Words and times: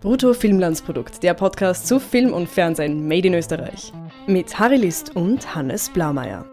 Brutto 0.00 0.32
Filmlandsprodukt, 0.32 1.24
der 1.24 1.34
Podcast 1.34 1.88
zu 1.88 1.98
Film 1.98 2.32
und 2.32 2.48
Fernsehen 2.48 3.08
made 3.08 3.26
in 3.26 3.34
Österreich. 3.34 3.92
Mit 4.28 4.56
Harry 4.56 4.76
List 4.76 5.16
und 5.16 5.56
Hannes 5.56 5.90
Blaumeier. 5.92 6.46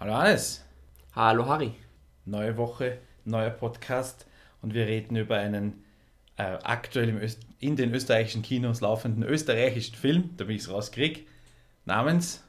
Hallo 0.00 0.14
Hannes. 0.14 0.64
Hallo 1.14 1.46
Harry. 1.46 1.74
Neue 2.24 2.56
Woche, 2.56 2.98
neuer 3.24 3.50
Podcast 3.50 4.26
und 4.62 4.74
wir 4.74 4.88
reden 4.88 5.14
über 5.14 5.36
einen 5.36 5.84
äh, 6.38 6.58
aktuell 6.64 7.24
in 7.60 7.76
den 7.76 7.94
österreichischen 7.94 8.42
Kinos 8.42 8.80
laufenden 8.80 9.22
österreichischen 9.22 9.94
Film, 9.94 10.30
damit 10.38 10.56
ich 10.56 10.62
es 10.62 10.70
rauskriege, 10.72 11.20
namens 11.84 12.42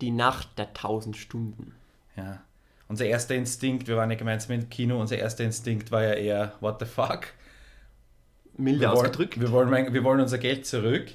Die 0.00 0.12
Nacht 0.12 0.58
der 0.58 0.72
tausend 0.72 1.18
Stunden. 1.18 1.74
Ja. 2.16 2.40
Unser 2.94 3.06
erster 3.06 3.34
Instinkt, 3.34 3.88
wir 3.88 3.96
waren 3.96 4.08
ja 4.12 4.16
gemeinsam 4.16 4.52
im 4.52 4.68
Kino, 4.70 5.00
unser 5.00 5.18
erster 5.18 5.42
Instinkt 5.42 5.90
war 5.90 6.04
ja 6.04 6.12
eher, 6.12 6.52
what 6.60 6.78
the 6.78 6.86
fuck? 6.86 7.26
Milde 8.56 8.82
wir 8.82 8.92
ausgedrückt. 8.92 9.34
Wollen, 9.34 9.42
wir, 9.48 9.50
wollen, 9.52 9.68
mein- 9.70 9.92
wir 9.94 10.04
wollen 10.04 10.20
unser 10.20 10.38
Geld 10.38 10.64
zurück. 10.64 11.10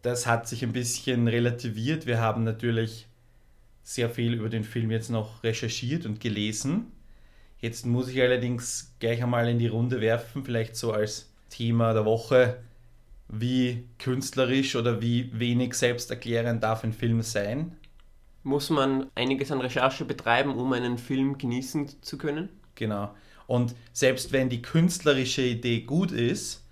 Das 0.00 0.26
hat 0.26 0.48
sich 0.48 0.62
ein 0.62 0.72
bisschen 0.72 1.28
relativiert. 1.28 2.06
Wir 2.06 2.22
haben 2.22 2.42
natürlich 2.42 3.06
sehr 3.82 4.08
viel 4.08 4.32
über 4.32 4.48
den 4.48 4.64
Film 4.64 4.90
jetzt 4.90 5.10
noch 5.10 5.44
recherchiert 5.44 6.06
und 6.06 6.20
gelesen. 6.20 6.86
Jetzt 7.58 7.84
muss 7.84 8.08
ich 8.08 8.22
allerdings 8.22 8.94
gleich 8.98 9.22
einmal 9.22 9.46
in 9.50 9.58
die 9.58 9.66
Runde 9.66 10.00
werfen, 10.00 10.42
vielleicht 10.42 10.74
so 10.74 10.90
als 10.94 11.30
Thema 11.50 11.92
der 11.92 12.06
Woche, 12.06 12.62
wie 13.28 13.84
künstlerisch 13.98 14.74
oder 14.74 15.02
wie 15.02 15.38
wenig 15.38 15.74
selbsterklärend 15.74 16.62
darf 16.62 16.82
ein 16.82 16.94
Film 16.94 17.20
sein. 17.20 17.76
Muss 18.42 18.70
man 18.70 19.10
einiges 19.14 19.52
an 19.52 19.60
Recherche 19.60 20.04
betreiben, 20.04 20.54
um 20.54 20.72
einen 20.72 20.98
Film 20.98 21.38
genießen 21.38 22.02
zu 22.02 22.18
können? 22.18 22.48
Genau. 22.74 23.14
Und 23.46 23.74
selbst 23.92 24.32
wenn 24.32 24.48
die 24.48 24.62
künstlerische 24.62 25.42
Idee 25.42 25.80
gut 25.80 26.12
ist, 26.12 26.64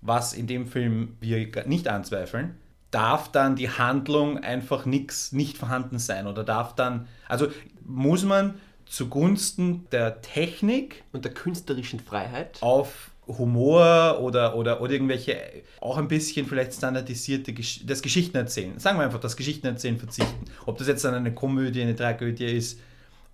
was 0.00 0.32
in 0.32 0.46
dem 0.46 0.66
Film 0.66 1.16
wir 1.20 1.48
nicht 1.66 1.88
anzweifeln, 1.88 2.56
darf 2.90 3.30
dann 3.30 3.56
die 3.56 3.68
Handlung 3.68 4.38
einfach 4.38 4.86
nix, 4.86 5.32
nicht 5.32 5.58
vorhanden 5.58 5.98
sein 5.98 6.26
oder 6.26 6.44
darf 6.44 6.74
dann, 6.74 7.08
also 7.28 7.48
muss 7.84 8.22
man 8.24 8.54
zugunsten 8.86 9.86
der 9.90 10.22
Technik 10.22 11.02
Und 11.12 11.24
der 11.24 11.34
künstlerischen 11.34 12.00
Freiheit? 12.00 12.62
auf 12.62 13.10
Humor 13.28 14.20
oder, 14.20 14.54
oder, 14.54 14.80
oder 14.80 14.92
irgendwelche, 14.92 15.36
auch 15.80 15.98
ein 15.98 16.06
bisschen 16.08 16.46
vielleicht 16.46 16.74
standardisierte, 16.74 17.52
Gesch 17.52 17.84
das 17.84 18.00
Geschichten 18.02 18.36
erzählen. 18.36 18.78
Sagen 18.78 18.98
wir 18.98 19.04
einfach, 19.04 19.20
das 19.20 19.36
Geschichten 19.36 19.66
erzählen 19.66 19.98
verzichten. 19.98 20.44
Ob 20.64 20.78
das 20.78 20.86
jetzt 20.86 21.04
dann 21.04 21.14
eine 21.14 21.34
Komödie, 21.34 21.82
eine 21.82 21.96
Tragödie 21.96 22.44
ist, 22.44 22.78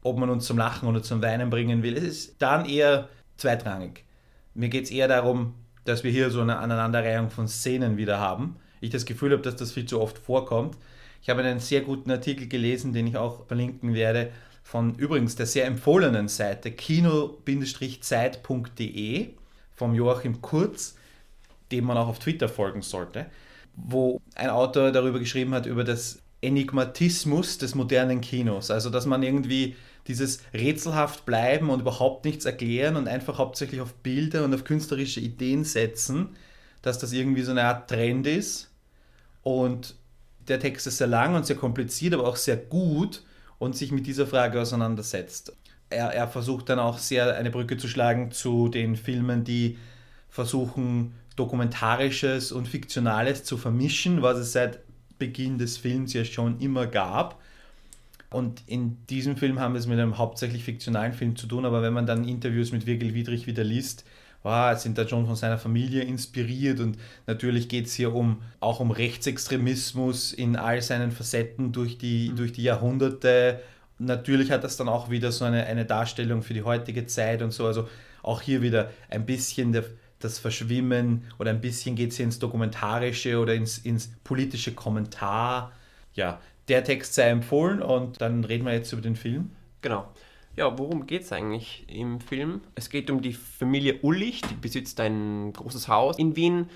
ob 0.02 0.18
man 0.18 0.30
uns 0.30 0.46
zum 0.46 0.56
Lachen 0.56 0.88
oder 0.88 1.02
zum 1.02 1.20
Weinen 1.22 1.50
bringen 1.50 1.82
will, 1.82 1.96
es 1.96 2.04
ist 2.04 2.36
dann 2.38 2.64
eher 2.64 3.08
zweitrangig. 3.36 4.04
Mir 4.54 4.70
geht 4.70 4.84
es 4.84 4.90
eher 4.90 5.08
darum, 5.08 5.54
dass 5.84 6.04
wir 6.04 6.10
hier 6.10 6.30
so 6.30 6.40
eine 6.40 6.58
Aneinanderreihung 6.58 7.28
von 7.30 7.46
Szenen 7.48 7.96
wieder 7.96 8.18
haben. 8.18 8.56
Ich 8.80 8.90
das 8.90 9.04
Gefühl 9.04 9.32
habe, 9.32 9.42
dass 9.42 9.56
das 9.56 9.72
viel 9.72 9.84
zu 9.86 10.00
oft 10.00 10.18
vorkommt. 10.18 10.78
Ich 11.22 11.28
habe 11.28 11.42
einen 11.42 11.60
sehr 11.60 11.82
guten 11.82 12.10
Artikel 12.10 12.48
gelesen, 12.48 12.92
den 12.92 13.06
ich 13.06 13.16
auch 13.16 13.46
verlinken 13.46 13.94
werde, 13.94 14.32
von 14.62 14.94
übrigens 14.94 15.36
der 15.36 15.46
sehr 15.46 15.66
empfohlenen 15.66 16.28
Seite 16.28 16.70
kino-zeit.de 16.72 17.42
vom 19.74 19.94
Joachim 19.94 20.40
Kurz, 20.42 20.96
dem 21.70 21.84
man 21.84 21.96
auch 21.96 22.08
auf 22.08 22.18
Twitter 22.18 22.48
folgen 22.48 22.82
sollte, 22.82 23.26
wo 23.74 24.20
ein 24.34 24.50
Autor 24.50 24.92
darüber 24.92 25.18
geschrieben 25.18 25.54
hat, 25.54 25.66
über 25.66 25.84
das 25.84 26.20
Enigmatismus 26.42 27.58
des 27.58 27.74
modernen 27.74 28.20
Kinos. 28.20 28.70
Also, 28.70 28.90
dass 28.90 29.06
man 29.06 29.22
irgendwie 29.22 29.76
dieses 30.08 30.40
rätselhaft 30.52 31.24
bleiben 31.24 31.70
und 31.70 31.80
überhaupt 31.80 32.24
nichts 32.24 32.44
erklären 32.44 32.96
und 32.96 33.08
einfach 33.08 33.38
hauptsächlich 33.38 33.80
auf 33.80 33.94
Bilder 33.94 34.44
und 34.44 34.52
auf 34.52 34.64
künstlerische 34.64 35.20
Ideen 35.20 35.64
setzen, 35.64 36.30
dass 36.82 36.98
das 36.98 37.12
irgendwie 37.12 37.42
so 37.42 37.52
eine 37.52 37.62
Art 37.62 37.88
Trend 37.88 38.26
ist. 38.26 38.70
Und 39.42 39.94
der 40.48 40.58
Text 40.58 40.86
ist 40.88 40.98
sehr 40.98 41.06
lang 41.06 41.34
und 41.34 41.46
sehr 41.46 41.56
kompliziert, 41.56 42.14
aber 42.14 42.26
auch 42.26 42.36
sehr 42.36 42.56
gut 42.56 43.22
und 43.58 43.76
sich 43.76 43.92
mit 43.92 44.06
dieser 44.06 44.26
Frage 44.26 44.60
auseinandersetzt. 44.60 45.52
Er, 45.92 46.12
er 46.12 46.28
versucht 46.28 46.68
dann 46.68 46.78
auch 46.78 46.98
sehr 46.98 47.36
eine 47.36 47.50
Brücke 47.50 47.76
zu 47.76 47.88
schlagen 47.88 48.30
zu 48.30 48.68
den 48.68 48.96
Filmen, 48.96 49.44
die 49.44 49.78
versuchen, 50.28 51.14
Dokumentarisches 51.36 52.52
und 52.52 52.68
Fiktionales 52.68 53.44
zu 53.44 53.56
vermischen, 53.56 54.20
was 54.20 54.38
es 54.38 54.52
seit 54.52 54.80
Beginn 55.18 55.56
des 55.58 55.78
Films 55.78 56.12
ja 56.12 56.24
schon 56.24 56.58
immer 56.60 56.86
gab. 56.86 57.40
Und 58.30 58.62
in 58.66 58.98
diesem 59.08 59.36
Film 59.36 59.60
haben 59.60 59.74
wir 59.74 59.78
es 59.78 59.86
mit 59.86 59.98
einem 59.98 60.18
hauptsächlich 60.18 60.64
fiktionalen 60.64 61.12
Film 61.12 61.36
zu 61.36 61.46
tun, 61.46 61.64
aber 61.64 61.82
wenn 61.82 61.92
man 61.92 62.06
dann 62.06 62.26
Interviews 62.26 62.72
mit 62.72 62.86
Virgil 62.86 63.14
Wiedrich 63.14 63.46
wieder 63.46 63.64
liest, 63.64 64.04
wow, 64.42 64.76
sind 64.76 64.98
da 64.98 65.06
schon 65.06 65.26
von 65.26 65.36
seiner 65.36 65.58
Familie 65.58 66.02
inspiriert 66.02 66.80
und 66.80 66.98
natürlich 67.26 67.68
geht 67.68 67.86
es 67.86 67.94
hier 67.94 68.14
um, 68.14 68.42
auch 68.60 68.80
um 68.80 68.90
Rechtsextremismus 68.90 70.32
in 70.32 70.56
all 70.56 70.82
seinen 70.82 71.12
Facetten 71.12 71.72
durch 71.72 71.98
die, 71.98 72.32
durch 72.34 72.52
die 72.52 72.62
Jahrhunderte. 72.62 73.60
Natürlich 74.04 74.50
hat 74.50 74.64
das 74.64 74.76
dann 74.76 74.88
auch 74.88 75.10
wieder 75.10 75.32
so 75.32 75.44
eine, 75.44 75.64
eine 75.66 75.84
Darstellung 75.84 76.42
für 76.42 76.54
die 76.54 76.62
heutige 76.62 77.06
Zeit 77.06 77.42
und 77.42 77.52
so, 77.52 77.66
also 77.66 77.88
auch 78.22 78.40
hier 78.40 78.62
wieder 78.62 78.90
ein 79.08 79.26
bisschen 79.26 79.72
der, 79.72 79.84
das 80.18 80.38
Verschwimmen 80.38 81.24
oder 81.38 81.50
ein 81.50 81.60
bisschen 81.60 81.96
geht 81.96 82.12
es 82.12 82.18
ins 82.18 82.38
Dokumentarische 82.38 83.38
oder 83.38 83.54
ins, 83.54 83.78
ins 83.78 84.12
politische 84.24 84.72
Kommentar. 84.72 85.72
Ja, 86.14 86.40
der 86.68 86.84
Text 86.84 87.14
sei 87.14 87.28
empfohlen 87.28 87.82
und 87.82 88.20
dann 88.20 88.44
reden 88.44 88.64
wir 88.64 88.72
jetzt 88.72 88.92
über 88.92 89.02
den 89.02 89.16
Film. 89.16 89.50
Genau. 89.80 90.06
Ja, 90.54 90.78
worum 90.78 91.06
geht 91.06 91.22
es 91.22 91.32
eigentlich 91.32 91.86
im 91.88 92.20
Film? 92.20 92.60
Es 92.74 92.90
geht 92.90 93.10
um 93.10 93.22
die 93.22 93.32
Familie 93.32 94.00
Ullich, 94.02 94.42
die 94.42 94.54
besitzt 94.54 95.00
ein 95.00 95.52
großes 95.52 95.88
Haus 95.88 96.18
in 96.18 96.36
Wien. 96.36 96.68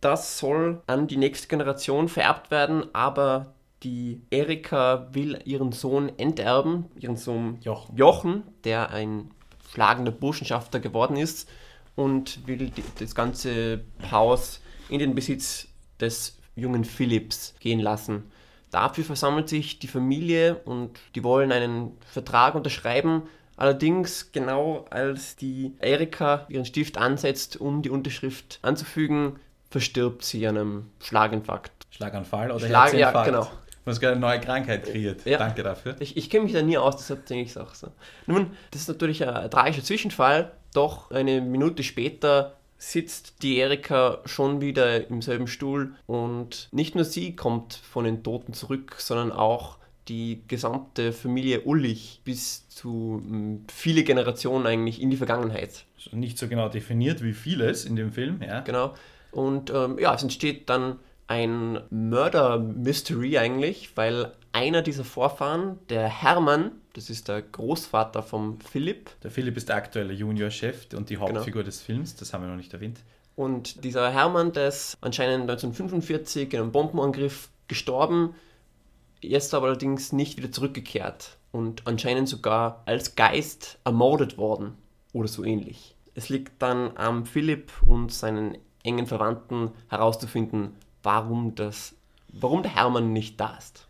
Das 0.00 0.38
soll 0.38 0.82
an 0.86 1.08
die 1.08 1.18
nächste 1.18 1.48
Generation 1.48 2.08
vererbt 2.08 2.50
werden, 2.50 2.86
aber 2.94 3.54
die 3.82 4.22
Erika 4.30 5.08
will 5.12 5.38
ihren 5.44 5.72
Sohn 5.72 6.10
enterben, 6.18 6.86
ihren 6.98 7.16
Sohn 7.16 7.58
Jochen. 7.60 7.96
Jochen 7.96 8.42
der 8.64 8.90
ein 8.90 9.30
schlagender 9.72 10.10
Burschenschafter 10.12 10.80
geworden 10.80 11.16
ist 11.16 11.48
und 11.94 12.46
will 12.46 12.56
die, 12.56 12.82
das 12.98 13.14
ganze 13.14 13.84
Haus 14.10 14.60
in 14.88 14.98
den 14.98 15.14
Besitz 15.14 15.68
des 16.00 16.38
jungen 16.56 16.84
Philipps 16.84 17.54
gehen 17.60 17.80
lassen. 17.80 18.30
Dafür 18.70 19.04
versammelt 19.04 19.48
sich 19.48 19.78
die 19.78 19.88
Familie 19.88 20.56
und 20.64 20.98
die 21.14 21.24
wollen 21.24 21.52
einen 21.52 21.96
Vertrag 22.10 22.54
unterschreiben. 22.54 23.22
Allerdings, 23.56 24.30
genau 24.32 24.84
als 24.90 25.36
die 25.36 25.74
Erika 25.80 26.46
ihren 26.48 26.64
Stift 26.64 26.98
ansetzt, 26.98 27.60
um 27.60 27.82
die 27.82 27.90
Unterschrift 27.90 28.58
anzufügen, 28.62 29.38
verstirbt 29.70 30.24
sie 30.24 30.46
an 30.46 30.56
einem 30.56 30.90
Schlaginfarkt. 31.00 31.72
Schlaganfall 31.90 32.50
oder 32.50 32.66
Schlag- 32.66 32.92
ja, 32.92 33.10
Herzinfarkt. 33.10 33.26
genau. 33.26 33.48
Du 33.88 33.92
hast 33.92 34.00
gerade 34.00 34.16
eine 34.16 34.20
neue 34.20 34.38
Krankheit 34.38 34.84
kreiert. 34.84 35.24
Ja. 35.24 35.38
Danke 35.38 35.62
dafür. 35.62 35.96
Ich, 35.98 36.14
ich 36.18 36.28
kenne 36.28 36.44
mich 36.44 36.52
da 36.52 36.60
nie 36.60 36.76
aus, 36.76 36.98
deshalb 36.98 37.24
denke 37.24 37.44
ich 37.44 37.52
es 37.52 37.56
auch 37.56 37.74
so. 37.74 37.86
Nun, 38.26 38.50
das 38.70 38.82
ist 38.82 38.88
natürlich 38.88 39.26
ein 39.26 39.50
tragischer 39.50 39.82
Zwischenfall, 39.82 40.52
doch 40.74 41.10
eine 41.10 41.40
Minute 41.40 41.82
später 41.82 42.58
sitzt 42.76 43.42
die 43.42 43.56
Erika 43.56 44.18
schon 44.26 44.60
wieder 44.60 45.08
im 45.08 45.22
selben 45.22 45.46
Stuhl 45.46 45.94
und 46.06 46.68
nicht 46.70 46.96
nur 46.96 47.04
sie 47.04 47.34
kommt 47.34 47.72
von 47.72 48.04
den 48.04 48.22
Toten 48.22 48.52
zurück, 48.52 48.96
sondern 48.98 49.32
auch 49.32 49.78
die 50.08 50.42
gesamte 50.48 51.14
Familie 51.14 51.62
Ullich 51.62 52.20
bis 52.24 52.68
zu 52.68 53.22
mm, 53.24 53.64
viele 53.72 54.04
Generationen 54.04 54.66
eigentlich 54.66 55.00
in 55.00 55.08
die 55.08 55.16
Vergangenheit. 55.16 55.86
Nicht 56.12 56.36
so 56.36 56.46
genau 56.46 56.68
definiert 56.68 57.22
wie 57.22 57.32
vieles 57.32 57.86
in 57.86 57.96
dem 57.96 58.12
Film, 58.12 58.42
ja. 58.46 58.60
Genau. 58.60 58.92
Und 59.30 59.70
ähm, 59.70 59.98
ja, 59.98 60.14
es 60.14 60.22
entsteht 60.22 60.68
dann 60.68 60.98
ein 61.28 61.80
Murder-Mystery 61.90 63.38
eigentlich, 63.38 63.96
weil 63.96 64.32
einer 64.52 64.82
dieser 64.82 65.04
Vorfahren, 65.04 65.78
der 65.88 66.08
Hermann, 66.08 66.72
das 66.94 67.10
ist 67.10 67.28
der 67.28 67.42
Großvater 67.42 68.22
vom 68.22 68.60
Philipp, 68.60 69.10
Der 69.22 69.30
Philipp 69.30 69.56
ist 69.56 69.68
der 69.68 69.76
aktuelle 69.76 70.12
Juniorchef 70.14 70.88
und 70.94 71.10
die 71.10 71.18
Hauptfigur 71.18 71.62
des 71.62 71.80
Films, 71.80 72.16
das 72.16 72.32
haben 72.32 72.42
wir 72.42 72.48
noch 72.48 72.56
nicht 72.56 72.72
erwähnt. 72.72 72.98
und 73.36 73.84
dieser 73.84 74.10
Hermann, 74.10 74.52
der 74.52 74.68
ist 74.68 74.96
anscheinend 75.00 75.42
1945 75.42 76.52
in 76.54 76.60
einem 76.60 76.72
Bombenangriff 76.72 77.50
gestorben, 77.68 78.34
ist 79.20 79.52
aber 79.54 79.66
allerdings 79.66 80.12
nicht 80.12 80.38
wieder 80.38 80.50
zurückgekehrt 80.50 81.36
und 81.52 81.86
anscheinend 81.86 82.28
sogar 82.28 82.82
als 82.86 83.16
Geist 83.16 83.78
ermordet 83.84 84.38
worden 84.38 84.76
oder 85.12 85.28
so 85.28 85.44
ähnlich. 85.44 85.94
Es 86.14 86.30
liegt 86.30 86.60
dann 86.62 86.96
am 86.96 87.26
Philipp 87.26 87.70
und 87.86 88.12
seinen 88.12 88.58
engen 88.82 89.06
Verwandten 89.06 89.70
herauszufinden, 89.88 90.72
warum 91.08 91.54
das, 91.54 91.94
warum 92.28 92.62
der 92.62 92.74
Hermann 92.74 93.14
nicht 93.14 93.40
da 93.40 93.56
ist. 93.56 93.86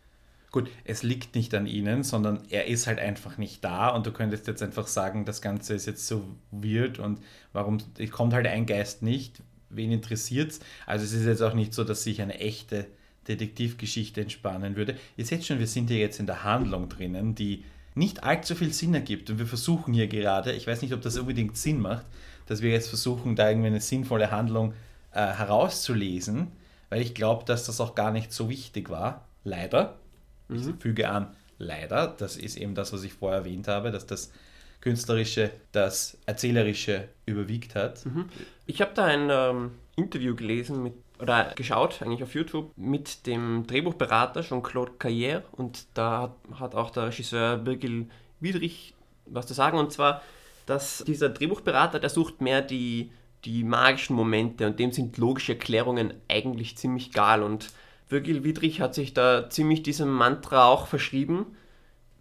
Gut, 0.52 0.70
es 0.84 1.02
liegt 1.02 1.34
nicht 1.34 1.52
an 1.52 1.66
ihnen, 1.66 2.04
sondern 2.04 2.44
er 2.48 2.68
ist 2.68 2.86
halt 2.86 3.00
einfach 3.00 3.38
nicht 3.38 3.64
da 3.64 3.88
und 3.88 4.06
du 4.06 4.12
könntest 4.12 4.46
jetzt 4.46 4.62
einfach 4.62 4.86
sagen, 4.86 5.24
das 5.24 5.42
Ganze 5.42 5.74
ist 5.74 5.86
jetzt 5.86 6.06
so 6.06 6.22
weird 6.52 7.00
und 7.00 7.18
warum 7.52 7.78
kommt 8.12 8.34
halt 8.34 8.46
ein 8.46 8.66
Geist 8.66 9.02
nicht, 9.02 9.42
wen 9.68 9.90
interessiert's? 9.90 10.60
Also 10.86 11.04
es 11.04 11.12
ist 11.12 11.26
jetzt 11.26 11.42
auch 11.42 11.54
nicht 11.54 11.74
so, 11.74 11.82
dass 11.82 12.04
sich 12.04 12.22
eine 12.22 12.38
echte 12.38 12.86
Detektivgeschichte 13.26 14.20
entspannen 14.20 14.76
würde. 14.76 14.94
Ihr 15.16 15.26
seht 15.26 15.44
schon, 15.44 15.58
wir 15.58 15.66
sind 15.66 15.90
ja 15.90 15.96
jetzt 15.96 16.20
in 16.20 16.26
der 16.26 16.44
Handlung 16.44 16.88
drinnen, 16.88 17.34
die 17.34 17.64
nicht 17.96 18.22
allzu 18.22 18.54
viel 18.54 18.72
Sinn 18.72 18.94
ergibt. 18.94 19.28
Und 19.28 19.40
wir 19.40 19.46
versuchen 19.46 19.92
hier 19.92 20.06
gerade, 20.06 20.52
ich 20.52 20.68
weiß 20.68 20.82
nicht, 20.82 20.94
ob 20.94 21.02
das 21.02 21.18
unbedingt 21.18 21.56
Sinn 21.56 21.80
macht, 21.80 22.06
dass 22.46 22.62
wir 22.62 22.70
jetzt 22.70 22.88
versuchen, 22.88 23.34
da 23.34 23.48
irgendwie 23.50 23.66
eine 23.66 23.80
sinnvolle 23.80 24.30
Handlung 24.30 24.72
äh, 25.12 25.26
herauszulesen, 25.32 26.52
weil 26.90 27.02
ich 27.02 27.14
glaube, 27.14 27.44
dass 27.44 27.66
das 27.66 27.80
auch 27.80 27.94
gar 27.94 28.10
nicht 28.10 28.32
so 28.32 28.48
wichtig 28.48 28.90
war. 28.90 29.26
Leider. 29.44 29.96
Ich 30.48 30.62
füge 30.78 31.08
an, 31.10 31.34
leider. 31.58 32.08
Das 32.08 32.36
ist 32.36 32.56
eben 32.56 32.74
das, 32.74 32.92
was 32.92 33.02
ich 33.02 33.12
vorher 33.12 33.40
erwähnt 33.40 33.68
habe, 33.68 33.90
dass 33.90 34.06
das 34.06 34.32
Künstlerische, 34.80 35.50
das 35.72 36.16
Erzählerische 36.26 37.08
überwiegt 37.26 37.74
hat. 37.74 38.04
Ich 38.66 38.80
habe 38.80 38.92
da 38.94 39.04
ein 39.04 39.28
ähm, 39.30 39.72
Interview 39.96 40.34
gelesen 40.34 40.82
mit, 40.82 40.94
oder 41.20 41.52
geschaut, 41.56 42.00
eigentlich 42.00 42.22
auf 42.22 42.34
YouTube, 42.34 42.70
mit 42.76 43.26
dem 43.26 43.66
Drehbuchberater 43.66 44.42
Jean-Claude 44.42 44.92
Carrière 44.98 45.42
und 45.52 45.86
da 45.94 46.22
hat, 46.22 46.60
hat 46.60 46.74
auch 46.74 46.90
der 46.90 47.08
Regisseur 47.08 47.66
Virgil 47.66 48.06
Wiedrich 48.40 48.94
was 49.26 49.46
zu 49.46 49.54
sagen 49.54 49.78
und 49.78 49.92
zwar, 49.92 50.22
dass 50.66 51.02
dieser 51.06 51.28
Drehbuchberater, 51.28 51.98
der 51.98 52.10
sucht 52.10 52.40
mehr 52.40 52.62
die, 52.62 53.10
die 53.44 53.64
magischen 53.64 54.16
Momente 54.16 54.66
und 54.66 54.78
dem 54.78 54.92
sind 54.92 55.16
logische 55.18 55.52
Erklärungen 55.52 56.14
eigentlich 56.28 56.76
ziemlich 56.76 57.08
egal 57.10 57.42
und 57.42 57.68
Virgil 58.08 58.42
Wiedrich 58.42 58.80
hat 58.80 58.94
sich 58.94 59.12
da 59.12 59.50
ziemlich 59.50 59.82
diesem 59.82 60.10
Mantra 60.10 60.66
auch 60.66 60.86
verschrieben. 60.86 61.46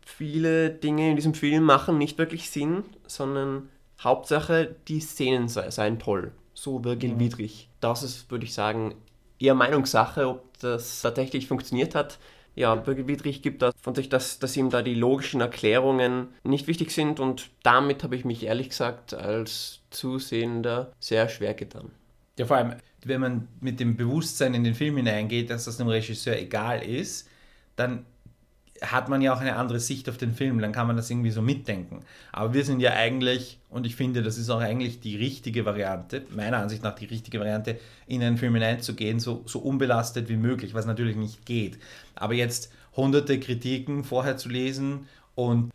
Viele 0.05 0.69
Dinge 0.69 1.09
in 1.09 1.15
diesem 1.15 1.33
Film 1.33 1.63
machen 1.63 1.97
nicht 1.97 2.17
wirklich 2.17 2.49
Sinn, 2.49 2.83
sondern 3.07 3.69
Hauptsache 3.99 4.75
die 4.87 4.99
Szenen 4.99 5.47
se- 5.47 5.71
seien 5.71 5.99
toll. 5.99 6.31
So 6.53 6.83
Virgil 6.83 7.19
Wiedrich. 7.19 7.69
Das 7.79 8.03
ist, 8.03 8.29
würde 8.31 8.45
ich 8.45 8.53
sagen, 8.53 8.95
eher 9.39 9.55
Meinungssache, 9.55 10.27
ob 10.27 10.57
das 10.59 11.01
tatsächlich 11.01 11.47
funktioniert 11.47 11.95
hat. 11.95 12.19
Ja, 12.57 12.87
Virgil 12.87 13.07
Wiedrich 13.07 13.43
gibt 13.43 13.61
da 13.61 13.71
von 13.79 13.93
sich, 13.93 14.09
dass, 14.09 14.39
dass 14.39 14.57
ihm 14.57 14.71
da 14.71 14.81
die 14.81 14.95
logischen 14.95 15.41
Erklärungen 15.41 16.29
nicht 16.43 16.65
wichtig 16.65 16.89
sind 16.89 17.19
und 17.19 17.51
damit 17.61 18.01
habe 18.01 18.15
ich 18.15 18.25
mich 18.25 18.43
ehrlich 18.43 18.69
gesagt 18.69 19.13
als 19.13 19.81
Zusehender 19.91 20.91
sehr 20.99 21.29
schwer 21.29 21.53
getan. 21.53 21.91
Ja, 22.39 22.47
vor 22.47 22.57
allem, 22.57 22.73
wenn 23.05 23.21
man 23.21 23.47
mit 23.61 23.79
dem 23.79 23.95
Bewusstsein 23.95 24.55
in 24.55 24.63
den 24.63 24.73
Film 24.73 24.97
hineingeht, 24.97 25.51
dass 25.51 25.65
das 25.65 25.77
dem 25.77 25.87
Regisseur 25.87 26.35
egal 26.35 26.81
ist, 26.81 27.29
dann 27.75 28.07
hat 28.81 29.09
man 29.09 29.21
ja 29.21 29.33
auch 29.33 29.41
eine 29.41 29.55
andere 29.55 29.79
Sicht 29.79 30.09
auf 30.09 30.17
den 30.17 30.33
Film, 30.33 30.59
dann 30.59 30.71
kann 30.71 30.87
man 30.87 30.95
das 30.95 31.09
irgendwie 31.09 31.31
so 31.31 31.41
mitdenken. 31.41 32.01
Aber 32.31 32.53
wir 32.53 32.63
sind 32.63 32.79
ja 32.79 32.91
eigentlich, 32.91 33.59
und 33.69 33.85
ich 33.85 33.95
finde, 33.95 34.21
das 34.21 34.37
ist 34.37 34.49
auch 34.49 34.59
eigentlich 34.59 34.99
die 34.99 35.15
richtige 35.15 35.65
Variante, 35.65 36.23
meiner 36.35 36.57
Ansicht 36.57 36.83
nach 36.83 36.95
die 36.95 37.05
richtige 37.05 37.39
Variante, 37.39 37.79
in 38.07 38.21
einen 38.21 38.37
Film 38.37 38.53
hineinzugehen, 38.53 39.19
so, 39.19 39.43
so 39.45 39.59
unbelastet 39.59 40.29
wie 40.29 40.37
möglich, 40.37 40.73
was 40.73 40.85
natürlich 40.85 41.15
nicht 41.15 41.45
geht. 41.45 41.77
Aber 42.15 42.33
jetzt 42.33 42.71
hunderte 42.95 43.39
Kritiken 43.39 44.03
vorher 44.03 44.37
zu 44.37 44.49
lesen 44.49 45.07
und 45.35 45.71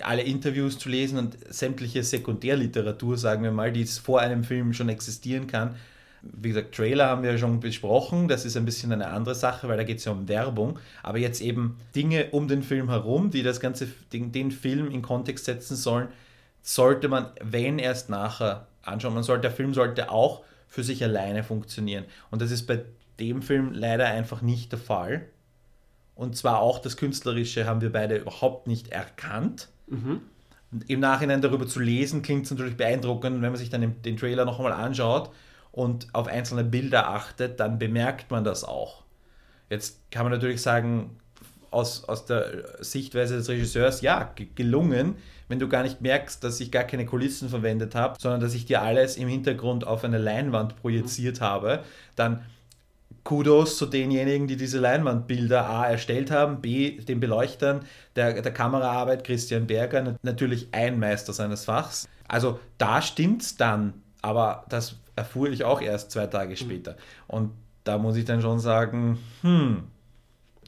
alle 0.00 0.22
Interviews 0.22 0.78
zu 0.78 0.88
lesen 0.88 1.18
und 1.18 1.36
sämtliche 1.48 2.02
Sekundärliteratur, 2.02 3.18
sagen 3.18 3.42
wir 3.42 3.50
mal, 3.50 3.72
die 3.72 3.82
es 3.82 3.98
vor 3.98 4.20
einem 4.20 4.44
Film 4.44 4.72
schon 4.72 4.88
existieren 4.88 5.46
kann, 5.46 5.76
wie 6.34 6.48
gesagt, 6.48 6.74
Trailer 6.74 7.06
haben 7.06 7.22
wir 7.22 7.32
ja 7.32 7.38
schon 7.38 7.60
besprochen, 7.60 8.28
das 8.28 8.44
ist 8.44 8.56
ein 8.56 8.64
bisschen 8.64 8.92
eine 8.92 9.08
andere 9.08 9.34
Sache, 9.34 9.68
weil 9.68 9.76
da 9.76 9.84
geht 9.84 9.98
es 9.98 10.04
ja 10.04 10.12
um 10.12 10.28
Werbung, 10.28 10.78
aber 11.02 11.18
jetzt 11.18 11.40
eben 11.40 11.78
Dinge 11.94 12.28
um 12.30 12.48
den 12.48 12.62
Film 12.62 12.88
herum, 12.88 13.30
die 13.30 13.42
das 13.42 13.60
ganze, 13.60 13.88
den, 14.12 14.32
den 14.32 14.50
Film 14.50 14.90
in 14.90 15.02
Kontext 15.02 15.44
setzen 15.44 15.76
sollen, 15.76 16.08
sollte 16.62 17.08
man, 17.08 17.26
wenn 17.42 17.78
erst 17.78 18.10
nachher 18.10 18.66
anschauen. 18.82 19.14
Man 19.14 19.22
sollte, 19.22 19.42
der 19.42 19.50
Film 19.50 19.74
sollte 19.74 20.10
auch 20.10 20.42
für 20.68 20.82
sich 20.82 21.02
alleine 21.02 21.44
funktionieren. 21.44 22.04
Und 22.30 22.42
das 22.42 22.50
ist 22.50 22.66
bei 22.66 22.84
dem 23.20 23.42
Film 23.42 23.72
leider 23.72 24.06
einfach 24.06 24.42
nicht 24.42 24.72
der 24.72 24.78
Fall. 24.78 25.26
Und 26.14 26.36
zwar 26.36 26.60
auch 26.60 26.78
das 26.78 26.96
Künstlerische 26.96 27.66
haben 27.66 27.80
wir 27.80 27.92
beide 27.92 28.16
überhaupt 28.16 28.66
nicht 28.66 28.88
erkannt. 28.88 29.68
Und 30.72 30.90
Im 30.90 31.00
Nachhinein 31.00 31.40
darüber 31.40 31.66
zu 31.66 31.78
lesen, 31.78 32.22
klingt 32.22 32.46
es 32.46 32.50
natürlich 32.50 32.76
beeindruckend. 32.76 33.42
Wenn 33.42 33.52
man 33.52 33.56
sich 33.56 33.70
dann 33.70 33.82
den, 33.82 34.02
den 34.02 34.16
Trailer 34.16 34.44
noch 34.44 34.58
einmal 34.58 34.72
anschaut 34.72 35.30
und 35.76 36.08
auf 36.14 36.26
einzelne 36.26 36.64
Bilder 36.64 37.10
achtet, 37.10 37.60
dann 37.60 37.78
bemerkt 37.78 38.30
man 38.30 38.42
das 38.42 38.64
auch. 38.64 39.04
Jetzt 39.68 40.10
kann 40.10 40.24
man 40.24 40.32
natürlich 40.32 40.62
sagen, 40.62 41.10
aus, 41.70 42.04
aus 42.04 42.24
der 42.24 42.82
Sichtweise 42.82 43.36
des 43.36 43.48
Regisseurs, 43.50 44.00
ja, 44.00 44.32
ge- 44.34 44.48
gelungen, 44.54 45.16
wenn 45.48 45.58
du 45.58 45.68
gar 45.68 45.82
nicht 45.82 46.00
merkst, 46.00 46.42
dass 46.42 46.60
ich 46.60 46.72
gar 46.72 46.84
keine 46.84 47.04
Kulissen 47.04 47.50
verwendet 47.50 47.94
habe, 47.94 48.16
sondern 48.18 48.40
dass 48.40 48.54
ich 48.54 48.64
dir 48.64 48.80
alles 48.80 49.18
im 49.18 49.28
Hintergrund 49.28 49.86
auf 49.86 50.02
eine 50.02 50.16
Leinwand 50.16 50.80
projiziert 50.80 51.42
habe, 51.42 51.84
dann 52.16 52.42
Kudos 53.22 53.76
zu 53.76 53.84
denjenigen, 53.86 54.46
die 54.46 54.56
diese 54.56 54.78
Leinwandbilder 54.78 55.68
A 55.68 55.86
erstellt 55.88 56.30
haben, 56.30 56.62
B 56.62 57.00
den 57.00 57.20
Beleuchtern, 57.20 57.80
der, 58.14 58.40
der 58.40 58.52
Kameraarbeit 58.52 59.24
Christian 59.24 59.66
Berger, 59.66 60.00
nat- 60.00 60.24
natürlich 60.24 60.68
ein 60.72 60.98
Meister 60.98 61.34
seines 61.34 61.66
Fachs. 61.66 62.08
Also 62.28 62.60
da 62.78 63.02
stimmt's 63.02 63.56
dann, 63.56 64.02
aber 64.22 64.64
das 64.70 64.96
erfuhr 65.16 65.48
ich 65.48 65.64
auch 65.64 65.80
erst 65.80 66.12
zwei 66.12 66.26
Tage 66.26 66.56
später. 66.56 66.96
Und 67.26 67.52
da 67.84 67.98
muss 67.98 68.16
ich 68.16 68.24
dann 68.24 68.42
schon 68.42 68.60
sagen, 68.60 69.18
hm, 69.42 69.84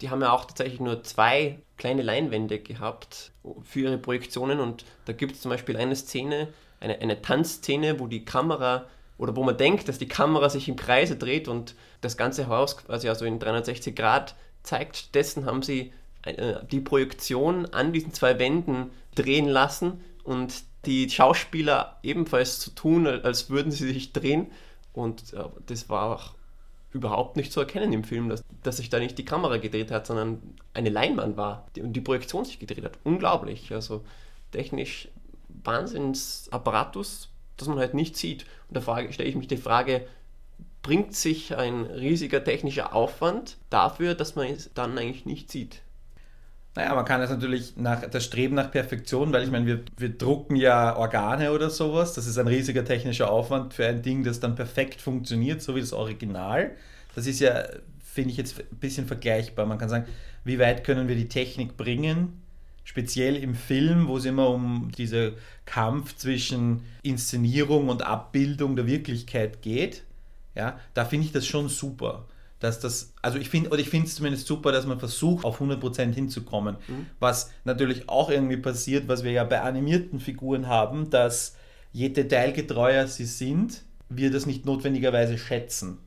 Die 0.00 0.10
haben 0.10 0.22
ja 0.22 0.32
auch 0.32 0.44
tatsächlich 0.44 0.80
nur 0.80 1.02
zwei 1.02 1.58
kleine 1.76 2.02
Leinwände 2.02 2.58
gehabt 2.58 3.32
für 3.64 3.80
ihre 3.80 3.98
Projektionen 3.98 4.60
und 4.60 4.84
da 5.06 5.12
gibt 5.12 5.32
es 5.32 5.40
zum 5.40 5.50
Beispiel 5.50 5.76
eine 5.76 5.96
Szene, 5.96 6.48
eine, 6.80 7.00
eine 7.00 7.20
Tanzszene, 7.22 7.98
wo 8.00 8.06
die 8.06 8.24
Kamera 8.24 8.86
oder 9.16 9.34
wo 9.34 9.42
man 9.42 9.56
denkt, 9.56 9.88
dass 9.88 9.98
die 9.98 10.08
Kamera 10.08 10.48
sich 10.48 10.68
im 10.68 10.76
Kreise 10.76 11.16
dreht 11.16 11.48
und 11.48 11.74
das 12.00 12.16
ganze 12.16 12.46
Haus 12.46 12.76
quasi 12.76 13.08
also 13.08 13.24
in 13.24 13.38
360 13.40 13.94
Grad 13.96 14.36
zeigt. 14.62 14.96
Stattdessen 14.96 15.44
haben 15.46 15.62
sie 15.62 15.92
äh, 16.22 16.54
die 16.70 16.80
Projektion 16.80 17.66
an 17.66 17.92
diesen 17.92 18.12
zwei 18.12 18.38
Wänden 18.38 18.90
drehen 19.14 19.48
lassen 19.48 20.00
und 20.22 20.62
die 20.86 21.08
Schauspieler 21.10 21.98
ebenfalls 22.02 22.60
zu 22.60 22.70
tun, 22.70 23.06
als 23.06 23.50
würden 23.50 23.72
sie 23.72 23.92
sich 23.92 24.12
drehen. 24.12 24.50
Und 24.92 25.32
äh, 25.32 25.44
das 25.66 25.88
war 25.88 26.14
auch 26.14 26.34
überhaupt 26.92 27.36
nicht 27.36 27.52
zu 27.52 27.60
erkennen 27.60 27.92
im 27.92 28.04
Film, 28.04 28.28
dass, 28.28 28.42
dass 28.62 28.78
sich 28.78 28.88
da 28.88 28.98
nicht 28.98 29.19
die 29.19 29.25
Kamera 29.25 29.58
gedreht 29.58 29.90
hat, 29.90 30.06
sondern 30.06 30.40
eine 30.75 30.90
Leinwand 30.90 31.36
war 31.36 31.66
und 31.78 31.92
die 31.92 32.00
Projektion 32.00 32.44
sich 32.44 32.58
gedreht 32.58 32.84
hat. 32.84 32.98
Unglaublich. 33.04 33.72
Also 33.72 34.04
technisch 34.52 35.08
Wahnsinnsapparatus, 35.64 37.28
das 37.56 37.69
man 37.69 37.78
halt 37.78 37.94
nicht 37.94 38.16
sieht. 38.16 38.44
Und 38.69 38.76
da 38.76 38.81
frage- 38.81 39.12
stelle 39.12 39.28
ich 39.28 39.36
mich 39.36 39.48
die 39.48 39.56
Frage, 39.56 40.06
bringt 40.82 41.14
sich 41.14 41.54
ein 41.56 41.84
riesiger 41.84 42.42
technischer 42.42 42.94
Aufwand 42.94 43.58
dafür, 43.69 44.14
dass 44.14 44.36
man 44.36 44.46
es 44.46 44.70
dann 44.72 44.96
eigentlich 44.96 45.26
nicht 45.26 45.50
sieht? 45.50 45.82
Naja, 46.78 46.94
man 46.94 47.04
kann 47.04 47.20
es 47.20 47.28
natürlich 47.28 47.76
nach 47.76 48.02
das 48.02 48.25
Streben 48.25 48.54
nach 48.54 48.70
Perfektion, 48.70 49.32
weil 49.32 49.42
ich 49.42 49.50
meine, 49.50 49.66
wir, 49.66 49.80
wir 49.96 50.10
drucken 50.10 50.54
ja 50.54 50.94
Organe 50.94 51.50
oder 51.50 51.70
sowas. 51.70 52.12
Das 52.12 52.29
ist 52.29 52.38
ein 52.38 52.46
riesiger 52.46 52.84
technischer 52.84 53.32
Aufwand 53.32 53.74
für 53.74 53.84
ein 53.84 54.00
Ding, 54.00 54.22
das 54.22 54.38
dann 54.38 54.55
perfekt 54.55 55.00
funktioniert, 55.00 55.60
so 55.60 55.74
wie 55.74 55.81
das 55.81 55.93
Original. 55.93 56.70
Das 57.17 57.26
ist 57.26 57.41
ja, 57.41 57.64
finde 58.00 58.31
ich 58.31 58.36
jetzt 58.36 58.60
ein 58.60 58.76
bisschen 58.79 59.08
vergleichbar. 59.08 59.67
Man 59.67 59.79
kann 59.79 59.88
sagen, 59.88 60.06
wie 60.44 60.60
weit 60.60 60.84
können 60.84 61.08
wir 61.08 61.17
die 61.17 61.26
Technik 61.26 61.76
bringen? 61.76 62.41
Speziell 62.84 63.34
im 63.34 63.56
Film, 63.56 64.06
wo 64.06 64.19
es 64.19 64.24
immer 64.24 64.48
um 64.48 64.93
diesen 64.96 65.32
Kampf 65.67 66.14
zwischen 66.14 66.84
Inszenierung 67.03 67.88
und 67.88 68.03
Abbildung 68.03 68.76
der 68.76 68.86
Wirklichkeit 68.86 69.62
geht. 69.62 70.05
Ja, 70.55 70.79
da 70.94 71.05
finde 71.05 71.26
ich 71.26 71.32
das 71.32 71.44
schon 71.44 71.69
super 71.69 72.24
dass 72.60 72.81
das, 72.81 73.12
also 73.22 73.38
ich 73.38 73.50
finde, 73.50 73.70
oder 73.70 73.79
ich 73.79 73.88
finde 73.88 74.08
es 74.08 74.17
zumindest 74.17 74.46
super, 74.46 74.72
dass 74.72 74.86
man 74.86 74.98
versucht, 74.98 75.44
auf 75.44 75.60
100% 75.60 76.12
hinzukommen. 76.12 76.77
Was 77.20 77.50
natürlich 77.65 78.08
auch 78.08 78.31
irgendwie 78.31 78.56
passiert, 78.56 79.08
was 79.08 79.22
wir 79.22 79.32
ja 79.32 79.44
bei 79.44 79.60
animierten 79.60 80.20
Figuren 80.20 80.67
haben, 80.67 81.10
dass 81.10 81.56
je 81.93 82.08
detailgetreuer 82.08 83.06
sie 83.06 83.27
sind, 83.27 83.82
wir 84.08 84.31
das 84.31 84.46
nicht 84.46 84.67
notwendigerweise 84.67 85.38
schätzen. 85.38 85.98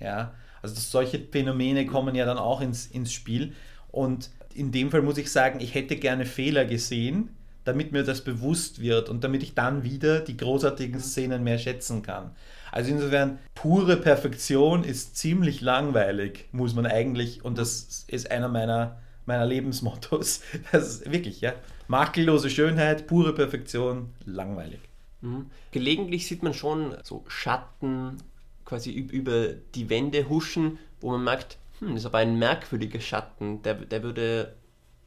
Ja, 0.00 0.34
also 0.62 0.74
solche 0.74 1.20
Phänomene 1.20 1.86
kommen 1.86 2.14
ja 2.14 2.24
dann 2.24 2.38
auch 2.38 2.60
ins, 2.60 2.86
ins 2.86 3.12
Spiel. 3.12 3.52
Und 3.90 4.30
in 4.54 4.72
dem 4.72 4.90
Fall 4.90 5.02
muss 5.02 5.18
ich 5.18 5.30
sagen, 5.30 5.60
ich 5.60 5.74
hätte 5.74 5.96
gerne 5.96 6.26
Fehler 6.26 6.64
gesehen, 6.64 7.30
damit 7.64 7.92
mir 7.92 8.02
das 8.02 8.22
bewusst 8.22 8.80
wird 8.80 9.08
und 9.08 9.22
damit 9.22 9.42
ich 9.42 9.54
dann 9.54 9.84
wieder 9.84 10.20
die 10.20 10.36
großartigen 10.36 11.00
Szenen 11.00 11.44
mehr 11.44 11.58
schätzen 11.58 12.02
kann. 12.02 12.30
Also 12.72 12.90
insofern, 12.90 13.38
pure 13.54 13.96
Perfektion 13.96 14.84
ist 14.84 15.16
ziemlich 15.16 15.60
langweilig, 15.60 16.48
muss 16.52 16.74
man 16.74 16.86
eigentlich, 16.86 17.44
und 17.44 17.58
das 17.58 18.04
ist 18.08 18.30
einer 18.30 18.48
meiner, 18.48 18.98
meiner 19.26 19.46
Lebensmottos. 19.46 20.42
Das 20.72 20.88
ist 20.88 21.10
wirklich, 21.12 21.40
ja. 21.40 21.52
Makellose 21.88 22.50
Schönheit, 22.50 23.06
pure 23.06 23.34
Perfektion, 23.34 24.10
langweilig. 24.24 24.80
Mhm. 25.22 25.46
Gelegentlich 25.72 26.26
sieht 26.26 26.42
man 26.42 26.54
schon 26.54 26.96
so 27.02 27.24
Schatten 27.28 28.16
quasi 28.64 28.90
üb- 28.92 29.10
über 29.10 29.48
die 29.74 29.90
Wände 29.90 30.28
huschen, 30.28 30.78
wo 31.00 31.10
man 31.10 31.24
merkt, 31.24 31.58
hm, 31.80 31.88
das 31.88 32.00
ist 32.00 32.06
aber 32.06 32.18
ein 32.18 32.38
merkwürdiger 32.38 33.00
Schatten, 33.00 33.62
der, 33.62 33.74
der 33.74 34.02
würde 34.02 34.54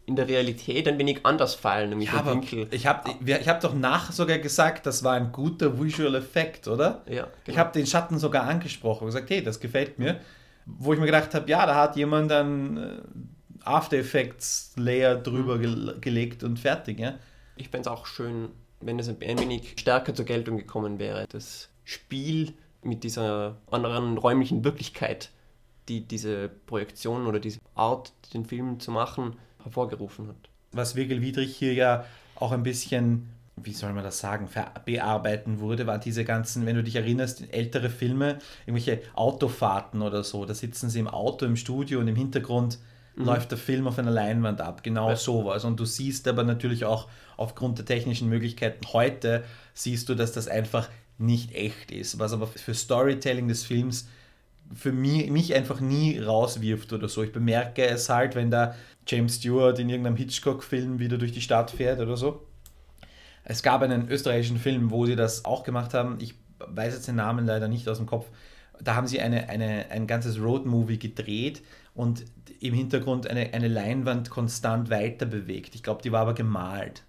in 0.06 0.16
der 0.16 0.28
Realität 0.28 0.88
ein 0.88 0.98
wenig 0.98 1.26
anders 1.26 1.56
fallen, 1.56 1.90
nämlich 1.90 2.12
Ja, 2.12 2.22
der 2.22 2.34
Winkel. 2.34 2.68
ich 2.72 2.86
habe 2.88 3.12
ich 3.26 3.48
hab 3.48 3.62
doch 3.62 3.74
nach 3.74 4.12
sogar 4.12 4.38
gesagt, 4.40 4.86
das 4.86 5.04
war 5.04 5.14
ein 5.14 5.32
guter 5.32 5.80
Visual 5.82 6.16
Effekt, 6.16 6.68
oder? 6.68 7.04
Ja, 7.10 7.28
Ich 7.40 7.46
genau. 7.46 7.58
habe 7.60 7.72
den 7.72 7.86
Schatten 7.88 8.20
sogar 8.20 8.44
angesprochen 8.44 9.04
und 9.04 9.08
gesagt, 9.08 9.30
hey, 9.30 9.42
das 9.44 9.60
gefällt 9.60 10.00
mir. 10.00 10.20
Wo 10.66 10.94
ich 10.94 11.00
mir 11.00 11.06
gedacht 11.06 11.34
habe, 11.34 11.50
ja, 11.50 11.66
da 11.66 11.76
hat 11.76 11.96
jemand 11.96 12.32
dann 12.32 12.78
äh, 12.78 13.02
After 13.66 13.98
Effects 13.98 14.74
Layer 14.78 15.16
drüber 15.16 15.58
gel 15.58 15.98
gelegt 16.02 16.44
und 16.44 16.60
fertig, 16.60 17.00
ja. 17.00 17.16
Ich 17.56 17.70
fände 17.70 17.88
es 17.90 17.94
auch 17.94 18.06
schön, 18.06 18.50
wenn 18.82 19.00
es 19.00 19.08
ein 19.08 19.20
wenig 19.22 19.76
stärker 19.78 20.14
zur 20.14 20.26
Geltung 20.26 20.58
gekommen 20.58 21.00
wäre. 21.00 21.26
Das 21.30 21.70
Spiel 21.86 22.54
mit 22.82 23.04
dieser 23.06 23.58
anderen 23.72 24.18
räumlichen 24.18 24.64
Wirklichkeit, 24.66 25.30
die 25.88 26.06
diese 26.06 26.50
Projektion 26.66 27.26
oder 27.28 27.40
diese 27.40 27.60
Art, 27.76 28.12
den 28.34 28.46
Film 28.46 28.80
zu 28.80 28.92
machen, 28.92 29.36
hervorgerufen 29.64 30.28
hat. 30.28 30.50
Was 30.72 30.96
Virgil 30.96 31.22
Wiedrich 31.22 31.56
hier 31.56 31.74
ja 31.74 32.06
auch 32.36 32.52
ein 32.52 32.64
bisschen, 32.64 33.30
wie 33.56 33.74
soll 33.74 33.94
man 33.94 34.04
das 34.04 34.20
sagen, 34.20 34.50
bearbeiten 34.86 35.60
wurde, 35.60 35.86
war 35.86 36.00
diese 36.00 36.26
ganzen, 36.26 36.66
wenn 36.66 36.76
du 36.76 36.84
dich 36.84 36.96
erinnerst, 36.96 37.54
ältere 37.54 37.90
Filme, 37.90 38.40
irgendwelche 38.66 39.02
Autofahrten 39.14 40.02
oder 40.02 40.24
so, 40.24 40.46
da 40.46 40.54
sitzen 40.54 40.90
sie 40.90 41.00
im 41.00 41.08
Auto, 41.08 41.46
im 41.46 41.56
Studio 41.56 42.00
und 42.00 42.08
im 42.08 42.16
Hintergrund 42.16 42.80
mhm. 43.16 43.26
läuft 43.26 43.52
der 43.52 43.58
Film 43.58 43.88
auf 43.88 44.00
einer 44.00 44.12
Leinwand 44.12 44.62
ab. 44.62 44.84
Genau 44.84 45.10
ja. 45.10 45.16
sowas. 45.16 45.66
Und 45.66 45.80
du 45.80 45.86
siehst 45.86 46.28
aber 46.28 46.44
natürlich 46.44 46.86
auch 46.86 47.08
aufgrund 47.38 47.78
der 47.78 47.86
technischen 47.86 48.30
Möglichkeiten 48.30 48.86
heute, 48.94 49.44
siehst 49.74 50.10
du, 50.10 50.16
dass 50.16 50.32
das 50.32 50.48
einfach 50.48 50.90
nicht 51.18 51.54
echt 51.54 51.92
ist. 51.92 52.20
Was 52.20 52.34
aber 52.34 52.48
für 52.48 52.74
Storytelling 52.74 53.48
des 53.48 53.64
Films 53.64 54.08
für 54.76 54.92
mich, 54.92 55.30
mich 55.30 55.56
einfach 55.56 55.80
nie 55.80 56.20
rauswirft 56.20 56.94
oder 56.94 57.08
so. 57.08 57.24
Ich 57.24 57.32
bemerke 57.32 57.86
es 57.86 58.10
halt, 58.10 58.36
wenn 58.36 58.52
da 58.52 58.76
James 59.08 59.36
Stewart 59.36 59.78
in 59.80 59.90
irgendeinem 59.90 60.16
Hitchcock-Film 60.16 61.00
wieder 61.00 61.18
durch 61.18 61.32
die 61.32 61.42
Stadt 61.42 61.72
fährt 61.72 62.00
oder 62.00 62.18
so. 62.18 62.46
Es 63.44 63.62
gab 63.62 63.82
einen 63.82 64.10
österreichischen 64.10 64.58
Film, 64.58 64.92
wo 64.92 65.06
sie 65.06 65.16
das 65.16 65.46
auch 65.46 65.64
gemacht 65.64 65.94
haben. 65.94 66.18
Ich 66.20 66.36
weiß 66.60 66.94
jetzt 66.94 67.08
den 67.08 67.16
Namen 67.16 67.46
leider 67.46 67.68
nicht 67.68 67.88
aus 67.90 67.98
dem 67.98 68.06
Kopf. 68.06 68.28
Da 68.80 68.96
haben 68.96 69.08
sie 69.08 69.20
eine, 69.20 69.50
eine, 69.50 69.92
ein 69.92 70.08
ganzes 70.08 70.40
Road-Movie 70.40 70.98
gedreht 70.98 71.62
und 71.94 72.26
im 72.60 72.74
Hintergrund 72.74 73.28
eine, 73.28 73.54
eine 73.54 73.68
Leinwand 73.68 74.30
konstant 74.30 74.90
weiter 74.90 75.26
bewegt. 75.26 75.76
Ich 75.76 75.84
glaube, 75.84 76.02
die 76.02 76.12
war 76.12 76.22
aber 76.22 76.34
gemalt. 76.34 77.04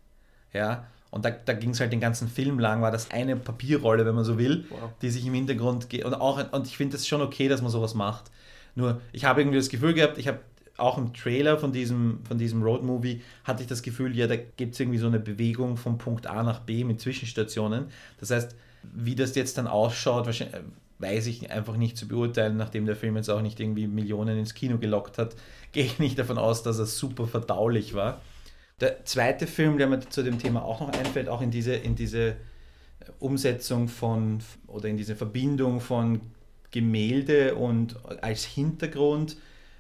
Ja, 0.53 0.87
und 1.15 1.25
da, 1.25 1.31
da 1.31 1.53
ging 1.53 1.71
es 1.71 1.79
halt 1.79 1.93
den 1.93 2.01
ganzen 2.01 2.27
Film 2.27 2.59
lang, 2.59 2.83
war 2.83 2.91
das 2.91 3.13
eine 3.13 3.37
Papierrolle, 3.37 4.05
wenn 4.05 4.17
man 4.17 4.25
so 4.25 4.37
will, 4.37 4.65
wow. 4.69 4.91
die 5.01 5.11
sich 5.11 5.25
im 5.25 5.35
Hintergrund 5.35 5.89
geht. 5.89 6.05
Und, 6.05 6.13
auch, 6.15 6.53
und 6.53 6.67
ich 6.67 6.77
finde 6.77 6.97
es 6.97 7.07
schon 7.07 7.23
okay, 7.23 7.47
dass 7.47 7.63
man 7.63 7.71
sowas 7.71 7.95
macht. 7.95 8.33
Nur, 8.75 9.01
ich 9.13 9.25
habe 9.25 9.41
irgendwie 9.41 9.59
das 9.59 9.69
Gefühl 9.69 9.95
gehabt, 9.95 10.19
ich 10.19 10.27
habe 10.27 10.41
auch 10.77 10.99
im 10.99 11.15
Trailer 11.15 11.57
von 11.57 11.71
diesem, 11.71 12.19
von 12.27 12.37
diesem 12.37 12.65
Road-Movie 12.65 13.23
hatte 13.45 13.63
ich 13.63 13.69
das 13.69 13.83
Gefühl, 13.83 14.17
ja, 14.17 14.27
da 14.27 14.35
gibt 14.35 14.75
es 14.75 14.81
irgendwie 14.81 14.99
so 14.99 15.07
eine 15.07 15.21
Bewegung 15.21 15.77
von 15.77 15.99
Punkt 15.99 16.27
A 16.27 16.43
nach 16.43 16.59
B 16.59 16.83
mit 16.83 17.01
Zwischenstationen. 17.01 17.85
Das 18.19 18.33
heißt, 18.33 18.57
wie 18.83 19.15
das 19.15 19.37
jetzt 19.37 19.57
dann 19.57 19.69
ausschaut, 19.69 20.27
wahrscheinlich, 20.27 20.57
weiß 20.99 21.29
ich 21.29 21.49
einfach 21.49 21.77
nicht 21.77 21.97
zu 21.97 22.09
beurteilen, 22.09 22.57
nachdem 22.57 22.87
der 22.87 22.97
Film 22.97 23.15
jetzt 23.15 23.31
auch 23.31 23.41
nicht 23.41 23.61
irgendwie 23.61 23.87
Millionen 23.87 24.37
ins 24.37 24.55
Kino 24.55 24.79
gelockt 24.79 25.19
hat, 25.19 25.37
gehe 25.71 25.85
ich 25.85 26.01
nicht 26.01 26.19
davon 26.19 26.39
aus, 26.39 26.65
dass 26.65 26.81
er 26.81 26.87
super 26.87 27.29
verdaulich 27.29 27.95
war. 27.95 28.21
Der 28.81 29.05
zweite 29.05 29.47
Film, 29.47 29.79
der 29.79 29.87
mir 29.87 30.01
zu 30.01 30.23
dem 30.23 30.39
Thema 30.39 30.65
auch 30.65 30.81
noch 30.81 30.93
einfällt, 30.93 31.29
auch 31.29 31.41
in 31.41 31.51
diese, 31.51 31.75
in 31.75 31.95
diese 31.95 32.37
Umsetzung 33.21 33.89
von 33.89 34.41
oder 34.67 34.89
in 34.89 34.97
diese 34.97 35.15
Verbindung 35.15 35.81
von 35.81 36.21
Gemälde 36.71 37.55
und 37.55 37.97
als 38.23 38.45
Hintergrund 38.45 39.37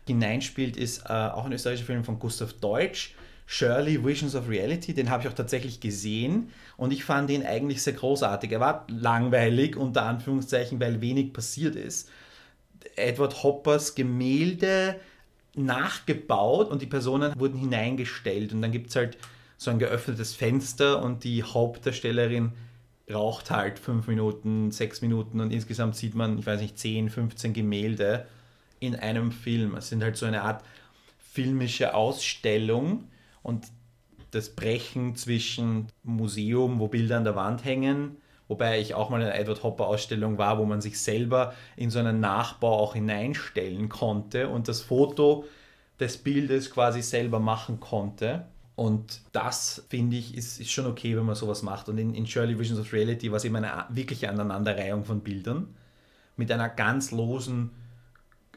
hineinspielt, 0.07 0.77
ist 0.77 1.07
äh, 1.07 1.13
auch 1.13 1.45
ein 1.45 1.53
österreichischer 1.53 1.87
Film 1.87 2.05
von 2.05 2.19
Gustav 2.19 2.53
Deutsch, 2.55 3.15
Shirley 3.47 4.03
Visions 4.03 4.35
of 4.35 4.49
Reality, 4.49 4.95
den 4.95 5.11
habe 5.11 5.23
ich 5.23 5.29
auch 5.29 5.35
tatsächlich 5.35 5.81
gesehen 5.81 6.51
und 6.77 6.93
ich 6.93 7.05
fand 7.05 7.31
ihn 7.31 7.45
eigentlich 7.45 7.83
sehr 7.83 7.93
großartig. 7.93 8.53
Er 8.53 8.61
war 8.61 8.87
langweilig, 8.89 9.77
unter 9.77 10.03
Anführungszeichen, 10.03 10.81
weil 10.81 11.01
wenig 11.01 11.33
passiert 11.33 11.77
ist. 11.77 12.09
Edward 12.97 13.43
Hoppers 13.43 13.95
Gemälde 13.95 14.97
nachgebaut 15.57 16.71
und 16.71 16.83
die 16.83 16.87
Personen 16.87 17.39
wurden 17.39 17.59
hineingestellt 17.59 18.53
und 18.53 18.63
dann 18.63 18.73
gibt 18.73 18.91
es 18.91 18.97
halt 18.97 19.19
so 19.57 19.71
ein 19.71 19.79
geöffnetes 19.79 20.35
Fenster 20.35 21.03
und 21.03 21.25
die 21.25 21.43
Hauptdarstellerin 21.43 22.53
raucht 23.13 23.51
halt 23.51 23.79
fünf 23.79 24.07
Minuten, 24.07 24.71
sechs 24.71 25.03
Minuten 25.03 25.41
und 25.41 25.53
insgesamt 25.53 25.97
sieht 25.97 26.15
man, 26.15 26.39
ich 26.39 26.47
weiß 26.47 26.61
nicht, 26.61 26.79
10, 26.79 27.11
15 27.11 27.53
Gemälde 27.53 28.27
in 28.81 28.97
einem 28.97 29.31
Film. 29.31 29.75
Es 29.77 29.89
sind 29.89 30.03
halt 30.03 30.17
so 30.17 30.27
eine 30.27 30.43
Art 30.43 30.65
filmische 31.33 31.95
Ausstellung 31.95 33.05
und 33.43 33.67
das 34.31 34.51
Brechen 34.51 35.17
zwischen 35.17 35.89
Museum, 36.03 36.79
wo 36.81 36.89
Bilder 36.89 37.19
an 37.19 37.25
der 37.25 37.37
Wand 37.37 37.65
hängen, 37.65 38.17
wobei 38.49 38.81
ich 38.81 38.95
auch 38.95 39.11
mal 39.11 39.21
in 39.21 39.27
einer 39.27 39.39
Edward 39.39 39.63
Hopper 39.63 39.87
Ausstellung 39.87 40.39
war, 40.39 40.59
wo 40.59 40.65
man 40.65 40.81
sich 40.81 41.01
selber 41.01 41.55
in 41.77 41.91
so 41.91 41.99
einen 41.99 42.21
Nachbau 42.21 42.79
auch 42.79 42.95
hineinstellen 42.95 43.89
konnte 43.89 44.49
und 44.49 44.69
das 44.69 44.81
Foto 44.81 45.45
des 46.01 46.19
Bildes 46.19 46.71
quasi 46.71 47.03
selber 47.03 47.39
machen 47.39 47.81
konnte. 47.81 48.47
Und 48.77 49.21
das, 49.33 49.85
finde 49.89 50.17
ich, 50.17 50.37
ist, 50.37 50.61
ist 50.61 50.73
schon 50.73 50.87
okay, 50.87 51.17
wenn 51.17 51.25
man 51.25 51.37
sowas 51.37 51.63
macht. 51.63 51.89
Und 51.89 51.99
in, 51.99 52.13
in 52.15 52.27
Shirley 52.27 52.59
Visions 52.59 52.81
of 52.81 52.93
Reality 52.93 53.31
war 53.31 53.37
es 53.37 53.45
eben 53.45 53.57
eine 53.57 53.87
wirkliche 53.91 54.29
Aneinanderreihung 54.29 55.05
von 55.05 55.21
Bildern 55.21 55.75
mit 56.37 56.51
einer 56.51 56.69
ganz 56.69 57.13
losen 57.13 57.71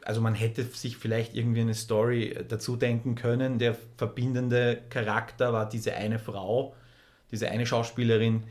also 0.08 0.22
man 0.22 0.34
hätte 0.34 0.64
sich 0.64 0.96
vielleicht 0.96 1.34
irgendwie 1.34 1.60
eine 1.60 1.74
Story 1.74 2.34
dazu 2.48 2.76
denken 2.76 3.14
können. 3.14 3.58
Der 3.58 3.76
verbindende 3.98 4.80
Charakter 4.88 5.52
war 5.52 5.68
diese 5.68 5.94
eine 5.94 6.18
Frau, 6.18 6.74
diese 7.30 7.50
eine 7.50 7.66
Schauspielerin, 7.66 8.44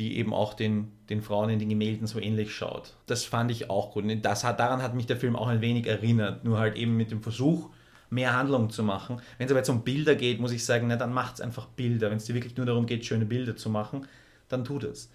die 0.00 0.16
eben 0.16 0.32
auch 0.32 0.54
den, 0.54 0.90
den 1.10 1.20
Frauen 1.20 1.50
in 1.50 1.58
den 1.58 1.68
Gemälden 1.68 2.06
so 2.06 2.18
ähnlich 2.18 2.54
schaut. 2.54 2.94
Das 3.04 3.24
fand 3.24 3.50
ich 3.50 3.68
auch 3.68 3.92
gut. 3.92 4.04
Und 4.04 4.22
das 4.22 4.44
hat, 4.44 4.58
daran 4.58 4.82
hat 4.82 4.94
mich 4.94 5.04
der 5.04 5.18
Film 5.18 5.36
auch 5.36 5.46
ein 5.46 5.60
wenig 5.60 5.86
erinnert. 5.86 6.42
Nur 6.42 6.58
halt 6.58 6.76
eben 6.76 6.96
mit 6.96 7.10
dem 7.10 7.22
Versuch, 7.22 7.68
mehr 8.08 8.34
Handlung 8.34 8.70
zu 8.70 8.82
machen. 8.82 9.20
Wenn 9.36 9.44
es 9.44 9.52
aber 9.52 9.60
jetzt 9.60 9.68
um 9.68 9.84
Bilder 9.84 10.14
geht, 10.14 10.40
muss 10.40 10.52
ich 10.52 10.64
sagen, 10.64 10.86
na, 10.88 10.96
dann 10.96 11.12
macht 11.12 11.34
es 11.34 11.40
einfach 11.42 11.66
Bilder. 11.66 12.10
Wenn 12.10 12.16
es 12.16 12.24
dir 12.24 12.34
wirklich 12.34 12.56
nur 12.56 12.64
darum 12.64 12.86
geht, 12.86 13.04
schöne 13.04 13.26
Bilder 13.26 13.56
zu 13.56 13.68
machen, 13.68 14.06
dann 14.48 14.64
tut 14.64 14.84
es. 14.84 15.12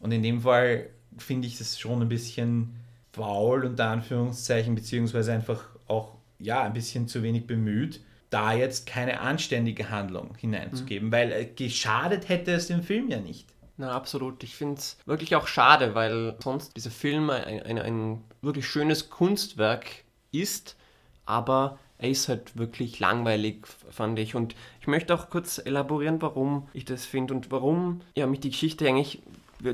Und 0.00 0.12
in 0.12 0.22
dem 0.22 0.42
Fall 0.42 0.90
finde 1.16 1.48
ich 1.48 1.58
es 1.58 1.78
schon 1.78 2.02
ein 2.02 2.10
bisschen 2.10 2.76
faul, 3.12 3.64
unter 3.64 3.88
Anführungszeichen, 3.88 4.74
beziehungsweise 4.74 5.32
einfach 5.32 5.66
auch 5.88 6.12
ja, 6.38 6.62
ein 6.62 6.74
bisschen 6.74 7.08
zu 7.08 7.22
wenig 7.22 7.46
bemüht, 7.46 8.02
da 8.28 8.52
jetzt 8.52 8.86
keine 8.86 9.20
anständige 9.20 9.88
Handlung 9.88 10.34
hineinzugeben, 10.36 11.08
mhm. 11.08 11.12
weil 11.12 11.32
äh, 11.32 11.46
geschadet 11.46 12.28
hätte 12.28 12.52
es 12.52 12.66
dem 12.66 12.82
Film 12.82 13.08
ja 13.08 13.18
nicht. 13.18 13.46
Na, 13.78 13.92
absolut. 13.92 14.42
Ich 14.42 14.54
finde 14.54 14.76
es 14.76 14.96
wirklich 15.04 15.36
auch 15.36 15.46
schade, 15.46 15.94
weil 15.94 16.36
sonst 16.42 16.76
dieser 16.76 16.90
Film 16.90 17.30
ein, 17.30 17.62
ein, 17.62 17.78
ein 17.78 18.24
wirklich 18.40 18.66
schönes 18.66 19.10
Kunstwerk 19.10 19.86
ist, 20.32 20.76
aber 21.26 21.78
er 21.98 22.10
ist 22.10 22.28
halt 22.28 22.56
wirklich 22.56 22.98
langweilig, 23.00 23.66
fand 23.90 24.18
ich. 24.18 24.34
Und 24.34 24.54
ich 24.80 24.86
möchte 24.86 25.14
auch 25.14 25.30
kurz 25.30 25.58
elaborieren, 25.58 26.20
warum 26.22 26.68
ich 26.72 26.84
das 26.84 27.04
finde 27.04 27.34
und 27.34 27.50
warum 27.50 28.00
ja, 28.14 28.26
mich 28.26 28.40
die 28.40 28.50
Geschichte 28.50 28.86
eigentlich 28.88 29.22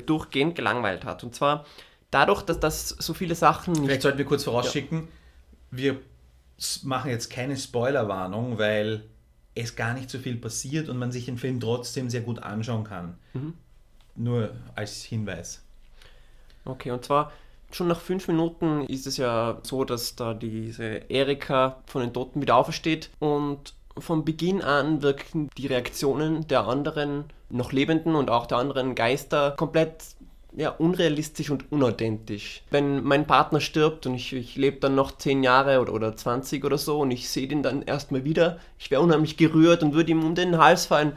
durchgehend 0.07 0.55
gelangweilt 0.55 1.05
hat. 1.05 1.25
Und 1.25 1.35
zwar 1.35 1.65
dadurch, 2.11 2.43
dass 2.43 2.61
das 2.61 2.89
so 2.89 3.15
viele 3.15 3.35
Sachen. 3.35 3.75
Vielleicht 3.75 4.03
sollten 4.03 4.19
wir 4.19 4.25
kurz 4.25 4.45
vorausschicken, 4.45 5.01
ja. 5.01 5.07
wir 5.71 6.01
machen 6.85 7.11
jetzt 7.11 7.31
keine 7.31 7.57
Spoilerwarnung, 7.57 8.59
weil 8.59 9.05
es 9.55 9.75
gar 9.77 9.95
nicht 9.95 10.09
so 10.09 10.19
viel 10.19 10.37
passiert 10.37 10.89
und 10.89 10.99
man 10.99 11.13
sich 11.13 11.27
den 11.27 11.39
Film 11.39 11.61
trotzdem 11.61 12.09
sehr 12.09 12.23
gut 12.23 12.39
anschauen 12.39 12.85
kann. 12.85 13.19
Mhm. 13.35 13.55
Nur 14.15 14.51
als 14.75 15.03
Hinweis. 15.03 15.63
Okay, 16.65 16.91
und 16.91 17.05
zwar 17.05 17.33
schon 17.73 17.89
nach 17.89 18.01
fünf 18.01 18.29
Minuten 18.29 18.85
ist 18.87 19.07
es 19.07 19.17
ja 19.17 19.59
so, 19.63 19.85
dass 19.85 20.15
da 20.17 20.35
diese 20.35 20.85
Erika 21.09 21.79
von 21.87 22.03
den 22.03 22.13
Toten 22.13 22.41
wieder 22.41 22.57
aufersteht 22.57 23.11
und 23.19 23.75
von 23.99 24.25
Beginn 24.25 24.63
an 24.63 25.03
wirken 25.03 25.51
die 25.57 25.67
Reaktionen 25.67 26.47
der 26.49 26.67
anderen 26.67 27.25
noch 27.51 27.73
Lebenden 27.73 28.15
und 28.15 28.31
auch 28.31 28.47
der 28.47 28.59
anderen 28.59 28.95
Geister 28.95 29.53
komplett 29.53 30.05
ja, 30.55 30.71
unrealistisch 30.71 31.51
und 31.51 31.71
unauthentisch. 31.73 32.63
Wenn 32.71 33.03
mein 33.03 33.27
Partner 33.27 33.61
stirbt 33.61 34.07
und 34.07 34.15
ich, 34.15 34.33
ich 34.35 34.57
lebe 34.57 34.79
dann 34.81 34.95
noch 34.95 35.17
10 35.17 35.43
Jahre 35.43 35.81
oder, 35.81 35.95
oder 35.95 36.15
20 36.15 36.65
oder 36.65 36.77
so 36.77 37.01
und 37.01 37.11
ich 37.11 37.29
sehe 37.29 37.49
den 37.49 37.63
dann 37.63 37.83
erstmal 37.83 38.25
wieder, 38.25 38.59
ich 38.79 38.91
wäre 38.91 39.01
unheimlich 39.01 39.37
gerührt 39.37 39.83
und 39.83 39.95
würde 39.95 40.11
ihm 40.11 40.23
um 40.23 40.35
den 40.35 40.59
Hals 40.59 40.87
fallen. 40.87 41.17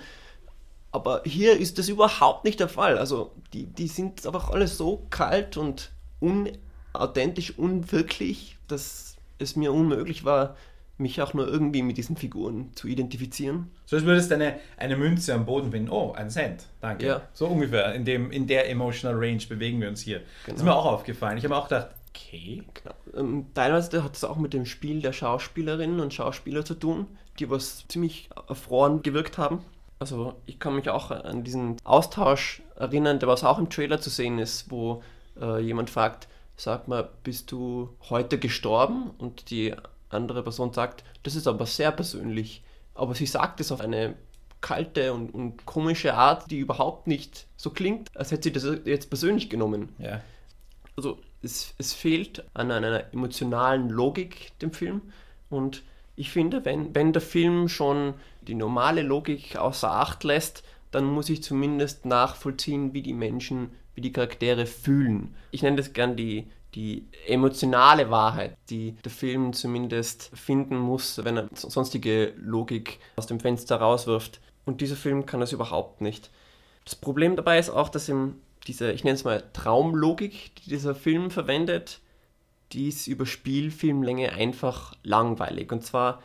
Aber 0.96 1.24
hier 1.26 1.60
ist 1.60 1.78
das 1.78 1.90
überhaupt 1.90 2.46
nicht 2.46 2.62
der 2.62 2.70
Fall. 2.70 2.98
Also 2.98 3.34
die, 3.52 3.66
die 3.66 3.90
sind 3.90 4.26
einfach 4.26 4.50
alle 4.50 4.70
so 4.70 5.06
kalt 5.10 5.58
und 5.58 5.92
unauthentisch, 6.22 7.60
unwirklich, 7.60 8.58
dass 8.70 9.18
es 9.38 9.58
mir 9.58 9.74
unmöglich 9.74 10.24
war, 10.24 10.56
mich 10.98 11.22
auch 11.22 11.34
nur 11.34 11.50
irgendwie 11.50 11.82
mit 11.82 11.98
diesen 11.98 12.16
Figuren 12.16 12.72
zu 12.76 12.88
identifizieren. 12.88 13.72
So 13.86 13.98
als 13.98 14.06
würdest 14.06 14.32
du 14.32 14.36
eine, 14.36 14.58
eine 14.78 14.96
Münze 14.96 15.34
am 15.34 15.46
Boden 15.46 15.70
finden. 15.74 15.90
Oh, 15.90 16.14
ein 16.14 16.30
Cent. 16.30 16.64
Danke. 16.80 17.06
Ja. 17.06 17.22
So 17.34 17.48
ungefähr. 17.48 17.94
In, 17.94 18.06
dem, 18.06 18.32
in 18.32 18.48
der 18.48 18.70
Emotional 18.70 19.18
Range 19.18 19.44
bewegen 19.50 19.82
wir 19.82 19.90
uns 19.90 20.00
hier. 20.00 20.20
Genau. 20.20 20.30
Das 20.46 20.56
ist 20.56 20.64
mir 20.64 20.74
auch 20.74 20.86
aufgefallen. 20.86 21.38
Ich 21.38 21.44
habe 21.44 21.58
auch 21.58 21.68
gedacht, 21.68 21.90
okay. 22.08 22.64
Genau. 22.74 22.96
Ähm, 23.18 23.48
teilweise 23.54 24.02
hat 24.02 24.16
es 24.16 24.24
auch 24.24 24.38
mit 24.38 24.54
dem 24.54 24.66
Spiel 24.66 25.02
der 25.02 25.12
Schauspielerinnen 25.12 26.00
und 26.00 26.14
Schauspieler 26.14 26.64
zu 26.64 26.76
tun, 26.76 27.08
die 27.38 27.50
was 27.50 27.86
ziemlich 27.90 28.30
erfroren 28.48 29.04
gewirkt 29.04 29.38
haben. 29.38 29.60
Also 30.00 30.36
ich 30.46 30.60
kann 30.60 30.76
mich 30.76 30.90
auch 30.90 31.12
an 31.12 31.44
diesen 31.44 31.78
Austausch 31.84 32.62
erinnern, 32.76 33.20
der 33.20 33.30
was 33.30 33.44
auch 33.44 33.60
im 33.60 33.70
Trailer 33.70 34.02
zu 34.02 34.10
sehen 34.10 34.40
ist, 34.40 34.70
wo 34.70 35.02
äh, 35.40 35.60
jemand 35.60 35.90
fragt, 35.90 36.28
sag 36.58 36.88
mal, 36.88 37.10
bist 37.24 37.52
du 37.52 37.90
heute 38.10 38.38
gestorben? 38.38 39.12
Und 39.18 39.50
die 39.50 39.74
andere 40.10 40.44
Person 40.44 40.74
sagt, 40.74 41.04
das 41.24 41.36
ist 41.36 41.48
aber 41.48 41.66
sehr 41.66 41.92
persönlich. 41.92 42.64
Aber 42.94 43.16
sie 43.16 43.26
sagt 43.26 43.60
es 43.60 43.72
auf 43.72 43.82
eine 43.82 44.16
kalte 44.62 45.14
und, 45.14 45.34
und 45.34 45.66
komische 45.66 46.16
Art, 46.16 46.50
die 46.50 46.60
überhaupt 46.60 47.08
nicht 47.08 47.46
so 47.56 47.70
klingt, 47.70 48.16
als 48.18 48.32
hätte 48.32 48.50
sie 48.50 48.54
das 48.54 48.80
jetzt 48.86 49.10
persönlich 49.10 49.50
genommen. 49.50 49.90
Ja. 50.00 50.22
Also 50.96 51.20
es, 51.42 51.76
es 51.78 51.94
fehlt 51.94 52.44
an 52.54 52.72
einer 52.72 53.14
emotionalen 53.14 53.90
Logik 53.90 54.58
dem 54.60 54.72
Film 54.72 55.02
und 55.50 55.84
ich 56.16 56.32
finde, 56.32 56.64
wenn, 56.66 56.96
wenn 56.96 57.14
der 57.14 57.22
Film 57.22 57.68
schon 57.68 58.16
die 58.48 58.56
normale 58.56 59.02
Logik 59.02 59.56
außer 59.58 59.92
Acht 59.92 60.24
lässt, 60.24 60.64
dann 60.92 61.06
muss 61.06 61.30
ich 61.30 61.44
zumindest 61.44 62.06
nachvollziehen, 62.06 62.94
wie 62.94 63.02
die 63.02 63.14
Menschen, 63.14 63.72
wie 63.96 64.02
die 64.02 64.14
Charaktere 64.14 64.66
fühlen. 64.66 65.36
Ich 65.52 65.62
nenne 65.62 65.78
das 65.78 65.94
gern 65.94 66.16
die, 66.16 66.48
die 66.74 67.08
emotionale 67.28 68.10
Wahrheit, 68.10 68.58
die 68.70 68.94
der 69.04 69.12
Film 69.12 69.54
zumindest 69.54 70.32
finden 70.34 70.78
muss, 70.78 71.24
wenn 71.24 71.38
er 71.38 71.50
sonstige 71.54 72.34
Logik 72.38 73.00
aus 73.18 73.28
dem 73.28 73.40
Fenster 73.40 73.78
rauswirft. 73.78 74.42
Und 74.66 74.82
dieser 74.82 74.96
Film 74.96 75.26
kann 75.26 75.40
das 75.40 75.52
überhaupt 75.52 76.02
nicht. 76.02 76.32
Das 76.84 76.96
Problem 76.96 77.36
dabei 77.36 77.60
ist 77.60 77.70
auch, 77.70 77.90
dass 77.90 78.10
ihm 78.10 78.36
diese, 78.68 78.92
ich 78.92 79.04
nenne 79.04 79.16
es 79.16 79.24
mal 79.24 79.44
Traumlogik, 79.54 80.56
die 80.56 80.70
dieser 80.70 80.96
Film 80.96 81.32
verwendet, 81.32 82.00
die 82.72 82.88
ist 82.88 83.08
über 83.08 83.26
Spielfilmlänge 83.26 84.34
einfach 84.34 84.96
langweilig. 85.04 85.72
Und 85.72 85.86
zwar 85.86 86.22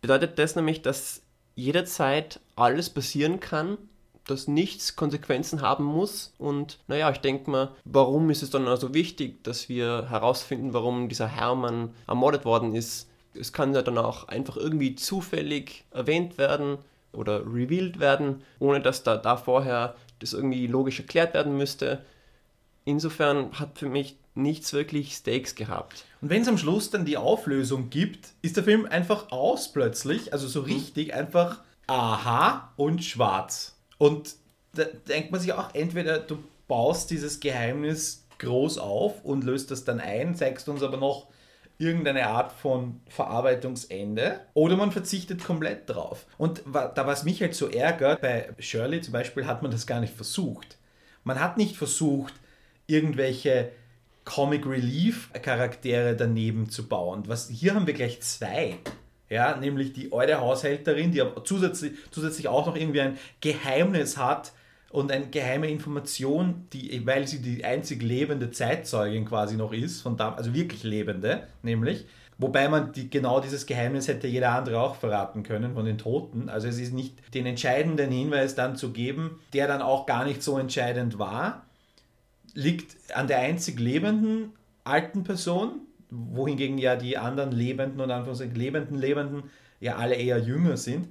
bedeutet 0.00 0.38
das 0.38 0.56
nämlich, 0.56 0.82
dass 0.82 1.23
jederzeit 1.54 2.40
alles 2.56 2.90
passieren 2.90 3.40
kann, 3.40 3.78
dass 4.26 4.48
nichts 4.48 4.96
Konsequenzen 4.96 5.60
haben 5.60 5.84
muss. 5.84 6.32
Und 6.38 6.78
naja, 6.88 7.10
ich 7.10 7.18
denke 7.18 7.50
mal, 7.50 7.70
warum 7.84 8.30
ist 8.30 8.42
es 8.42 8.50
dann 8.50 8.66
also 8.68 8.94
wichtig, 8.94 9.44
dass 9.44 9.68
wir 9.68 10.08
herausfinden, 10.08 10.72
warum 10.72 11.08
dieser 11.08 11.28
Hermann 11.28 11.94
ermordet 12.06 12.44
worden 12.44 12.74
ist? 12.74 13.08
Es 13.34 13.52
kann 13.52 13.74
ja 13.74 13.82
dann 13.82 13.98
auch 13.98 14.28
einfach 14.28 14.56
irgendwie 14.56 14.94
zufällig 14.94 15.84
erwähnt 15.90 16.38
werden 16.38 16.78
oder 17.12 17.40
revealed 17.40 18.00
werden, 18.00 18.42
ohne 18.58 18.80
dass 18.80 19.02
da, 19.02 19.16
da 19.16 19.36
vorher 19.36 19.94
das 20.20 20.32
irgendwie 20.32 20.66
logisch 20.66 21.00
erklärt 21.00 21.34
werden 21.34 21.56
müsste. 21.56 22.02
Insofern 22.84 23.52
hat 23.58 23.78
für 23.78 23.88
mich 23.88 24.16
nichts 24.34 24.72
wirklich 24.72 25.14
Stakes 25.14 25.54
gehabt. 25.54 26.04
Und 26.20 26.30
wenn 26.30 26.42
es 26.42 26.48
am 26.48 26.58
Schluss 26.58 26.90
dann 26.90 27.04
die 27.04 27.16
Auflösung 27.16 27.90
gibt, 27.90 28.28
ist 28.42 28.56
der 28.56 28.64
Film 28.64 28.86
einfach 28.86 29.30
aus 29.30 29.72
plötzlich, 29.72 30.32
also 30.32 30.48
so 30.48 30.60
richtig 30.60 31.08
mhm. 31.08 31.14
einfach 31.14 31.62
aha 31.86 32.72
und 32.76 33.04
schwarz. 33.04 33.76
Und 33.98 34.34
da 34.74 34.84
denkt 34.84 35.30
man 35.30 35.40
sich 35.40 35.52
auch, 35.52 35.74
entweder 35.74 36.18
du 36.18 36.38
baust 36.66 37.10
dieses 37.10 37.40
Geheimnis 37.40 38.26
groß 38.38 38.78
auf 38.78 39.24
und 39.24 39.44
löst 39.44 39.70
das 39.70 39.84
dann 39.84 40.00
ein, 40.00 40.34
zeigst 40.34 40.68
uns 40.68 40.82
aber 40.82 40.96
noch 40.96 41.28
irgendeine 41.78 42.26
Art 42.28 42.52
von 42.52 43.00
Verarbeitungsende 43.08 44.40
oder 44.54 44.76
man 44.76 44.92
verzichtet 44.92 45.44
komplett 45.44 45.88
drauf. 45.90 46.26
Und 46.38 46.62
da 46.72 47.06
was 47.06 47.24
mich 47.24 47.40
halt 47.40 47.54
so 47.54 47.68
ärgert, 47.68 48.20
bei 48.20 48.48
Shirley 48.58 49.00
zum 49.00 49.12
Beispiel 49.12 49.46
hat 49.46 49.62
man 49.62 49.70
das 49.70 49.86
gar 49.86 50.00
nicht 50.00 50.14
versucht. 50.14 50.78
Man 51.24 51.40
hat 51.40 51.56
nicht 51.56 51.76
versucht, 51.76 52.34
irgendwelche 52.86 53.72
Comic 54.24 54.66
Relief 54.66 55.30
Charaktere 55.42 56.16
daneben 56.16 56.70
zu 56.70 56.88
bauen. 56.88 57.24
Was, 57.26 57.48
hier 57.48 57.74
haben 57.74 57.86
wir 57.86 57.94
gleich 57.94 58.20
zwei. 58.20 58.78
Ja, 59.30 59.56
nämlich 59.56 59.92
die 59.92 60.12
alte 60.12 60.40
Haushälterin, 60.40 61.10
die 61.10 61.22
zusätzlich, 61.44 61.92
zusätzlich 62.10 62.48
auch 62.48 62.66
noch 62.66 62.76
irgendwie 62.76 63.00
ein 63.00 63.18
Geheimnis 63.40 64.16
hat 64.16 64.52
und 64.90 65.10
eine 65.10 65.26
geheime 65.26 65.68
Information, 65.68 66.68
die, 66.72 67.04
weil 67.06 67.26
sie 67.26 67.42
die 67.42 67.64
einzig 67.64 68.02
lebende 68.02 68.50
Zeitzeugin 68.50 69.24
quasi 69.24 69.56
noch 69.56 69.72
ist, 69.72 70.02
von 70.02 70.16
da, 70.16 70.34
also 70.34 70.54
wirklich 70.54 70.84
lebende, 70.84 71.48
nämlich. 71.62 72.06
Wobei 72.38 72.68
man 72.68 72.92
die, 72.92 73.10
genau 73.10 73.40
dieses 73.40 73.66
Geheimnis 73.66 74.08
hätte 74.08 74.26
jeder 74.26 74.50
andere 74.50 74.80
auch 74.80 74.96
verraten 74.96 75.42
können 75.42 75.74
von 75.74 75.84
den 75.84 75.98
Toten. 75.98 76.48
Also 76.48 76.68
es 76.68 76.78
ist 76.78 76.92
nicht 76.92 77.14
den 77.34 77.46
entscheidenden 77.46 78.10
Hinweis 78.10 78.54
dann 78.54 78.76
zu 78.76 78.92
geben, 78.92 79.40
der 79.52 79.68
dann 79.68 79.82
auch 79.82 80.06
gar 80.06 80.24
nicht 80.24 80.42
so 80.42 80.58
entscheidend 80.58 81.18
war, 81.18 81.64
liegt 82.54 83.14
an 83.14 83.26
der 83.26 83.38
einzig 83.38 83.78
lebenden 83.78 84.52
alten 84.84 85.24
Person, 85.24 85.80
wohingegen 86.10 86.78
ja 86.78 86.96
die 86.96 87.18
anderen 87.18 87.52
lebenden 87.52 88.00
und 88.00 88.10
Anführungszeichen 88.10 88.54
lebenden 88.54 88.98
Lebenden 88.98 89.44
ja 89.80 89.96
alle 89.96 90.14
eher 90.14 90.38
jünger 90.38 90.76
sind. 90.76 91.08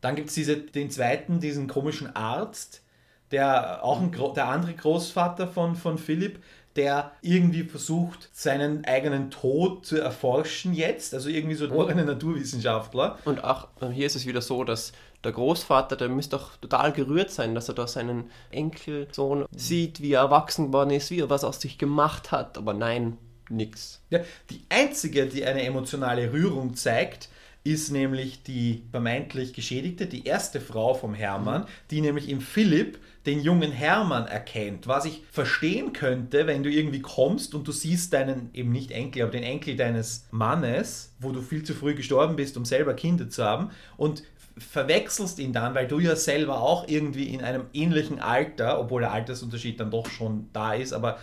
Dann 0.00 0.14
gibt 0.14 0.30
es 0.30 0.50
den 0.72 0.90
zweiten, 0.90 1.40
diesen 1.40 1.66
komischen 1.66 2.14
Arzt, 2.14 2.82
der 3.30 3.84
auch 3.84 4.00
ein, 4.00 4.12
der 4.34 4.48
andere 4.48 4.74
Großvater 4.74 5.48
von, 5.48 5.74
von 5.74 5.98
Philipp, 5.98 6.42
der 6.76 7.10
irgendwie 7.22 7.64
versucht, 7.64 8.30
seinen 8.32 8.84
eigenen 8.84 9.30
Tod 9.30 9.84
zu 9.84 9.98
erforschen 10.00 10.72
jetzt. 10.74 11.12
Also 11.12 11.28
irgendwie 11.28 11.56
so 11.56 11.64
ein 11.64 12.06
Naturwissenschaftler. 12.06 13.18
Und 13.24 13.42
auch 13.42 13.68
hier 13.92 14.06
ist 14.06 14.14
es 14.14 14.26
wieder 14.26 14.40
so, 14.40 14.62
dass 14.62 14.92
der 15.24 15.32
Großvater, 15.32 15.96
der 15.96 16.08
müsste 16.08 16.36
doch 16.36 16.56
total 16.56 16.92
gerührt 16.92 17.30
sein, 17.30 17.54
dass 17.54 17.68
er 17.68 17.74
da 17.74 17.86
seinen 17.86 18.30
Enkelsohn 18.50 19.46
sieht, 19.50 20.00
wie 20.00 20.12
er 20.12 20.20
erwachsen 20.20 20.66
geworden 20.66 20.90
ist, 20.90 21.10
wie 21.10 21.20
er 21.20 21.30
was 21.30 21.44
aus 21.44 21.60
sich 21.60 21.78
gemacht 21.78 22.30
hat. 22.30 22.56
Aber 22.56 22.72
nein, 22.74 23.18
nix. 23.50 24.00
Ja, 24.10 24.20
die 24.50 24.62
einzige, 24.68 25.26
die 25.26 25.44
eine 25.44 25.62
emotionale 25.62 26.32
Rührung 26.32 26.74
zeigt, 26.74 27.28
ist 27.64 27.90
nämlich 27.90 28.42
die 28.44 28.84
vermeintlich 28.90 29.52
Geschädigte, 29.52 30.06
die 30.06 30.24
erste 30.24 30.60
Frau 30.60 30.94
vom 30.94 31.12
Hermann, 31.12 31.66
die 31.90 32.00
nämlich 32.00 32.28
im 32.28 32.40
Philipp 32.40 32.98
den 33.26 33.40
jungen 33.40 33.72
Hermann 33.72 34.26
erkennt. 34.26 34.86
Was 34.86 35.04
ich 35.04 35.22
verstehen 35.30 35.92
könnte, 35.92 36.46
wenn 36.46 36.62
du 36.62 36.70
irgendwie 36.70 37.02
kommst 37.02 37.54
und 37.54 37.68
du 37.68 37.72
siehst 37.72 38.14
deinen, 38.14 38.48
eben 38.54 38.72
nicht 38.72 38.90
Enkel, 38.90 39.22
aber 39.22 39.32
den 39.32 39.42
Enkel 39.42 39.76
deines 39.76 40.28
Mannes, 40.30 41.12
wo 41.18 41.30
du 41.30 41.42
viel 41.42 41.62
zu 41.62 41.74
früh 41.74 41.94
gestorben 41.94 42.36
bist, 42.36 42.56
um 42.56 42.64
selber 42.64 42.94
Kinder 42.94 43.28
zu 43.28 43.44
haben, 43.44 43.70
und 43.98 44.22
verwechselst 44.60 45.38
ihn 45.38 45.52
dann, 45.52 45.74
weil 45.74 45.86
du 45.86 45.98
ja 45.98 46.16
selber 46.16 46.60
auch 46.60 46.86
irgendwie 46.88 47.28
in 47.28 47.42
einem 47.42 47.66
ähnlichen 47.72 48.20
Alter, 48.20 48.80
obwohl 48.80 49.02
der 49.02 49.12
Altersunterschied 49.12 49.78
dann 49.80 49.90
doch 49.90 50.08
schon 50.08 50.48
da 50.52 50.74
ist, 50.74 50.92
aber 50.92 51.18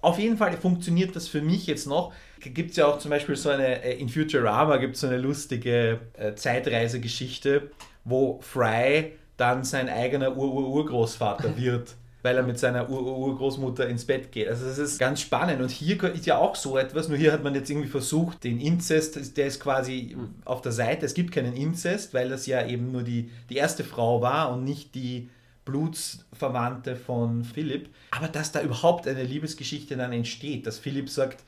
auf 0.00 0.18
jeden 0.18 0.36
Fall 0.36 0.56
funktioniert 0.56 1.16
das 1.16 1.28
für 1.28 1.40
mich 1.40 1.66
jetzt 1.66 1.86
noch. 1.86 2.12
Gibt 2.40 2.70
es 2.70 2.76
ja 2.76 2.86
auch 2.86 2.98
zum 2.98 3.10
Beispiel 3.10 3.36
so 3.36 3.50
eine, 3.50 3.82
äh, 3.82 3.98
in 3.98 4.08
Futurama 4.08 4.76
gibt 4.76 4.94
es 4.94 5.00
so 5.00 5.06
eine 5.06 5.18
lustige 5.18 6.00
äh, 6.14 6.34
Zeitreisegeschichte, 6.34 7.70
wo 8.04 8.40
Fry 8.40 9.12
dann 9.36 9.64
sein 9.64 9.88
eigener 9.88 10.36
Ur-Ur-Urgroßvater 10.36 11.56
wird 11.56 11.94
weil 12.26 12.38
er 12.38 12.42
mit 12.42 12.58
seiner 12.58 12.90
Ur 12.90 13.06
Urgroßmutter 13.06 13.88
ins 13.88 14.04
Bett 14.04 14.32
geht. 14.32 14.48
Also 14.48 14.66
das 14.66 14.78
ist 14.78 14.98
ganz 14.98 15.20
spannend. 15.20 15.62
Und 15.62 15.70
hier 15.70 16.02
ist 16.12 16.26
ja 16.26 16.38
auch 16.38 16.56
so 16.56 16.76
etwas, 16.76 17.08
nur 17.08 17.16
hier 17.16 17.32
hat 17.32 17.44
man 17.44 17.54
jetzt 17.54 17.70
irgendwie 17.70 17.86
versucht, 17.86 18.42
den 18.42 18.58
Inzest, 18.58 19.36
der 19.36 19.46
ist 19.46 19.60
quasi 19.60 20.16
auf 20.44 20.60
der 20.60 20.72
Seite. 20.72 21.06
Es 21.06 21.14
gibt 21.14 21.30
keinen 21.30 21.54
Inzest, 21.54 22.14
weil 22.14 22.28
das 22.28 22.46
ja 22.46 22.66
eben 22.66 22.90
nur 22.90 23.04
die, 23.04 23.30
die 23.48 23.54
erste 23.54 23.84
Frau 23.84 24.22
war 24.22 24.50
und 24.52 24.64
nicht 24.64 24.96
die 24.96 25.30
Blutsverwandte 25.64 26.96
von 26.96 27.44
Philipp. 27.44 27.90
Aber 28.10 28.26
dass 28.26 28.50
da 28.50 28.60
überhaupt 28.60 29.06
eine 29.06 29.22
Liebesgeschichte 29.22 29.96
dann 29.96 30.12
entsteht, 30.12 30.66
dass 30.66 30.80
Philipp 30.80 31.08
sagt, 31.08 31.44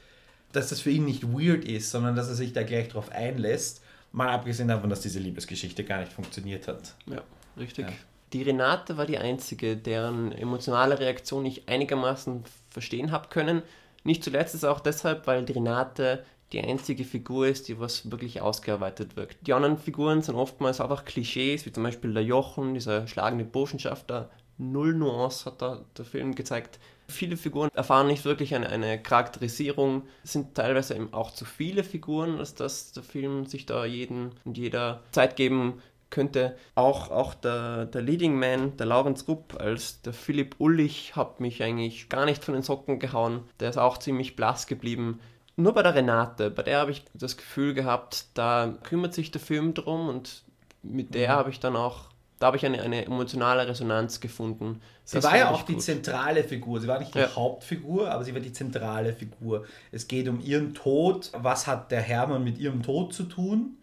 dass 0.52 0.68
das 0.68 0.80
für 0.80 0.90
ihn 0.90 1.06
nicht 1.06 1.24
weird 1.24 1.64
ist, 1.64 1.90
sondern 1.90 2.14
dass 2.14 2.28
er 2.28 2.36
sich 2.36 2.52
da 2.52 2.62
gleich 2.62 2.86
drauf 2.86 3.10
einlässt. 3.10 3.82
Mal 4.12 4.28
abgesehen 4.28 4.68
davon, 4.68 4.90
dass 4.90 5.00
diese 5.00 5.18
Liebesgeschichte 5.18 5.82
gar 5.82 5.98
nicht 5.98 6.12
funktioniert 6.12 6.68
hat. 6.68 6.94
Ja, 7.06 7.22
richtig. 7.56 7.86
Ja. 7.86 7.92
Die 8.32 8.42
Renate 8.42 8.96
war 8.96 9.06
die 9.06 9.18
einzige, 9.18 9.76
deren 9.76 10.32
emotionale 10.32 10.98
Reaktion 10.98 11.46
ich 11.46 11.68
einigermaßen 11.68 12.44
verstehen 12.70 13.10
habe 13.10 13.28
können. 13.28 13.62
Nicht 14.04 14.22
zuletzt 14.22 14.54
ist 14.54 14.64
auch 14.64 14.80
deshalb, 14.80 15.26
weil 15.26 15.44
die 15.44 15.54
Renate 15.54 16.24
die 16.52 16.62
einzige 16.62 17.04
Figur 17.04 17.46
ist, 17.46 17.68
die 17.68 17.78
was 17.78 18.10
wirklich 18.10 18.40
ausgearbeitet 18.40 19.16
wirkt. 19.16 19.46
Die 19.46 19.52
anderen 19.52 19.76
Figuren 19.76 20.22
sind 20.22 20.34
oftmals 20.34 20.80
einfach 20.80 21.04
Klischees, 21.04 21.66
wie 21.66 21.72
zum 21.72 21.82
Beispiel 21.82 22.14
der 22.14 22.22
Jochen, 22.22 22.74
dieser 22.74 23.06
schlagende 23.06 23.44
Burschenschafter. 23.44 24.30
Null 24.56 24.94
Nuance 24.94 25.44
hat 25.44 25.62
da 25.62 25.84
der 25.96 26.04
Film 26.04 26.34
gezeigt. 26.34 26.78
Viele 27.06 27.36
Figuren 27.36 27.70
erfahren 27.74 28.06
nicht 28.06 28.24
wirklich 28.24 28.54
eine, 28.54 28.68
eine 28.68 29.00
Charakterisierung, 29.00 30.02
es 30.24 30.32
sind 30.32 30.54
teilweise 30.54 30.94
eben 30.94 31.12
auch 31.14 31.32
zu 31.32 31.44
viele 31.44 31.84
Figuren, 31.84 32.38
als 32.38 32.54
dass 32.54 32.92
der 32.92 33.02
Film 33.02 33.46
sich 33.46 33.66
da 33.66 33.84
jeden 33.84 34.32
und 34.44 34.58
jeder 34.58 35.02
Zeit 35.12 35.36
geben 35.36 35.80
könnte. 36.10 36.56
Auch, 36.74 37.10
auch 37.10 37.34
der, 37.34 37.86
der 37.86 38.02
Leading 38.02 38.38
Man, 38.38 38.76
der 38.76 38.86
Laurenz 38.86 39.26
Rupp 39.28 39.60
als 39.60 40.02
der 40.02 40.12
Philipp 40.12 40.56
Ullich, 40.58 41.16
hat 41.16 41.40
mich 41.40 41.62
eigentlich 41.62 42.08
gar 42.08 42.24
nicht 42.24 42.44
von 42.44 42.54
den 42.54 42.62
Socken 42.62 42.98
gehauen. 42.98 43.44
Der 43.60 43.70
ist 43.70 43.78
auch 43.78 43.98
ziemlich 43.98 44.36
blass 44.36 44.66
geblieben. 44.66 45.20
Nur 45.56 45.74
bei 45.74 45.82
der 45.82 45.94
Renate, 45.94 46.50
bei 46.50 46.62
der 46.62 46.78
habe 46.78 46.92
ich 46.92 47.04
das 47.14 47.36
Gefühl 47.36 47.74
gehabt, 47.74 48.26
da 48.34 48.74
kümmert 48.84 49.12
sich 49.12 49.32
der 49.32 49.40
Film 49.40 49.74
drum 49.74 50.08
und 50.08 50.44
mit 50.84 51.14
der 51.14 51.30
mhm. 51.30 51.32
habe 51.32 51.50
ich 51.50 51.58
dann 51.58 51.74
auch, 51.74 52.10
da 52.38 52.46
habe 52.46 52.56
ich 52.56 52.64
eine, 52.64 52.80
eine 52.80 53.04
emotionale 53.04 53.66
Resonanz 53.66 54.20
gefunden. 54.20 54.80
Sie 55.04 55.16
das 55.16 55.24
war 55.24 55.36
ja 55.36 55.50
auch 55.50 55.62
die 55.62 55.78
zentrale 55.78 56.44
Figur. 56.44 56.80
Sie 56.80 56.86
war 56.86 57.00
nicht 57.00 57.12
die 57.12 57.18
ja. 57.18 57.34
Hauptfigur, 57.34 58.08
aber 58.08 58.24
sie 58.24 58.34
war 58.34 58.40
die 58.40 58.52
zentrale 58.52 59.12
Figur. 59.12 59.64
Es 59.90 60.06
geht 60.06 60.28
um 60.28 60.40
ihren 60.40 60.74
Tod. 60.74 61.32
Was 61.34 61.66
hat 61.66 61.90
der 61.90 62.02
Hermann 62.02 62.44
mit 62.44 62.58
ihrem 62.58 62.82
Tod 62.84 63.12
zu 63.12 63.24
tun? 63.24 63.78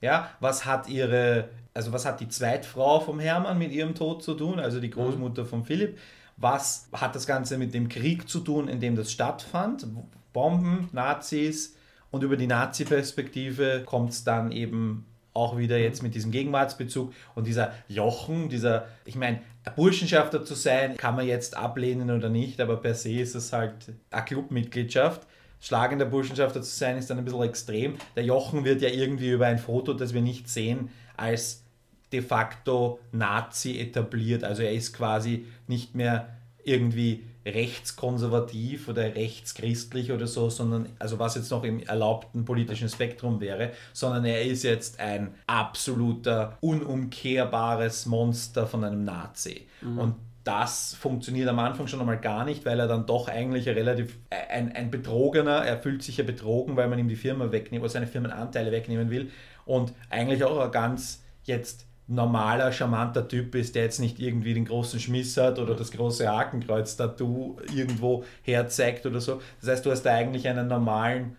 Ja, 0.00 0.30
was 0.40 0.64
hat 0.64 0.88
ihre 0.88 1.48
also 1.74 1.92
was 1.92 2.04
hat 2.04 2.20
die 2.20 2.28
Zweitfrau 2.28 3.00
vom 3.00 3.20
Hermann 3.20 3.58
mit 3.58 3.72
ihrem 3.72 3.94
Tod 3.94 4.22
zu 4.22 4.34
tun, 4.34 4.58
also 4.58 4.80
die 4.80 4.90
Großmutter 4.90 5.44
von 5.44 5.64
Philipp? 5.64 5.98
Was 6.36 6.88
hat 6.92 7.14
das 7.14 7.26
Ganze 7.26 7.58
mit 7.58 7.74
dem 7.74 7.88
Krieg 7.88 8.28
zu 8.28 8.40
tun, 8.40 8.68
in 8.68 8.80
dem 8.80 8.96
das 8.96 9.12
stattfand? 9.12 9.86
Bomben, 10.32 10.88
Nazis 10.92 11.76
und 12.10 12.22
über 12.22 12.36
die 12.36 12.46
Nazi-Perspektive 12.46 13.82
kommt 13.84 14.10
es 14.10 14.24
dann 14.24 14.52
eben 14.52 15.06
auch 15.32 15.56
wieder 15.56 15.76
Mhm. 15.76 15.82
jetzt 15.84 16.02
mit 16.02 16.14
diesem 16.14 16.30
Gegenwartsbezug 16.30 17.12
und 17.34 17.46
dieser 17.46 17.72
Jochen, 17.88 18.48
dieser, 18.48 18.86
ich 19.04 19.14
meine, 19.14 19.40
ein 19.64 19.74
Burschenschafter 19.76 20.44
zu 20.44 20.54
sein, 20.54 20.96
kann 20.96 21.14
man 21.14 21.26
jetzt 21.26 21.56
ablehnen 21.56 22.10
oder 22.10 22.28
nicht, 22.28 22.60
aber 22.60 22.76
per 22.78 22.94
se 22.94 23.20
ist 23.20 23.34
es 23.34 23.52
halt 23.52 23.74
eine 24.10 24.24
Clubmitgliedschaft. 24.24 25.26
Schlagender 25.60 26.06
Burschenschafter 26.06 26.62
zu 26.62 26.74
sein, 26.74 26.96
ist 26.96 27.10
dann 27.10 27.18
ein 27.18 27.24
bisschen 27.24 27.42
extrem. 27.42 27.96
Der 28.16 28.24
Jochen 28.24 28.64
wird 28.64 28.80
ja 28.80 28.88
irgendwie 28.88 29.30
über 29.30 29.46
ein 29.46 29.58
Foto, 29.58 29.92
das 29.92 30.14
wir 30.14 30.22
nicht 30.22 30.48
sehen, 30.48 30.88
als 31.20 31.64
de 32.12 32.22
facto 32.22 32.98
Nazi 33.12 33.78
etabliert. 33.78 34.42
Also 34.42 34.62
er 34.62 34.72
ist 34.72 34.92
quasi 34.92 35.46
nicht 35.66 35.94
mehr 35.94 36.36
irgendwie 36.64 37.24
rechtskonservativ 37.46 38.88
oder 38.88 39.14
rechtschristlich 39.14 40.12
oder 40.12 40.26
so, 40.26 40.50
sondern, 40.50 40.88
also 40.98 41.18
was 41.18 41.36
jetzt 41.36 41.50
noch 41.50 41.64
im 41.64 41.80
erlaubten 41.80 42.44
politischen 42.44 42.88
Spektrum 42.88 43.40
wäre, 43.40 43.72
sondern 43.92 44.24
er 44.24 44.42
ist 44.42 44.62
jetzt 44.62 45.00
ein 45.00 45.34
absoluter, 45.46 46.58
unumkehrbares 46.60 48.06
Monster 48.06 48.66
von 48.66 48.84
einem 48.84 49.04
Nazi. 49.04 49.66
Und 49.96 50.14
das 50.50 50.94
funktioniert 50.94 51.48
am 51.48 51.60
Anfang 51.60 51.86
schon 51.86 52.00
einmal 52.00 52.18
gar 52.18 52.44
nicht, 52.44 52.64
weil 52.66 52.80
er 52.80 52.88
dann 52.88 53.06
doch 53.06 53.28
eigentlich 53.28 53.68
ein 53.68 53.76
relativ 53.76 54.18
ein, 54.30 54.74
ein 54.74 54.90
Betrogener, 54.90 55.64
er 55.64 55.78
fühlt 55.78 56.02
sich 56.02 56.16
ja 56.16 56.24
betrogen, 56.24 56.76
weil 56.76 56.88
man 56.88 56.98
ihm 56.98 57.06
die 57.06 57.14
Firma 57.14 57.52
wegnehmen 57.52 57.82
oder 57.82 57.90
seine 57.90 58.08
Firmenanteile 58.08 58.72
wegnehmen 58.72 59.10
will 59.10 59.30
und 59.64 59.92
eigentlich 60.10 60.42
auch 60.42 60.58
ein 60.58 60.72
ganz 60.72 61.22
jetzt 61.44 61.86
normaler, 62.08 62.72
charmanter 62.72 63.28
Typ 63.28 63.54
ist, 63.54 63.76
der 63.76 63.84
jetzt 63.84 64.00
nicht 64.00 64.18
irgendwie 64.18 64.52
den 64.52 64.64
großen 64.64 64.98
Schmiss 64.98 65.36
hat 65.36 65.60
oder 65.60 65.76
das 65.76 65.92
große 65.92 66.28
Hakenkreuz-Tattoo 66.28 67.58
irgendwo 67.72 68.24
herzeigt 68.42 69.06
oder 69.06 69.20
so. 69.20 69.40
Das 69.60 69.70
heißt, 69.70 69.86
du 69.86 69.92
hast 69.92 70.02
da 70.02 70.12
eigentlich 70.12 70.48
einen 70.48 70.66
normalen, 70.66 71.36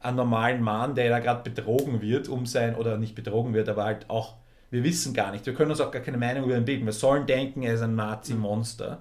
einen 0.00 0.16
normalen 0.16 0.62
Mann, 0.62 0.94
der 0.94 1.10
da 1.10 1.18
gerade 1.18 1.50
betrogen 1.50 2.00
wird, 2.00 2.28
um 2.28 2.46
sein, 2.46 2.74
oder 2.74 2.96
nicht 2.96 3.14
betrogen 3.14 3.52
wird, 3.52 3.68
aber 3.68 3.84
halt 3.84 4.08
auch, 4.08 4.36
wir 4.74 4.82
wissen 4.82 5.14
gar 5.14 5.30
nicht, 5.30 5.46
wir 5.46 5.54
können 5.54 5.70
uns 5.70 5.80
auch 5.80 5.92
gar 5.92 6.02
keine 6.02 6.18
Meinung 6.18 6.46
über 6.46 6.56
ihn 6.56 6.64
bilden. 6.64 6.84
Wir 6.84 6.92
sollen 6.92 7.28
denken, 7.28 7.62
er 7.62 7.74
ist 7.74 7.82
ein 7.82 7.94
Nazi-Monster. 7.94 8.98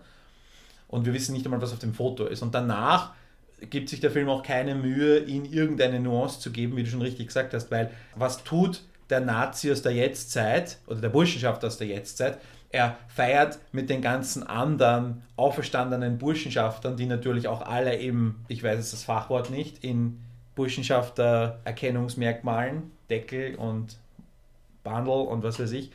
Und 0.87 1.07
wir 1.07 1.13
wissen 1.13 1.33
nicht 1.33 1.45
einmal, 1.45 1.63
was 1.63 1.73
auf 1.73 1.79
dem 1.79 1.95
Foto 1.95 2.27
ist. 2.27 2.43
Und 2.43 2.53
danach 2.53 3.13
gibt 3.71 3.89
sich 3.89 3.99
der 3.99 4.11
Film 4.11 4.29
auch 4.29 4.43
keine 4.43 4.75
Mühe, 4.75 5.23
ihm 5.23 5.45
irgendeine 5.45 5.99
Nuance 5.99 6.39
zu 6.39 6.51
geben, 6.51 6.77
wie 6.77 6.83
du 6.83 6.91
schon 6.91 7.01
richtig 7.01 7.25
gesagt 7.25 7.55
hast, 7.55 7.71
weil 7.71 7.89
was 8.15 8.43
tut 8.43 8.83
der 9.09 9.21
Nazi 9.21 9.71
aus 9.71 9.81
der 9.81 9.93
Jetztzeit 9.93 10.77
oder 10.85 11.01
der 11.01 11.09
Burschenschaft 11.09 11.65
aus 11.65 11.79
der 11.79 11.87
Jetztzeit? 11.87 12.37
Er 12.69 12.95
feiert 13.07 13.57
mit 13.71 13.89
den 13.89 14.03
ganzen 14.03 14.45
anderen 14.45 15.23
auferstandenen 15.37 16.19
Burschenschaftern, 16.19 16.97
die 16.97 17.07
natürlich 17.07 17.47
auch 17.47 17.63
alle 17.63 17.97
eben, 17.97 18.45
ich 18.47 18.61
weiß 18.61 18.77
jetzt 18.77 18.93
das 18.93 19.05
Fachwort 19.05 19.49
nicht, 19.49 19.83
in 19.83 20.19
Burschenschafter-Erkennungsmerkmalen, 20.53 22.91
Deckel 23.09 23.55
und 23.55 23.97
Bundle 24.83 25.13
und 25.13 25.43
was 25.43 25.59
weiß 25.59 25.71
ich, 25.71 25.91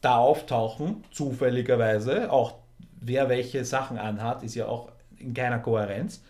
da 0.00 0.16
auftauchen, 0.18 1.04
zufälligerweise. 1.10 2.30
Auch 2.30 2.54
wer 3.00 3.28
welche 3.28 3.64
Sachen 3.64 3.98
anhat, 3.98 4.42
ist 4.42 4.54
ja 4.54 4.66
auch 4.66 4.90
in 5.18 5.34
keiner 5.34 5.58
Kohärenz. 5.58 6.22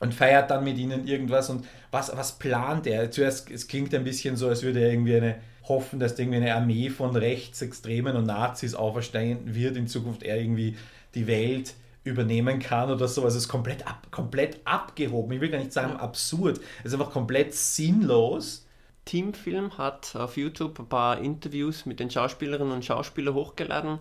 Und 0.00 0.14
feiert 0.14 0.50
dann 0.50 0.64
mit 0.64 0.78
ihnen 0.78 1.06
irgendwas. 1.06 1.48
Und 1.48 1.64
was, 1.92 2.16
was 2.16 2.32
plant 2.32 2.88
er? 2.88 3.10
Zuerst, 3.12 3.48
es 3.50 3.68
klingt 3.68 3.94
ein 3.94 4.02
bisschen 4.02 4.36
so, 4.36 4.48
als 4.48 4.64
würde 4.64 4.80
er 4.80 4.90
irgendwie 4.90 5.16
eine 5.16 5.36
hoffen, 5.68 6.00
dass 6.00 6.18
irgendwie 6.18 6.38
eine 6.38 6.54
Armee 6.54 6.90
von 6.90 7.14
Rechtsextremen 7.14 8.16
und 8.16 8.26
Nazis 8.26 8.74
auferstehen 8.74 9.54
wird, 9.54 9.76
in 9.76 9.86
Zukunft 9.86 10.22
er 10.22 10.40
irgendwie 10.40 10.76
die 11.14 11.26
Welt 11.26 11.74
übernehmen 12.04 12.58
kann 12.58 12.90
oder 12.90 13.06
so. 13.06 13.22
Also 13.24 13.38
es 13.38 13.44
ist 13.44 13.48
komplett, 13.48 13.86
ab, 13.86 14.08
komplett 14.10 14.58
abgehoben. 14.64 15.32
Ich 15.32 15.40
will 15.40 15.50
gar 15.50 15.58
nicht 15.58 15.72
sagen 15.72 15.96
absurd. 15.96 16.60
Es 16.80 16.86
ist 16.86 16.94
einfach 16.94 17.12
komplett 17.12 17.54
sinnlos. 17.54 18.66
Teamfilm 19.04 19.76
hat 19.78 20.14
auf 20.16 20.36
YouTube 20.36 20.78
ein 20.78 20.88
paar 20.88 21.18
Interviews 21.18 21.86
mit 21.86 22.00
den 22.00 22.10
Schauspielerinnen 22.10 22.72
und 22.72 22.84
Schauspielern 22.84 23.34
hochgeladen. 23.34 23.98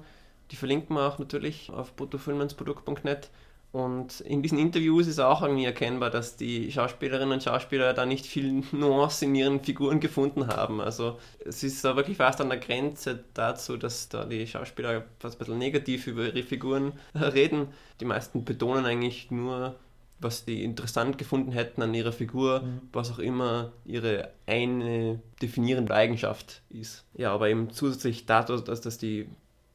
Die 0.52 0.56
verlinken 0.56 0.96
wir 0.96 1.08
auch 1.08 1.20
natürlich 1.20 1.70
auf 1.70 1.96
bruttofilmensprodukt.net. 1.96 3.30
Und 3.72 4.20
in 4.22 4.44
diesen 4.44 4.58
Interviews 4.60 5.08
ist 5.08 5.20
auch 5.20 5.42
irgendwie 5.42 5.64
erkennbar, 5.64 6.10
dass 6.10 6.36
die 6.36 6.70
Schauspielerinnen 6.72 7.32
und 7.32 7.44
Schauspieler 7.44 7.94
da 7.94 8.06
nicht 8.06 8.26
viel 8.26 8.64
Nuance 8.74 9.24
in 9.24 9.34
ihren 9.34 9.64
Figuren 9.64 10.02
gefunden 10.02 10.48
haben. 10.48 10.82
Also 10.82 11.18
es 11.46 11.64
ist 11.64 11.84
da 11.86 11.96
wirklich 11.96 12.18
fast 12.18 12.42
an 12.42 12.50
der 12.50 12.58
Grenze 12.58 13.24
dazu, 13.34 13.78
dass 13.78 14.10
da 14.10 14.26
die 14.26 14.46
Schauspieler 14.46 15.06
fast 15.20 15.36
ein 15.36 15.40
bisschen 15.40 15.58
negativ 15.58 16.08
über 16.08 16.26
ihre 16.26 16.44
Figuren 16.44 16.92
reden. 17.16 17.70
Die 18.02 18.06
meisten 18.06 18.44
betonen 18.44 18.86
eigentlich 18.86 19.32
nur, 19.32 19.76
was 20.22 20.46
die 20.46 20.64
interessant 20.64 21.18
gefunden 21.18 21.52
hätten 21.52 21.82
an 21.82 21.94
ihrer 21.94 22.12
Figur, 22.12 22.62
mhm. 22.62 22.82
was 22.94 23.12
auch 23.12 23.20
immer 23.20 23.72
ihre 23.86 24.30
eine 24.46 25.20
definierende 25.42 25.94
Eigenschaft 25.94 26.62
ist. 26.70 27.04
Ja, 27.14 27.34
aber 27.34 27.50
eben 27.50 27.72
zusätzlich 27.72 28.26
dazu, 28.26 28.58
dass, 28.58 28.82
dass 28.82 28.98
die 28.98 29.28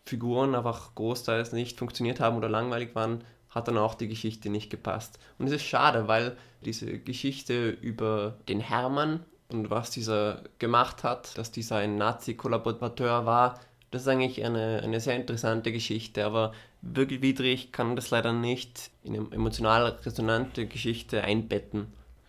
Figuren 0.05 0.55
einfach 0.55 0.95
großteils 0.95 1.53
nicht 1.53 1.79
funktioniert 1.79 2.21
haben 2.21 2.37
oder 2.37 2.49
langweilig 2.49 2.95
waren, 2.95 3.25
hat 3.51 3.69
dann 3.69 3.79
auch 3.79 3.95
die 3.95 4.09
Geschichte 4.09 4.51
nicht 4.51 4.71
gepasst. 4.71 5.19
Und 5.39 5.47
es 5.47 5.53
ist 5.53 5.65
schade, 5.65 6.09
weil 6.09 6.37
diese 6.65 6.99
Geschichte 6.99 7.71
über 7.71 8.37
den 8.49 8.61
Hermann 8.61 9.21
und 9.49 9.71
was 9.71 9.91
dieser 9.91 10.43
gemacht 10.59 11.05
hat, 11.05 11.37
dass 11.39 11.53
dieser 11.53 11.77
ein 11.77 11.97
Nazi-Kollaborateur 11.97 13.27
war, 13.27 13.61
das 13.97 14.03
ist 14.03 14.09
eigentlich 14.09 14.45
eine, 14.45 14.83
eine 14.85 15.01
sehr 15.01 15.17
interessante 15.17 15.73
Geschichte, 15.73 16.27
aber 16.27 16.53
wirklich 16.83 17.23
widrig 17.23 17.73
kann 17.73 17.97
das 17.97 18.11
leider 18.11 18.35
nicht 18.35 18.91
in 19.03 19.15
eine 19.15 19.33
emotional 19.33 19.87
resonante 20.05 20.67
Geschichte 20.67 21.25
einbetten. 21.25 21.87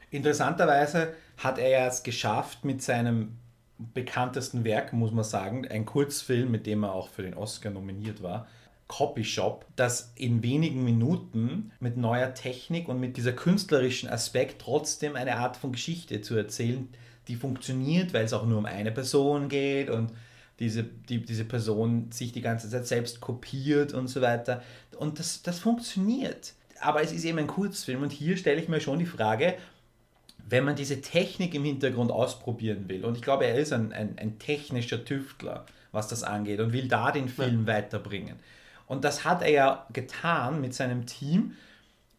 Interessanterweise 0.09 1.13
hat 1.37 1.59
er 1.59 1.85
es 1.87 2.03
geschafft 2.03 2.63
mit 2.63 2.81
seinem 2.81 3.37
bekanntesten 3.93 4.63
Werk, 4.63 4.93
muss 4.93 5.11
man 5.11 5.25
sagen, 5.25 5.67
ein 5.67 5.85
Kurzfilm, 5.85 6.49
mit 6.49 6.65
dem 6.65 6.83
er 6.83 6.93
auch 6.93 7.09
für 7.09 7.23
den 7.23 7.33
Oscar 7.33 7.69
nominiert 7.69 8.23
war, 8.23 8.47
Copyshop, 8.87 9.65
das 9.75 10.13
in 10.15 10.41
wenigen 10.41 10.85
Minuten 10.85 11.73
mit 11.81 11.97
neuer 11.97 12.33
Technik 12.33 12.87
und 12.87 13.01
mit 13.01 13.17
dieser 13.17 13.33
künstlerischen 13.33 14.07
Aspekt 14.07 14.61
trotzdem 14.61 15.17
eine 15.17 15.35
Art 15.35 15.57
von 15.57 15.73
Geschichte 15.73 16.21
zu 16.21 16.37
erzählen, 16.37 16.87
die 17.27 17.35
funktioniert, 17.35 18.13
weil 18.13 18.23
es 18.23 18.31
auch 18.31 18.45
nur 18.45 18.57
um 18.57 18.65
eine 18.65 18.93
Person 18.93 19.49
geht 19.49 19.89
und 19.89 20.13
diese, 20.59 20.83
die, 20.83 21.23
diese 21.23 21.45
Person 21.45 22.11
sich 22.11 22.31
die 22.31 22.41
ganze 22.41 22.69
Zeit 22.69 22.87
selbst 22.87 23.21
kopiert 23.21 23.93
und 23.93 24.07
so 24.07 24.21
weiter. 24.21 24.63
Und 24.97 25.19
das, 25.19 25.43
das 25.43 25.59
funktioniert. 25.59 26.53
Aber 26.79 27.01
es 27.01 27.11
ist 27.11 27.25
eben 27.25 27.39
ein 27.39 27.47
Kurzfilm 27.47 28.03
und 28.03 28.11
hier 28.11 28.37
stelle 28.37 28.61
ich 28.61 28.67
mir 28.67 28.79
schon 28.79 28.99
die 28.99 29.05
Frage, 29.05 29.55
wenn 30.49 30.63
man 30.63 30.75
diese 30.75 31.01
Technik 31.01 31.53
im 31.53 31.63
Hintergrund 31.63 32.11
ausprobieren 32.11 32.87
will, 32.87 33.03
und 33.03 33.17
ich 33.17 33.21
glaube, 33.21 33.45
er 33.45 33.55
ist 33.55 33.73
ein, 33.73 33.91
ein, 33.91 34.17
ein 34.17 34.39
technischer 34.39 35.03
Tüftler, 35.03 35.65
was 35.91 36.07
das 36.07 36.23
angeht, 36.23 36.59
und 36.59 36.73
will 36.73 36.87
da 36.87 37.11
den 37.11 37.27
Film 37.27 37.67
ja. 37.67 37.73
weiterbringen. 37.73 38.37
Und 38.87 39.03
das 39.03 39.25
hat 39.25 39.41
er 39.41 39.49
ja 39.49 39.87
getan 39.91 40.61
mit 40.61 40.73
seinem 40.73 41.05
Team. 41.05 41.53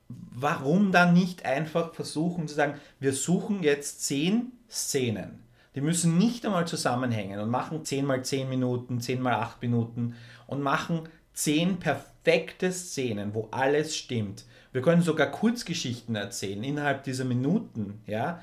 Warum 0.09 0.93
dann 0.93 1.15
nicht 1.15 1.45
einfach 1.45 1.95
versuchen 1.95 2.49
zu 2.49 2.55
sagen, 2.55 2.79
wir 3.01 3.13
suchen 3.13 3.63
jetzt 3.63 4.05
zehn 4.05 4.53
Szenen. 4.71 5.43
Die 5.75 5.81
müssen 5.81 6.19
nicht 6.19 6.45
einmal 6.45 6.67
zusammenhängen 6.67 7.41
und 7.41 7.51
machen 7.51 7.85
10 7.85 8.05
mal 8.05 8.25
10 8.25 8.49
Minuten, 8.49 9.01
10 9.01 9.21
mal 9.21 9.35
8 9.35 9.63
Minuten 9.63 10.17
und 10.47 10.63
machen 10.63 11.09
10 11.35 11.79
perfekte 11.79 12.73
Szenen, 12.73 13.35
wo 13.35 13.49
alles 13.51 13.97
stimmt. 13.97 14.45
Wir 14.73 14.83
können 14.83 15.03
sogar 15.03 15.29
Kurzgeschichten 15.29 16.17
erzählen 16.17 16.65
innerhalb 16.65 17.05
dieser 17.05 17.25
Minuten, 17.25 18.01
ja, 18.07 18.43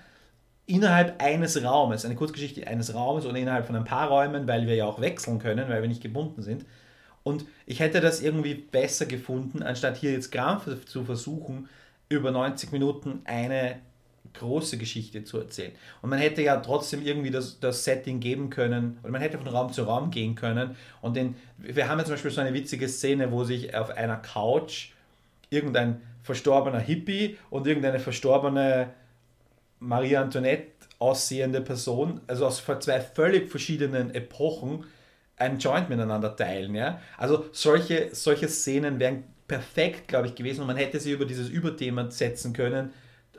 innerhalb 0.66 1.22
eines 1.22 1.62
Raumes, 1.64 2.06
eine 2.06 2.16
Kurzgeschichte 2.16 2.66
eines 2.68 2.94
Raumes 2.96 3.26
oder 3.26 3.38
innerhalb 3.38 3.68
von 3.68 3.76
ein 3.76 3.86
paar 3.86 4.08
Räumen, 4.10 4.48
weil 4.48 4.68
wir 4.68 4.76
ja 4.76 4.86
auch 4.86 5.00
wechseln 5.00 5.40
können, 5.40 5.70
weil 5.70 5.82
wir 5.82 5.90
nicht 5.90 6.02
gebunden 6.02 6.42
sind. 6.42 6.66
Und 7.24 7.46
ich 7.66 7.80
hätte 7.80 8.02
das 8.02 8.22
irgendwie 8.22 8.54
besser 8.54 9.06
gefunden, 9.06 9.64
anstatt 9.64 9.98
hier 9.98 10.12
jetzt 10.12 10.32
krampfhaft 10.32 10.90
zu 10.90 11.04
versuchen, 11.04 11.70
über 12.08 12.32
90 12.32 12.72
Minuten 12.72 13.22
eine 13.26 13.78
große 14.40 14.78
Geschichte 14.78 15.24
zu 15.24 15.40
erzählen. 15.40 15.72
Und 16.02 16.10
man 16.10 16.20
hätte 16.20 16.42
ja 16.42 16.58
trotzdem 16.58 17.02
irgendwie 17.06 17.32
das, 17.32 17.60
das 17.60 17.84
Setting 17.84 18.20
geben 18.20 18.50
können, 18.50 18.98
oder 19.04 19.12
man 19.12 19.22
hätte 19.22 19.38
von 19.38 19.48
Raum 19.48 19.72
zu 19.72 19.84
Raum 19.84 20.12
gehen 20.12 20.36
können. 20.36 20.76
Und 21.02 21.16
den, 21.16 21.36
wir 21.58 21.90
haben 21.90 22.00
ja 22.00 22.06
zum 22.06 22.14
Beispiel 22.14 22.32
so 22.32 22.42
eine 22.42 22.54
witzige 22.54 22.88
Szene, 22.88 23.32
wo 23.32 23.44
sich 23.44 23.76
auf 23.76 23.90
einer 23.90 24.18
Couch 24.18 24.90
irgendein 25.50 26.02
verstorbener 26.24 26.80
Hippie 26.80 27.38
und 27.50 27.68
irgendeine 27.68 28.00
verstorbene 28.00 28.90
Marie 29.80 30.18
Antoinette 30.18 30.68
aussehende 31.00 31.62
Person, 31.62 32.22
also 32.28 32.46
aus 32.46 32.64
zwei 32.80 33.02
völlig 33.02 33.50
verschiedenen 33.50 34.14
Epochen, 34.14 34.86
einen 35.38 35.60
Joint 35.60 35.90
miteinander 35.90 36.36
teilen. 36.36 36.76
Ja? 36.76 37.02
Also 37.18 37.46
solche, 37.52 38.10
solche 38.14 38.48
Szenen 38.48 39.00
wären 39.00 39.24
perfekt, 39.48 40.08
glaube 40.08 40.28
ich, 40.28 40.36
gewesen 40.36 40.62
und 40.62 40.68
man 40.68 40.78
hätte 40.78 41.00
sie 41.00 41.12
über 41.12 41.26
dieses 41.26 41.50
Überthema 41.50 42.10
setzen 42.10 42.54
können, 42.54 42.94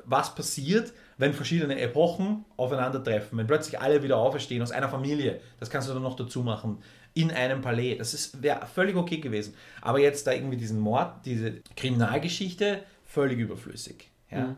was 0.06 0.34
passiert, 0.34 0.92
wenn 1.18 1.34
verschiedene 1.34 1.78
Epochen 1.80 2.44
aufeinandertreffen, 2.56 3.36
wenn 3.36 3.46
plötzlich 3.46 3.80
alle 3.80 4.02
wieder 4.02 4.16
auferstehen 4.16 4.62
aus 4.62 4.70
einer 4.70 4.88
Familie, 4.88 5.40
das 5.60 5.68
kannst 5.68 5.88
du 5.88 5.92
dann 5.92 6.02
noch 6.02 6.16
dazu 6.16 6.42
machen, 6.42 6.78
in 7.14 7.30
einem 7.30 7.62
Palais, 7.62 7.96
das 7.96 8.42
wäre 8.42 8.66
völlig 8.66 8.94
okay 8.94 9.18
gewesen. 9.18 9.54
Aber 9.80 9.98
jetzt 9.98 10.26
da 10.26 10.32
irgendwie 10.32 10.58
diesen 10.58 10.78
Mord, 10.78 11.24
diese 11.24 11.62
Kriminalgeschichte, 11.74 12.82
völlig 13.04 13.38
überflüssig. 13.38 14.10
Ja? 14.30 14.48
Mhm. 14.48 14.56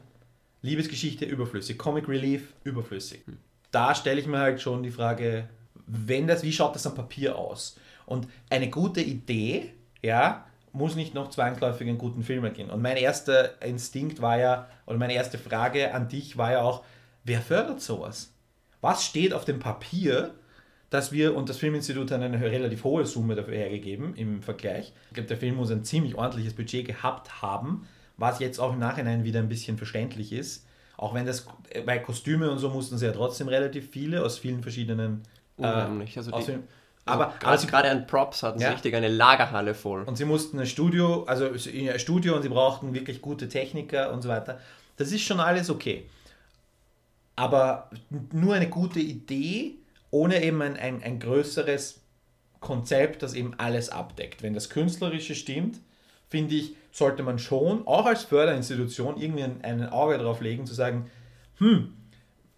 Liebesgeschichte 0.63 1.25
überflüssig, 1.25 1.79
Comic 1.79 2.09
Relief 2.09 2.53
überflüssig. 2.65 3.27
Mhm. 3.27 3.39
Da 3.71 3.95
stelle 3.95 4.21
ich 4.21 4.27
mir 4.27 4.39
halt 4.39 4.61
schon 4.61 4.83
die 4.83 4.91
Frage, 4.91 5.49
wenn 5.87 6.27
das, 6.27 6.43
wie 6.43 6.53
schaut 6.53 6.75
das 6.75 6.87
am 6.87 6.95
Papier 6.95 7.37
aus? 7.37 7.79
Und 8.07 8.27
eine 8.51 8.69
gute 8.71 9.01
Idee, 9.01 9.73
ja, 10.03 10.47
muss 10.79 10.97
nicht 10.97 11.15
noch 11.15 11.31
zwangsläufig 11.31 11.87
einen 11.87 11.99
guten 11.99 12.23
Film 12.23 12.45
ergehen. 12.45 12.71
Und 12.71 12.81
mein 12.81 12.97
erster 12.97 13.61
Instinkt 13.63 14.23
war 14.23 14.39
ja, 14.39 14.69
oder 14.87 14.97
meine 14.97 15.15
erste 15.15 15.37
Frage 15.37 15.93
an 15.93 16.09
dich 16.09 16.39
war 16.39 16.53
ja 16.53 16.63
auch, 16.63 16.85
wer 17.25 17.41
fördert 17.41 17.81
sowas? 17.81 18.33
Was 18.81 19.05
steht 19.05 19.35
auf 19.35 19.45
dem 19.45 19.59
Papier, 19.59 20.35
dass 20.91 21.13
wir, 21.13 21.37
und 21.37 21.49
das 21.49 21.59
Filminstitut 21.59 22.11
hat 22.11 22.23
eine 22.23 22.41
relativ 22.41 22.85
hohe 22.85 23.05
Summe 23.05 23.35
dafür 23.35 23.57
hergegeben 23.57 24.15
im 24.15 24.43
Vergleich. 24.43 24.93
Ich 25.09 25.15
glaube, 25.15 25.29
der 25.29 25.37
Film 25.37 25.57
muss 25.57 25.71
ein 25.71 25.85
ziemlich 25.85 26.15
ordentliches 26.15 26.55
Budget 26.55 26.87
gehabt 26.87 27.43
haben, 27.43 27.87
was 28.17 28.39
jetzt 28.39 28.59
auch 28.59 28.73
im 28.73 28.79
Nachhinein 28.79 29.25
wieder 29.25 29.41
ein 29.41 29.49
bisschen 29.49 29.77
verständlich 29.77 30.33
ist. 30.33 30.67
Auch 30.97 31.15
wenn 31.15 31.27
das, 31.27 31.47
bei 31.85 31.99
Kostüme 31.99 32.51
und 32.51 32.59
so 32.59 32.71
mussten 32.71 32.99
sie 32.99 33.07
ja 33.07 33.13
trotzdem 33.13 33.49
relativ 33.49 33.91
viele 33.91 34.25
aus 34.25 34.39
vielen 34.39 34.63
verschiedenen. 34.63 35.23
Unheimlich. 35.57 36.17
Also 36.17 36.33
aus 36.33 36.47
die, 36.47 36.59
aber, 37.09 37.27
aber, 37.27 37.39
gerade, 37.39 37.59
sie, 37.59 37.69
an 37.73 38.07
Props 38.07 38.43
hatten 38.43 38.59
sie 38.59 38.65
Ja. 38.65 38.73
richtig 38.73 38.95
eine 38.95 39.09
Lagerhalle 39.09 39.75
voll. 39.75 40.03
und 40.05 40.17
sie 40.17 40.25
mussten 40.25 40.59
ein 40.59 40.67
Studio, 40.67 41.25
also 41.25 41.47
ein 41.47 41.99
Studio 41.99 42.35
und 42.37 42.43
sie 42.43 42.49
brauchten 42.49 42.95
wirklich 42.95 43.21
gute 43.23 43.49
Techniker 43.49 44.13
und 44.13 44.23
so 44.23 44.29
weiter. 44.29 44.61
Das 44.97 45.13
ist 45.13 45.23
schon 45.23 45.41
alles 45.41 45.71
okay. 45.71 46.09
Aber 47.37 47.91
nur 48.33 48.55
eine 48.55 48.69
gute 48.69 48.99
Idee, 49.01 49.77
ohne 50.11 50.43
eben 50.43 50.61
ein, 50.63 50.77
ein, 50.77 51.03
ein 51.03 51.21
größeres 51.21 52.01
Konzept, 52.61 53.23
das 53.23 53.35
eben 53.35 53.55
alles 53.59 53.91
abdeckt. 53.91 54.43
Wenn 54.43 54.55
das 54.55 54.71
Künstlerische 54.71 55.35
stimmt, 55.35 55.79
finde 56.29 56.57
ich, 56.57 56.75
sollte 56.91 57.23
man 57.23 57.39
schon, 57.39 57.87
auch 57.87 58.07
als 58.07 58.25
Förderinstitution, 58.25 59.17
irgendwie 59.21 59.45
ein, 59.45 59.63
ein 59.63 59.89
Auge 59.89 60.19
drauf 60.19 60.41
legen, 60.41 60.67
zu 60.67 60.75
sagen, 60.75 61.11
hm, 61.59 61.95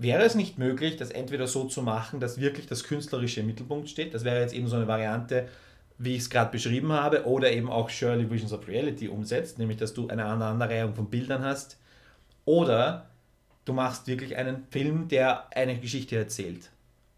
wäre 0.01 0.23
es 0.23 0.35
nicht 0.35 0.59
möglich, 0.59 0.97
das 0.97 1.11
entweder 1.11 1.47
so 1.47 1.65
zu 1.65 1.83
machen, 1.83 2.21
dass 2.21 2.41
wirklich 2.41 2.67
das 2.67 2.85
Künstlerische 2.85 3.41
im 3.41 3.47
Mittelpunkt 3.47 3.89
steht? 3.89 4.15
Das 4.15 4.25
wäre 4.25 4.41
jetzt 4.41 4.55
eben 4.55 4.67
so 4.67 4.77
eine 4.77 4.89
Variante, 4.89 5.47
wie 5.99 6.15
ich 6.15 6.23
es 6.23 6.31
gerade 6.31 6.51
beschrieben 6.51 6.93
habe, 6.93 7.27
oder 7.27 7.53
eben 7.53 7.71
auch 7.71 7.91
Shirley 7.91 8.31
Visions 8.31 8.55
of 8.55 8.67
Reality 8.67 9.09
umsetzt, 9.09 9.59
nämlich 9.59 9.77
dass 9.77 9.93
du 9.93 10.09
eine 10.09 10.25
Aneinanderreihung 10.25 10.95
von 10.95 11.11
Bildern 11.11 11.45
hast. 11.45 11.79
Oder 12.47 13.11
du 13.67 13.75
machst 13.75 14.07
wirklich 14.07 14.37
einen 14.37 14.65
Film, 14.71 15.09
der 15.09 15.55
eine 15.55 15.79
Geschichte 15.79 16.17
erzählt. 16.17 16.71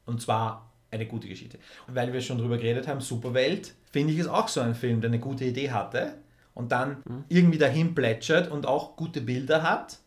Und 0.05 0.21
zwar 0.21 0.73
eine 0.90 1.07
gute 1.07 1.29
Geschichte. 1.29 1.59
Und 1.87 1.95
weil 1.95 2.12
wir 2.12 2.21
schon 2.21 2.38
drüber 2.38 2.59
geredet 2.59 2.88
haben, 2.88 3.01
Superwelt, 3.01 3.75
finde 3.92 4.12
ich 4.12 4.18
es 4.18 4.27
auch 4.27 4.49
so 4.49 4.61
ein 4.61 4.75
Film, 4.75 5.01
der 5.01 5.11
eine 5.11 5.21
gute 5.21 5.45
Idee 5.45 5.71
hatte 5.71 6.14
und 6.55 6.73
dann 6.73 6.97
irgendwie 7.29 7.59
dahin 7.59 7.95
plätschert 7.95 8.51
und 8.51 8.66
auch 8.66 8.97
gute 8.97 9.21
Bilder 9.21 9.62
hat. 9.62 9.99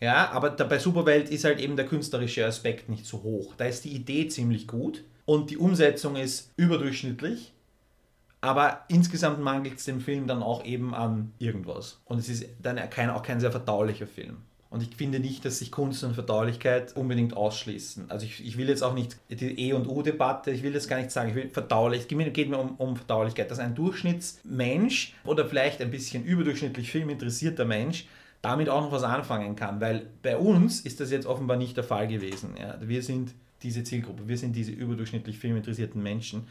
Ja, 0.00 0.30
aber 0.30 0.50
bei 0.50 0.78
Superwelt 0.78 1.28
ist 1.28 1.44
halt 1.44 1.60
eben 1.60 1.76
der 1.76 1.86
künstlerische 1.86 2.46
Aspekt 2.46 2.88
nicht 2.88 3.04
so 3.04 3.22
hoch. 3.22 3.54
Da 3.56 3.66
ist 3.66 3.84
die 3.84 3.94
Idee 3.94 4.28
ziemlich 4.28 4.66
gut 4.66 5.04
und 5.26 5.50
die 5.50 5.58
Umsetzung 5.58 6.16
ist 6.16 6.50
überdurchschnittlich. 6.56 7.52
Aber 8.40 8.84
insgesamt 8.88 9.40
mangelt 9.40 9.76
es 9.76 9.84
dem 9.84 10.00
Film 10.00 10.26
dann 10.26 10.42
auch 10.42 10.64
eben 10.64 10.94
an 10.94 11.32
irgendwas. 11.38 12.00
Und 12.06 12.18
es 12.18 12.30
ist 12.30 12.46
dann 12.62 12.76
kein, 12.88 13.10
auch 13.10 13.22
kein 13.22 13.38
sehr 13.38 13.50
verdaulicher 13.50 14.06
Film. 14.06 14.38
Und 14.70 14.82
ich 14.82 14.96
finde 14.96 15.18
nicht, 15.18 15.44
dass 15.44 15.58
sich 15.58 15.72
Kunst 15.72 16.04
und 16.04 16.14
Verdaulichkeit 16.14 16.96
unbedingt 16.96 17.36
ausschließen. 17.36 18.08
Also 18.08 18.24
ich, 18.24 18.46
ich 18.46 18.56
will 18.56 18.68
jetzt 18.68 18.82
auch 18.82 18.94
nicht 18.94 19.16
die 19.28 19.58
E- 19.58 19.72
und 19.72 19.88
U-Debatte, 19.88 20.52
ich 20.52 20.62
will 20.62 20.72
das 20.72 20.86
gar 20.86 20.98
nicht 20.98 21.10
sagen, 21.10 21.30
ich 21.30 21.34
will 21.34 21.50
verdaulich, 21.50 22.02
es 22.02 22.08
geht 22.08 22.16
mir, 22.16 22.30
geht 22.30 22.48
mir 22.48 22.58
um, 22.58 22.76
um 22.76 22.96
Verdaulichkeit, 22.96 23.50
dass 23.50 23.58
ein 23.58 23.74
Durchschnittsmensch 23.74 25.14
oder 25.24 25.44
vielleicht 25.44 25.82
ein 25.82 25.90
bisschen 25.90 26.24
überdurchschnittlich 26.24 26.90
filminteressierter 26.90 27.64
Mensch 27.64 28.06
damit 28.42 28.68
auch 28.68 28.82
noch 28.82 28.92
was 28.92 29.02
anfangen 29.02 29.56
kann. 29.56 29.80
Weil 29.80 30.06
bei 30.22 30.36
uns 30.36 30.80
ist 30.80 31.00
das 31.00 31.10
jetzt 31.10 31.26
offenbar 31.26 31.56
nicht 31.56 31.76
der 31.76 31.84
Fall 31.84 32.08
gewesen. 32.08 32.54
Ja. 32.58 32.78
Wir 32.80 33.02
sind 33.02 33.34
diese 33.62 33.84
Zielgruppe, 33.84 34.28
wir 34.28 34.38
sind 34.38 34.56
diese 34.56 34.72
überdurchschnittlich 34.72 35.38
filminteressierten 35.38 36.02
Menschen 36.02 36.46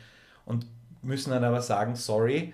und 0.45 0.67
müssen 1.02 1.32
dann 1.32 1.43
aber 1.43 1.62
sagen, 1.62 1.95
sorry, 1.95 2.54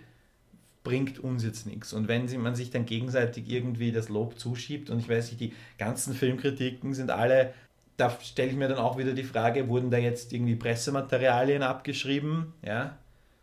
bringt 0.84 1.20
uns 1.20 1.44
jetzt 1.44 1.66
nichts. 1.66 1.92
Und 1.92 2.08
wenn 2.08 2.30
man 2.42 2.56
sich 2.56 2.70
dann 2.70 2.86
gegenseitig 2.86 3.50
irgendwie 3.50 3.92
das 3.92 4.08
Lob 4.08 4.40
zuschiebt, 4.40 4.90
und 4.90 5.00
ich 5.00 5.10
weiß 5.10 5.32
nicht, 5.32 5.42
die 5.42 5.54
ganzen 5.78 6.14
Filmkritiken 6.14 6.94
sind 6.94 7.12
alle, 7.12 7.54
da 7.98 8.10
stelle 8.22 8.52
ich 8.52 8.56
mir 8.56 8.68
dann 8.70 8.78
auch 8.78 8.98
wieder 8.98 9.14
die 9.14 9.24
Frage, 9.24 9.68
wurden 9.68 9.90
da 9.90 9.98
jetzt 9.98 10.32
irgendwie 10.32 10.56
Pressematerialien 10.56 11.64
abgeschrieben? 11.64 12.54
Ja? 12.62 12.98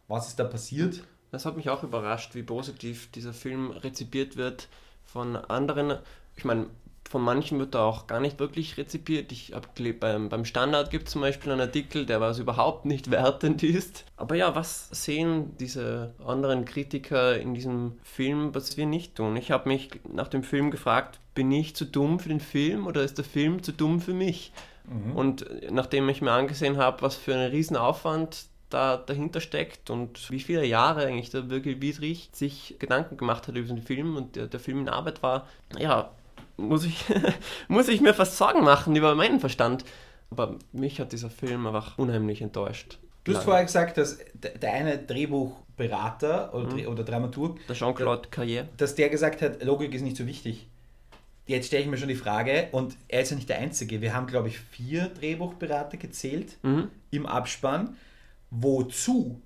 Was 0.08 0.28
ist 0.28 0.38
da 0.38 0.44
passiert? 0.44 1.02
Das 1.30 1.44
hat 1.44 1.56
mich 1.56 1.68
auch 1.68 1.82
überrascht, 1.82 2.34
wie 2.34 2.42
positiv 2.42 3.10
dieser 3.10 3.32
Film 3.32 3.70
rezipiert 3.70 4.36
wird 4.36 4.68
von 5.12 5.36
anderen. 5.36 5.98
Ich 6.36 6.44
meine, 6.44 6.66
von 7.08 7.22
manchen 7.22 7.58
wird 7.58 7.74
er 7.74 7.82
auch 7.82 8.06
gar 8.06 8.20
nicht 8.20 8.38
wirklich 8.38 8.78
rezipiert. 8.78 9.32
Ich 9.32 9.52
habe 9.52 9.68
beim, 9.92 10.30
beim 10.30 10.44
Standard 10.46 10.90
gibt 10.90 11.08
es 11.08 11.12
zum 11.12 11.20
Beispiel 11.20 11.52
einen 11.52 11.60
Artikel, 11.60 12.06
der 12.06 12.20
was 12.20 12.38
überhaupt 12.38 12.86
nicht 12.86 13.10
wertend 13.10 13.62
ist. 13.62 14.06
Aber 14.16 14.34
ja, 14.34 14.54
was 14.54 14.88
sehen 14.90 15.56
diese 15.58 16.14
anderen 16.26 16.64
Kritiker 16.64 17.38
in 17.38 17.54
diesem 17.54 17.98
Film, 18.02 18.54
was 18.54 18.76
wir 18.76 18.86
nicht 18.86 19.16
tun? 19.16 19.36
Ich 19.36 19.50
habe 19.50 19.68
mich 19.68 19.90
nach 20.10 20.28
dem 20.28 20.42
Film 20.42 20.70
gefragt, 20.70 21.20
bin 21.34 21.52
ich 21.52 21.76
zu 21.76 21.84
dumm 21.84 22.18
für 22.18 22.28
den 22.28 22.40
Film 22.40 22.86
oder 22.86 23.02
ist 23.02 23.18
der 23.18 23.24
Film 23.24 23.62
zu 23.62 23.72
dumm 23.72 24.00
für 24.00 24.14
mich? 24.14 24.52
Und 25.14 25.46
nachdem 25.70 26.08
ich 26.08 26.22
mir 26.22 26.32
angesehen 26.32 26.76
habe, 26.76 27.02
was 27.02 27.14
für 27.14 27.34
ein 27.34 27.50
Riesenaufwand 27.50 28.46
da 28.72 28.96
dahinter 28.96 29.40
steckt 29.40 29.90
und 29.90 30.30
wie 30.30 30.40
viele 30.40 30.64
Jahre 30.64 31.06
eigentlich 31.06 31.30
der 31.30 31.42
Birgit 31.42 31.80
Wiedrich 31.80 32.30
sich 32.32 32.76
Gedanken 32.78 33.16
gemacht 33.16 33.46
hat 33.48 33.56
über 33.56 33.68
den 33.68 33.82
Film 33.82 34.16
und 34.16 34.36
der, 34.36 34.46
der 34.46 34.60
Film 34.60 34.80
in 34.80 34.88
Arbeit 34.88 35.22
war, 35.22 35.46
ja, 35.78 36.10
muss 36.56 36.84
ich, 36.84 37.04
muss 37.68 37.88
ich 37.88 38.00
mir 38.00 38.14
fast 38.14 38.36
Sorgen 38.36 38.62
machen 38.64 38.94
über 38.96 39.14
meinen 39.14 39.40
Verstand. 39.40 39.84
Aber 40.30 40.56
mich 40.72 40.98
hat 41.00 41.12
dieser 41.12 41.28
Film 41.30 41.66
einfach 41.66 41.98
unheimlich 41.98 42.40
enttäuscht. 42.40 42.98
Du 43.24 43.34
hast 43.36 43.44
vorher 43.44 43.64
gesagt, 43.64 43.98
dass 43.98 44.18
der 44.34 44.72
eine 44.72 44.98
Drehbuchberater 44.98 46.54
oder, 46.54 46.68
Dreh- 46.68 46.86
oder 46.86 47.04
Dramaturg, 47.04 47.58
Der 47.66 47.76
Jean-Claude 47.76 48.28
Carrière. 48.30 48.64
dass 48.76 48.94
der 48.94 49.08
gesagt 49.10 49.42
hat, 49.42 49.62
Logik 49.62 49.94
ist 49.94 50.02
nicht 50.02 50.16
so 50.16 50.26
wichtig. 50.26 50.66
Jetzt 51.46 51.66
stelle 51.66 51.82
ich 51.82 51.88
mir 51.88 51.98
schon 51.98 52.08
die 52.08 52.14
Frage, 52.14 52.68
und 52.72 52.96
er 53.08 53.22
ist 53.22 53.30
ja 53.30 53.36
nicht 53.36 53.48
der 53.48 53.58
Einzige. 53.58 54.00
Wir 54.00 54.14
haben, 54.14 54.26
glaube 54.26 54.48
ich, 54.48 54.58
vier 54.58 55.06
Drehbuchberater 55.08 55.96
gezählt 55.96 56.56
Mhm. 56.62 56.88
im 57.10 57.26
Abspann. 57.26 57.96
Wozu? 58.54 59.40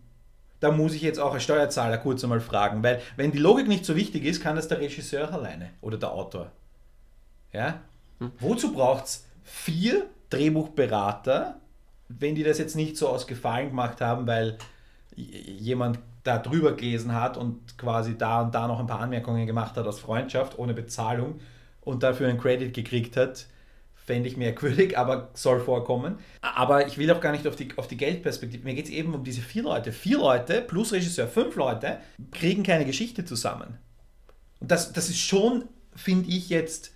Da 0.59 0.73
muss 0.73 0.95
ich 0.95 1.03
jetzt 1.03 1.21
auch 1.21 1.33
als 1.33 1.45
Steuerzahler 1.45 1.99
kurz 1.99 2.25
einmal 2.25 2.41
fragen, 2.41 2.83
weil 2.83 3.01
wenn 3.17 3.31
die 3.31 3.39
Logik 3.39 3.69
nicht 3.69 3.85
so 3.85 3.95
wichtig 3.95 4.25
ist, 4.25 4.43
kann 4.43 4.57
das 4.57 4.69
der 4.69 4.81
Regisseur 4.81 5.33
alleine 5.33 5.71
oder 5.81 5.97
der 5.97 6.11
Autor. 6.11 6.51
Ja? 7.53 7.81
Wozu 8.41 8.73
braucht 8.73 9.05
es 9.05 9.27
vier 9.45 10.07
Drehbuchberater, 10.31 11.61
wenn 12.09 12.35
die 12.35 12.43
das 12.43 12.59
jetzt 12.59 12.75
nicht 12.75 12.97
so 12.97 13.09
aus 13.09 13.27
Gefallen 13.27 13.69
gemacht 13.69 14.01
haben, 14.01 14.27
weil 14.27 14.59
jemand 15.15 16.01
da 16.25 16.39
drüber 16.39 16.73
gelesen 16.73 17.15
hat 17.15 17.37
und 17.37 17.79
quasi 17.79 18.19
da 18.19 18.43
und 18.43 18.55
da 18.55 18.67
noch 18.67 18.81
ein 18.81 18.89
paar 18.89 19.01
Anmerkungen 19.01 19.47
gemacht 19.47 19.77
hat 19.77 19.87
aus 19.87 20.01
Freundschaft, 20.01 20.59
ohne 20.59 20.75
Bezahlung 20.75 21.41
und 21.83 22.03
dafür 22.03 22.29
einen 22.29 22.41
Credit 22.41 22.75
gekriegt 22.75 23.17
hat, 23.17 23.47
fände 24.07 24.29
ich 24.29 24.37
merkwürdig, 24.37 24.97
aber 24.97 25.31
soll 25.35 25.61
vorkommen. 25.61 26.19
Aber 26.41 26.87
ich 26.87 26.97
will 26.97 27.11
auch 27.11 27.21
gar 27.21 27.33
nicht 27.33 27.47
auf 27.47 27.57
die, 27.57 27.69
auf 27.77 27.89
die 27.89 27.97
Geldperspektive. 27.97 28.65
Mir 28.65 28.75
geht 28.75 28.87
es 28.87 28.91
eben 28.91 29.15
um 29.15 29.25
diese 29.25 29.43
vier 29.43 29.65
Leute. 29.65 29.93
Vier 29.93 30.19
Leute 30.19 30.63
plus 30.63 30.93
Regisseur, 30.93 31.29
fünf 31.29 31.57
Leute 31.57 31.99
kriegen 32.33 32.63
keine 32.63 32.85
Geschichte 32.85 33.25
zusammen. 33.25 33.79
Und 34.61 34.71
das, 34.71 34.93
das 34.93 35.09
ist 35.09 35.19
schon, 35.19 35.65
finde 35.95 36.31
ich 36.31 36.49
jetzt, 36.49 36.93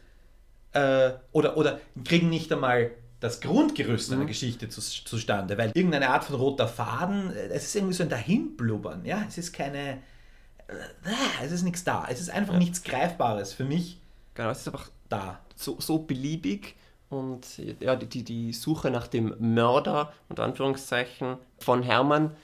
äh, 0.73 1.11
oder, 1.33 1.57
oder 1.57 1.81
kriegen 2.05 2.29
nicht 2.29 2.53
einmal 2.53 2.93
das 3.19 3.41
Grundgerüst 3.41 4.11
einer 4.13 4.25
Geschichte 4.25 4.71
zu, 4.71 4.81
zustande, 4.81 5.59
weil 5.59 5.73
irgendeine 5.75 6.09
Art 6.09 6.25
von 6.25 6.37
roter 6.37 6.69
Faden, 6.69 7.35
äh, 7.35 7.49
es 7.49 7.65
ist 7.65 7.77
irgendwie 7.77 7.95
so 7.95 8.03
ein 8.03 8.09
Dahinblubbern, 8.09 9.05
ja, 9.05 9.25
es 9.29 9.37
ist 9.37 9.53
keine, 9.53 9.99
äh, 10.69 10.75
es 11.45 11.53
ist 11.53 11.63
nichts 11.63 11.85
da, 11.85 12.07
es 12.09 12.19
ist 12.19 12.31
einfach 12.31 12.57
nichts 12.57 12.83
Greifbares 12.83 13.53
für 13.53 13.65
mich 13.65 14.01
Genau, 14.35 14.51
es 14.51 14.61
ist 14.61 14.69
einfach 14.69 14.89
da. 15.09 15.41
so, 15.55 15.79
so 15.81 15.99
beliebig 15.99 16.75
und 17.11 17.59
ja, 17.81 17.97
die, 17.97 18.23
die, 18.23 18.53
Suche 18.53 18.91
nach 18.91 19.09
dem 19.09 19.35
Mörder, 19.39 20.13
unter 20.29 20.45
Anführungszeichen, 20.45 21.37
von 21.59 21.83
Hermann, 21.83 22.37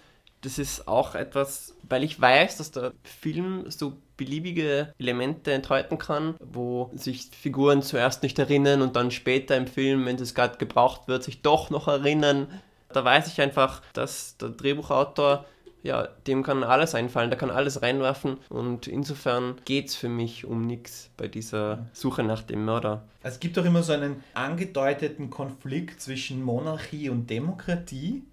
das 0.42 0.58
ist 0.58 0.86
auch 0.86 1.14
etwas, 1.14 1.74
weil 1.88 2.04
ich 2.04 2.20
weiß, 2.20 2.58
dass 2.58 2.72
der 2.72 2.92
Film 3.04 3.70
so 3.70 3.94
beliebige 4.16 4.92
Elemente 4.98 5.52
enthalten 5.52 5.98
kann, 5.98 6.34
wo 6.40 6.90
sich 6.94 7.30
Figuren 7.30 7.82
zuerst 7.82 8.22
nicht 8.22 8.38
erinnern 8.38 8.82
und 8.82 8.96
dann 8.96 9.10
später 9.10 9.56
im 9.56 9.66
Film, 9.66 10.04
wenn 10.04 10.16
es 10.16 10.34
gerade 10.34 10.58
gebraucht 10.58 11.08
wird, 11.08 11.22
sich 11.22 11.42
doch 11.42 11.70
noch 11.70 11.88
erinnern. 11.88 12.48
Da 12.88 13.04
weiß 13.04 13.28
ich 13.28 13.40
einfach, 13.40 13.82
dass 13.92 14.36
der 14.36 14.50
Drehbuchautor 14.50 15.46
ja, 15.86 16.08
dem 16.26 16.42
kann 16.42 16.64
alles 16.64 16.94
einfallen, 16.94 17.30
der 17.30 17.38
kann 17.38 17.50
alles 17.50 17.80
reinwerfen 17.80 18.38
und 18.48 18.88
insofern 18.88 19.54
geht 19.64 19.88
es 19.88 19.94
für 19.94 20.08
mich 20.08 20.44
um 20.44 20.66
nichts 20.66 21.10
bei 21.16 21.28
dieser 21.28 21.86
Suche 21.92 22.22
nach 22.24 22.42
dem 22.42 22.64
Mörder. 22.64 23.04
Es 23.22 23.40
gibt 23.40 23.56
doch 23.56 23.64
immer 23.64 23.82
so 23.82 23.92
einen 23.92 24.22
angedeuteten 24.34 25.30
Konflikt 25.30 26.00
zwischen 26.00 26.42
Monarchie 26.42 27.08
und 27.08 27.30
Demokratie. 27.30 28.24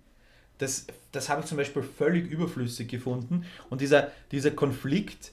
Das, 0.58 0.88
das 1.12 1.30
habe 1.30 1.42
ich 1.42 1.48
zum 1.48 1.58
Beispiel 1.58 1.84
völlig 1.84 2.30
überflüssig 2.30 2.90
gefunden. 2.90 3.46
Und 3.70 3.82
dieser, 3.82 4.12
dieser 4.32 4.52
Konflikt, 4.52 5.32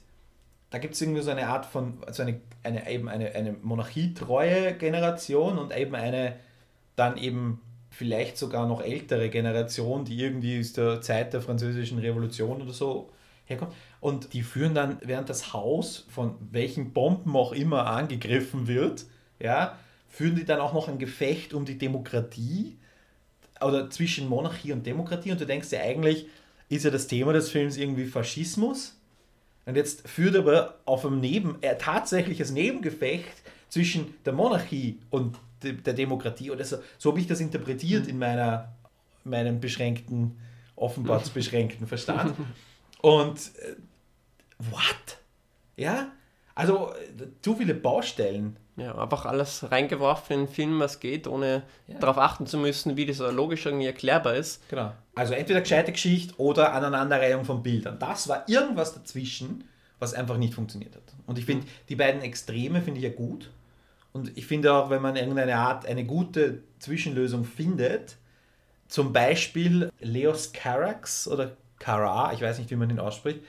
da 0.69 0.77
gibt 0.77 0.93
es 0.93 1.01
irgendwie 1.01 1.21
so 1.21 1.31
eine 1.31 1.47
Art 1.47 1.65
von, 1.65 1.97
also 2.05 2.23
eine, 2.23 2.39
eine, 2.63 2.89
eben 2.89 3.09
eine, 3.09 3.33
eine 3.33 3.53
monarchietreue 3.61 4.73
Generation 4.73 5.57
und 5.57 5.75
eben 5.75 5.95
eine 5.95 6.35
dann 6.95 7.17
eben 7.17 7.61
vielleicht 7.91 8.37
sogar 8.37 8.67
noch 8.67 8.81
ältere 8.81 9.29
Generation, 9.29 10.05
die 10.05 10.19
irgendwie 10.19 10.59
aus 10.59 10.73
der 10.73 11.01
Zeit 11.01 11.33
der 11.33 11.41
französischen 11.41 11.99
Revolution 11.99 12.61
oder 12.61 12.73
so 12.73 13.09
herkommt. 13.45 13.73
Und 13.99 14.33
die 14.33 14.41
führen 14.41 14.73
dann, 14.73 14.97
während 15.03 15.29
das 15.29 15.53
Haus 15.53 16.05
von 16.09 16.35
welchen 16.51 16.93
Bomben 16.93 17.35
auch 17.35 17.51
immer 17.51 17.85
angegriffen 17.85 18.67
wird, 18.67 19.05
ja, 19.39 19.77
führen 20.09 20.35
die 20.35 20.45
dann 20.45 20.59
auch 20.59 20.73
noch 20.73 20.87
ein 20.87 20.97
Gefecht 20.97 21.53
um 21.53 21.65
die 21.65 21.77
Demokratie 21.77 22.77
oder 23.61 23.89
zwischen 23.89 24.27
Monarchie 24.27 24.71
und 24.71 24.85
Demokratie. 24.85 25.31
Und 25.31 25.41
du 25.41 25.45
denkst 25.45 25.69
dir 25.69 25.81
eigentlich, 25.81 26.25
ist 26.69 26.85
ja 26.85 26.91
das 26.91 27.07
Thema 27.07 27.33
des 27.33 27.49
Films 27.49 27.77
irgendwie 27.77 28.05
Faschismus. 28.05 28.97
Und 29.65 29.75
jetzt 29.75 30.07
führt 30.07 30.35
aber 30.35 30.75
auf 30.85 31.05
einem 31.05 31.19
Neben, 31.19 31.61
äh, 31.61 31.77
tatsächliches 31.77 32.51
Nebengefecht 32.51 33.43
zwischen 33.69 34.15
der 34.25 34.33
Monarchie 34.33 34.97
und 35.11 35.37
der 35.63 35.93
Demokratie 35.93 36.51
oder 36.51 36.63
so. 36.65 36.77
So 36.97 37.11
habe 37.11 37.19
ich 37.19 37.27
das 37.27 37.39
interpretiert 37.39 38.07
in 38.07 38.17
meiner, 38.19 38.73
meinem 39.23 39.59
beschränkten, 39.59 40.37
offenbar 40.75 41.21
beschränkten 41.33 41.87
Verstand. 41.87 42.33
Und 43.01 43.37
äh, 43.59 43.75
what? 44.59 45.17
Ja? 45.77 46.11
Also 46.55 46.93
zu 47.41 47.55
viele 47.55 47.73
Baustellen. 47.73 48.57
Ja, 48.77 48.97
einfach 48.97 49.25
alles 49.25 49.69
reingeworfen 49.71 50.33
in 50.41 50.45
den 50.45 50.53
Film, 50.53 50.79
was 50.79 50.99
geht, 50.99 51.27
ohne 51.27 51.63
Ja. 51.87 51.99
darauf 51.99 52.17
achten 52.17 52.45
zu 52.47 52.57
müssen, 52.57 52.97
wie 52.97 53.05
das 53.05 53.19
logisch 53.19 53.65
irgendwie 53.65 53.85
erklärbar 53.85 54.35
ist. 54.35 54.67
Genau. 54.69 54.93
Also 55.13 55.33
entweder 55.33 55.61
gescheite 55.61 55.91
Geschichte 55.91 56.33
oder 56.37 56.73
Aneinanderreihung 56.73 57.43
von 57.45 57.61
Bildern. 57.61 57.99
Das 57.99 58.27
war 58.27 58.47
irgendwas 58.47 58.93
dazwischen, 58.93 59.65
was 59.99 60.13
einfach 60.13 60.37
nicht 60.37 60.53
funktioniert 60.53 60.95
hat. 60.95 61.03
Und 61.27 61.37
ich 61.37 61.45
finde, 61.45 61.67
die 61.89 61.95
beiden 61.95 62.21
Extreme 62.21 62.81
finde 62.81 62.99
ich 62.99 63.03
ja 63.05 63.11
gut. 63.11 63.49
Und 64.13 64.37
ich 64.37 64.45
finde 64.45 64.73
auch, 64.73 64.89
wenn 64.89 65.01
man 65.01 65.15
irgendeine 65.15 65.55
Art, 65.55 65.85
eine 65.85 66.05
gute 66.05 66.63
Zwischenlösung 66.79 67.45
findet, 67.45 68.17
zum 68.87 69.13
Beispiel 69.13 69.89
Leos 69.99 70.51
Carax 70.51 71.27
oder 71.27 71.55
Cara, 71.79 72.33
ich 72.33 72.41
weiß 72.41 72.59
nicht, 72.59 72.69
wie 72.71 72.75
man 72.75 72.89
ihn 72.89 72.99
ausspricht, 72.99 73.39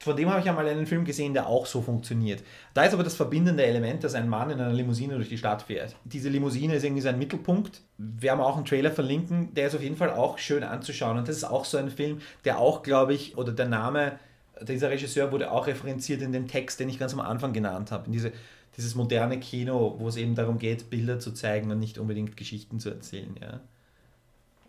von 0.00 0.16
dem 0.16 0.30
habe 0.30 0.40
ich 0.40 0.48
einmal 0.48 0.68
einen 0.68 0.86
Film 0.86 1.04
gesehen, 1.04 1.34
der 1.34 1.48
auch 1.48 1.66
so 1.66 1.82
funktioniert. 1.82 2.44
Da 2.72 2.84
ist 2.84 2.92
aber 2.94 3.02
das 3.02 3.16
verbindende 3.16 3.64
Element, 3.64 4.04
dass 4.04 4.14
ein 4.14 4.28
Mann 4.28 4.50
in 4.50 4.60
einer 4.60 4.72
Limousine 4.72 5.16
durch 5.16 5.28
die 5.28 5.38
Stadt 5.38 5.62
fährt. 5.62 5.96
Diese 6.04 6.28
Limousine 6.28 6.76
ist 6.76 6.84
irgendwie 6.84 7.02
sein 7.02 7.18
Mittelpunkt. 7.18 7.80
Wir 7.96 8.30
haben 8.30 8.40
auch 8.40 8.56
einen 8.56 8.64
Trailer 8.64 8.92
verlinken, 8.92 9.54
der 9.54 9.66
ist 9.66 9.74
auf 9.74 9.82
jeden 9.82 9.96
Fall 9.96 10.10
auch 10.10 10.38
schön 10.38 10.62
anzuschauen. 10.62 11.18
Und 11.18 11.26
das 11.26 11.36
ist 11.36 11.44
auch 11.44 11.64
so 11.64 11.78
ein 11.78 11.90
Film, 11.90 12.20
der 12.44 12.60
auch, 12.60 12.84
glaube 12.84 13.14
ich, 13.14 13.36
oder 13.36 13.52
der 13.52 13.66
Name 13.66 14.20
dieser 14.62 14.90
Regisseur 14.90 15.32
wurde 15.32 15.50
auch 15.50 15.66
referenziert 15.66 16.22
in 16.22 16.32
den 16.32 16.48
Text, 16.48 16.80
den 16.80 16.88
ich 16.88 16.98
ganz 16.98 17.12
am 17.12 17.20
Anfang 17.20 17.52
genannt 17.52 17.90
habe. 17.90 18.06
In 18.06 18.12
diese, 18.12 18.32
dieses 18.78 18.94
moderne 18.94 19.38
Kino, 19.38 19.96
wo 19.98 20.08
es 20.08 20.16
eben 20.16 20.34
darum 20.34 20.58
geht, 20.58 20.88
Bilder 20.88 21.18
zu 21.18 21.32
zeigen 21.32 21.70
und 21.70 21.78
nicht 21.78 21.98
unbedingt 21.98 22.38
Geschichten 22.38 22.80
zu 22.80 22.88
erzählen. 22.88 23.34
Ja 23.40 23.60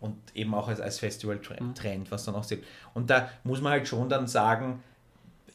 und 0.00 0.16
eben 0.34 0.54
auch 0.54 0.68
als, 0.68 0.80
als 0.80 0.98
Festival-Trend, 0.98 2.10
was 2.10 2.24
dann 2.24 2.34
auch 2.34 2.44
sieht. 2.44 2.64
Und 2.94 3.10
da 3.10 3.28
muss 3.44 3.60
man 3.60 3.72
halt 3.72 3.86
schon 3.86 4.08
dann 4.08 4.26
sagen, 4.26 4.82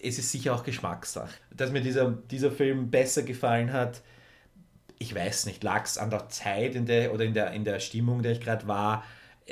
es 0.02 0.20
ist 0.20 0.32
sicher 0.32 0.54
auch 0.54 0.64
Geschmackssache. 0.64 1.34
Dass 1.56 1.72
mir 1.72 1.82
dieser, 1.82 2.12
dieser 2.12 2.52
Film 2.52 2.92
besser 2.92 3.24
gefallen 3.24 3.74
hat, 3.74 4.02
ich 5.00 5.14
weiß 5.14 5.48
nicht, 5.48 5.64
lag 5.64 5.84
es 5.84 5.98
an 5.98 6.10
der 6.10 6.30
Zeit 6.30 6.76
in 6.76 6.86
der, 6.86 7.14
oder 7.14 7.26
in 7.26 7.34
der, 7.34 7.52
in 7.52 7.66
der 7.66 7.80
Stimmung, 7.80 8.18
in 8.18 8.24
der 8.24 8.32
ich 8.34 8.42
gerade 8.42 8.68
war. 8.68 9.04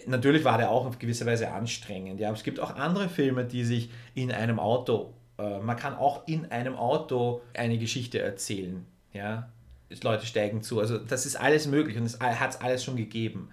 Natürlich 0.06 0.44
war 0.44 0.58
der 0.58 0.70
auch 0.70 0.86
auf 0.86 1.00
gewisse 1.00 1.26
Weise 1.26 1.52
anstrengend. 1.52 2.20
Ja, 2.20 2.30
aber 2.30 2.38
es 2.38 2.44
gibt 2.44 2.60
auch 2.60 2.76
andere 2.76 3.10
Filme, 3.10 3.46
die 3.46 3.66
sich 3.66 3.90
in 4.14 4.32
einem 4.32 4.60
Auto, 4.60 5.14
äh, 5.38 5.60
man 5.60 5.76
kann 5.76 5.96
auch 5.96 6.28
in 6.28 6.52
einem 6.52 6.76
Auto 6.76 7.42
eine 7.56 7.78
Geschichte 7.78 8.20
erzählen. 8.20 8.86
Ja, 9.14 9.50
Leute 10.02 10.26
steigen 10.26 10.62
zu. 10.64 10.80
Also 10.80 10.98
das 10.98 11.26
ist 11.26 11.36
alles 11.36 11.68
möglich 11.68 11.98
und 11.98 12.06
es 12.06 12.20
hat 12.20 12.50
es 12.52 12.62
alles 12.62 12.84
schon 12.84 12.96
gegeben 12.96 13.50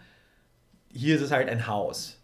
hier 0.92 1.16
ist 1.16 1.22
es 1.22 1.30
halt 1.30 1.48
ein 1.48 1.66
Haus. 1.66 2.18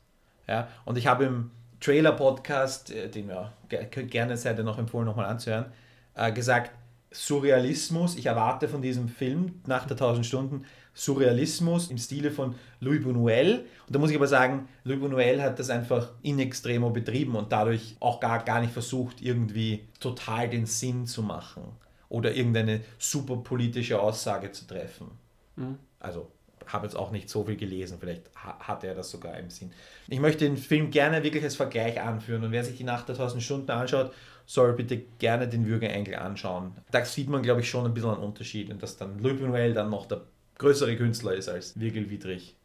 Ja? 0.49 0.68
Und 0.85 0.99
ich 0.99 1.07
habe 1.07 1.25
im 1.25 1.51
Trailer-Podcast, 1.81 2.90
äh, 2.90 3.09
den 3.09 3.29
wir 3.29 3.53
ge- 3.68 3.87
gerne 4.07 4.37
seid 4.37 4.59
ihr 4.59 4.64
noch 4.64 4.79
empfohlen, 4.79 5.07
nochmal 5.07 5.27
anzuhören, 5.27 5.66
äh, 6.14 6.33
gesagt, 6.33 6.72
Surrealismus, 7.12 8.16
ich 8.16 8.27
erwarte 8.27 8.68
von 8.68 8.83
diesem 8.83 9.09
Film 9.09 9.61
nach 9.66 9.87
der 9.87 9.96
1000 9.96 10.27
Stunden 10.27 10.64
Surrealismus 10.94 11.90
im 11.90 11.99
Stile 11.99 12.31
von 12.31 12.55
Louis 12.81 13.01
Buñuel. 13.05 13.61
Und 13.87 13.94
da 13.94 13.99
muss 13.99 14.11
ich 14.11 14.16
aber 14.16 14.27
sagen, 14.27 14.68
Louis 14.85 14.99
Buñuel 14.99 15.40
hat 15.40 15.59
das 15.59 15.70
einfach 15.70 16.11
in 16.22 16.38
extremo 16.40 16.90
betrieben 16.90 17.37
und 17.37 17.53
dadurch 17.53 17.96
auch 18.01 18.18
gar, 18.18 18.42
gar 18.44 18.61
nicht 18.61 18.72
versucht, 18.72 19.22
irgendwie 19.22 19.87
total 20.01 20.49
den 20.51 20.66
Sinn 20.66 21.07
zu 21.07 21.22
machen 21.22 21.62
oder 22.08 22.34
irgendeine 22.34 22.80
super 22.98 23.36
politische 23.36 24.00
Aussage 24.00 24.52
zu 24.52 24.66
treffen. 24.66 25.10
Also 26.00 26.30
habe 26.66 26.86
jetzt 26.86 26.96
auch 26.96 27.10
nicht 27.12 27.28
so 27.30 27.44
viel 27.44 27.56
gelesen, 27.56 27.98
vielleicht 28.00 28.22
ha 28.36 28.58
hat 28.58 28.82
er 28.84 28.94
das 28.94 29.10
sogar 29.10 29.38
im 29.38 29.50
Sinn. 29.50 29.72
Ich 30.08 30.18
möchte 30.20 30.44
den 30.44 30.56
Film 30.56 30.90
gerne 30.90 31.22
wirklich 31.22 31.44
als 31.44 31.54
Vergleich 31.56 32.00
anführen 32.00 32.42
und 32.44 32.50
wer 32.52 32.64
sich 32.64 32.76
die 32.76 32.84
Nacht 32.84 33.08
der 33.08 33.14
1000 33.14 33.42
Stunden 33.42 33.70
anschaut, 33.70 34.12
soll 34.46 34.72
bitte 34.74 34.98
gerne 35.18 35.48
den 35.48 35.66
Würgeengel 35.66 36.16
anschauen. 36.16 36.72
Da 36.90 37.04
sieht 37.04 37.28
man, 37.28 37.42
glaube 37.42 37.60
ich, 37.60 37.70
schon 37.70 37.84
ein 37.86 37.94
bisschen 37.94 38.10
einen 38.10 38.22
Unterschied 38.22 38.70
und 38.70 38.82
dass 38.82 38.96
dann 38.96 39.20
Buñuel 39.20 39.72
dann 39.74 39.90
noch 39.90 40.06
der 40.06 40.22
größere 40.58 40.96
Künstler 40.96 41.34
ist 41.34 41.48
als 41.48 41.78
Virgil 41.78 42.10
Wiedrich. 42.10 42.56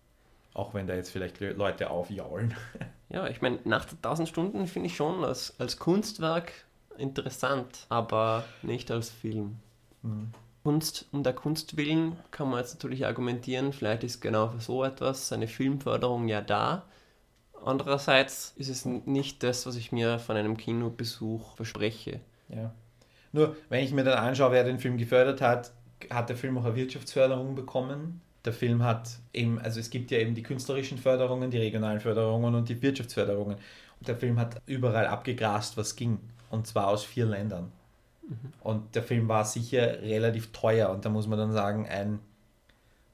Auch 0.53 0.73
wenn 0.73 0.85
da 0.87 0.95
jetzt 0.95 1.11
vielleicht 1.11 1.39
Le- 1.39 1.53
Leute 1.53 1.89
aufjaulen. 1.89 2.53
Ja, 3.13 3.27
ich 3.27 3.41
meine, 3.41 3.59
nach 3.65 3.83
der 3.83 3.97
1000 3.97 4.29
Stunden 4.29 4.67
finde 4.67 4.87
ich 4.87 4.95
schon 4.95 5.25
als, 5.25 5.53
als 5.59 5.75
Kunstwerk 5.77 6.53
interessant, 7.01 7.85
aber 7.89 8.45
nicht 8.61 8.91
als 8.91 9.09
Film. 9.09 9.57
Kunst 10.63 11.07
um 11.11 11.23
der 11.23 11.33
Kunst 11.33 11.77
willen 11.77 12.15
kann 12.31 12.49
man 12.49 12.59
jetzt 12.59 12.75
natürlich 12.75 13.05
argumentieren, 13.05 13.73
vielleicht 13.73 14.03
ist 14.03 14.21
genau 14.21 14.47
für 14.49 14.61
so 14.61 14.83
etwas 14.83 15.31
eine 15.33 15.47
Filmförderung 15.47 16.27
ja 16.27 16.41
da. 16.41 16.83
Andererseits 17.63 18.53
ist 18.57 18.69
es 18.69 18.85
nicht 18.85 19.43
das, 19.43 19.65
was 19.65 19.75
ich 19.75 19.91
mir 19.91 20.19
von 20.19 20.35
einem 20.35 20.57
Kinobesuch 20.57 21.55
verspreche. 21.55 22.19
Ja. 22.49 22.73
Nur, 23.31 23.55
wenn 23.69 23.83
ich 23.83 23.91
mir 23.91 24.03
dann 24.03 24.17
anschaue, 24.17 24.51
wer 24.51 24.63
den 24.63 24.79
Film 24.79 24.97
gefördert 24.97 25.41
hat, 25.41 25.71
hat 26.09 26.29
der 26.29 26.35
Film 26.35 26.57
auch 26.57 26.65
eine 26.65 26.75
Wirtschaftsförderung 26.75 27.55
bekommen. 27.55 28.21
Der 28.45 28.53
Film 28.53 28.83
hat 28.83 29.09
eben, 29.33 29.59
also 29.59 29.79
es 29.79 29.89
gibt 29.91 30.09
ja 30.11 30.17
eben 30.17 30.33
die 30.33 30.43
künstlerischen 30.43 30.97
Förderungen, 30.97 31.51
die 31.51 31.59
regionalen 31.59 31.99
Förderungen 31.99 32.55
und 32.55 32.69
die 32.69 32.81
Wirtschaftsförderungen. 32.81 33.57
Und 33.99 34.07
der 34.07 34.17
Film 34.17 34.39
hat 34.39 34.59
überall 34.65 35.05
abgegrast, 35.05 35.77
was 35.77 35.95
ging. 35.95 36.17
Und 36.51 36.67
zwar 36.67 36.87
aus 36.87 37.03
vier 37.03 37.25
Ländern. 37.25 37.71
Und 38.61 38.95
der 38.95 39.03
Film 39.03 39.27
war 39.27 39.45
sicher 39.45 40.01
relativ 40.01 40.51
teuer. 40.51 40.89
Und 40.89 41.05
da 41.05 41.09
muss 41.09 41.27
man 41.27 41.39
dann 41.39 41.51
sagen, 41.51 41.87
ein, 41.87 42.19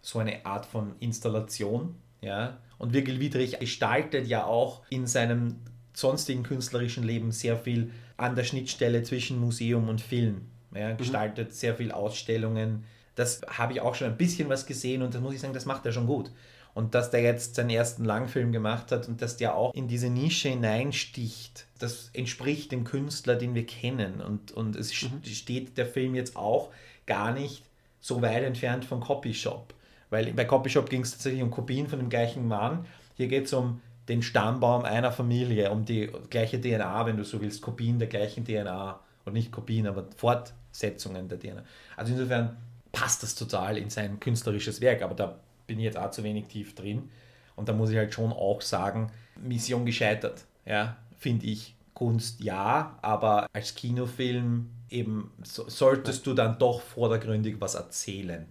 so 0.01 0.19
eine 0.19 0.45
Art 0.45 0.65
von 0.65 0.95
Installation. 0.99 1.95
Ja? 2.21 2.57
Und 2.77 2.93
Virgil 2.93 3.19
Wiedrich 3.19 3.59
gestaltet 3.59 4.27
ja 4.27 4.45
auch 4.45 4.81
in 4.89 5.07
seinem 5.07 5.55
sonstigen 5.93 6.43
künstlerischen 6.43 7.03
Leben 7.03 7.31
sehr 7.31 7.57
viel 7.57 7.91
an 8.17 8.35
der 8.35 8.43
Schnittstelle 8.43 9.03
zwischen 9.03 9.39
Museum 9.39 9.89
und 9.89 10.01
Film. 10.01 10.41
Ja, 10.75 10.93
gestaltet 10.93 11.53
sehr 11.53 11.75
viel 11.75 11.91
Ausstellungen. 11.91 12.83
Das 13.15 13.41
habe 13.47 13.73
ich 13.73 13.81
auch 13.81 13.95
schon 13.95 14.07
ein 14.07 14.17
bisschen 14.17 14.49
was 14.49 14.67
gesehen 14.67 15.01
und 15.01 15.15
das 15.15 15.21
muss 15.21 15.33
ich 15.33 15.39
sagen, 15.39 15.53
das 15.53 15.65
macht 15.65 15.85
er 15.85 15.91
schon 15.91 16.05
gut. 16.05 16.29
Und 16.77 16.93
dass 16.93 17.09
der 17.09 17.21
jetzt 17.21 17.55
seinen 17.55 17.71
ersten 17.71 18.05
Langfilm 18.05 18.51
gemacht 18.51 18.91
hat 18.91 19.07
und 19.07 19.19
dass 19.23 19.35
der 19.35 19.55
auch 19.55 19.73
in 19.73 19.87
diese 19.87 20.11
Nische 20.11 20.49
hineinsticht, 20.49 21.65
das 21.79 22.11
entspricht 22.13 22.71
dem 22.71 22.83
Künstler, 22.83 23.35
den 23.35 23.55
wir 23.55 23.65
kennen. 23.65 24.21
Und, 24.21 24.51
und 24.51 24.75
es 24.75 24.93
steht 24.93 25.75
der 25.79 25.87
Film 25.87 26.13
jetzt 26.13 26.35
auch 26.35 26.69
gar 27.07 27.33
nicht 27.33 27.63
so 27.99 28.21
weit 28.21 28.43
entfernt 28.43 28.85
von 28.85 28.99
Copyshop. 28.99 29.73
Weil 30.11 30.31
bei 30.33 30.45
Copyshop 30.45 30.87
ging 30.87 31.01
es 31.01 31.09
tatsächlich 31.09 31.41
um 31.41 31.49
Kopien 31.49 31.87
von 31.87 31.97
dem 31.97 32.09
gleichen 32.09 32.47
Mann. 32.47 32.85
Hier 33.15 33.27
geht 33.27 33.45
es 33.45 33.53
um 33.53 33.81
den 34.07 34.21
Stammbaum 34.21 34.85
einer 34.85 35.11
Familie, 35.11 35.71
um 35.71 35.83
die 35.83 36.11
gleiche 36.29 36.61
DNA, 36.61 37.07
wenn 37.07 37.17
du 37.17 37.23
so 37.23 37.41
willst, 37.41 37.63
Kopien 37.63 37.97
der 37.97 38.07
gleichen 38.07 38.45
DNA. 38.45 38.99
Und 39.25 39.33
nicht 39.33 39.51
Kopien, 39.51 39.87
aber 39.87 40.05
Fortsetzungen 40.15 41.27
der 41.27 41.39
DNA. 41.39 41.63
Also 41.95 42.13
insofern 42.13 42.55
passt 42.91 43.23
das 43.23 43.33
total 43.33 43.79
in 43.79 43.89
sein 43.89 44.19
künstlerisches 44.19 44.79
Werk, 44.79 45.01
aber 45.01 45.15
da 45.15 45.39
bin 45.67 45.77
ich 45.79 45.85
jetzt 45.85 45.97
auch 45.97 46.11
zu 46.11 46.23
wenig 46.23 46.47
tief 46.47 46.73
drin. 46.73 47.09
Und 47.55 47.69
da 47.69 47.73
muss 47.73 47.89
ich 47.89 47.97
halt 47.97 48.13
schon 48.13 48.31
auch 48.31 48.61
sagen, 48.61 49.11
Mission 49.35 49.85
gescheitert. 49.85 50.45
Ja, 50.65 50.97
finde 51.17 51.45
ich. 51.45 51.75
Kunst 51.93 52.41
ja, 52.41 52.99
aber 53.01 53.47
als 53.53 53.73
Kinofilm 53.73 54.69
eben 54.91 55.31
so, 55.43 55.67
solltest 55.67 56.27
du 56.27 56.35
dann 56.35 56.59
doch 56.59 56.81
vordergründig 56.81 57.55
was 57.59 57.73
erzählen. 57.73 58.45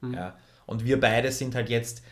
Ja. 0.00 0.34
Und 0.64 0.86
wir 0.86 0.98
beide 0.98 1.30
sind 1.30 1.54
halt 1.54 1.68
jetzt, 1.68 2.02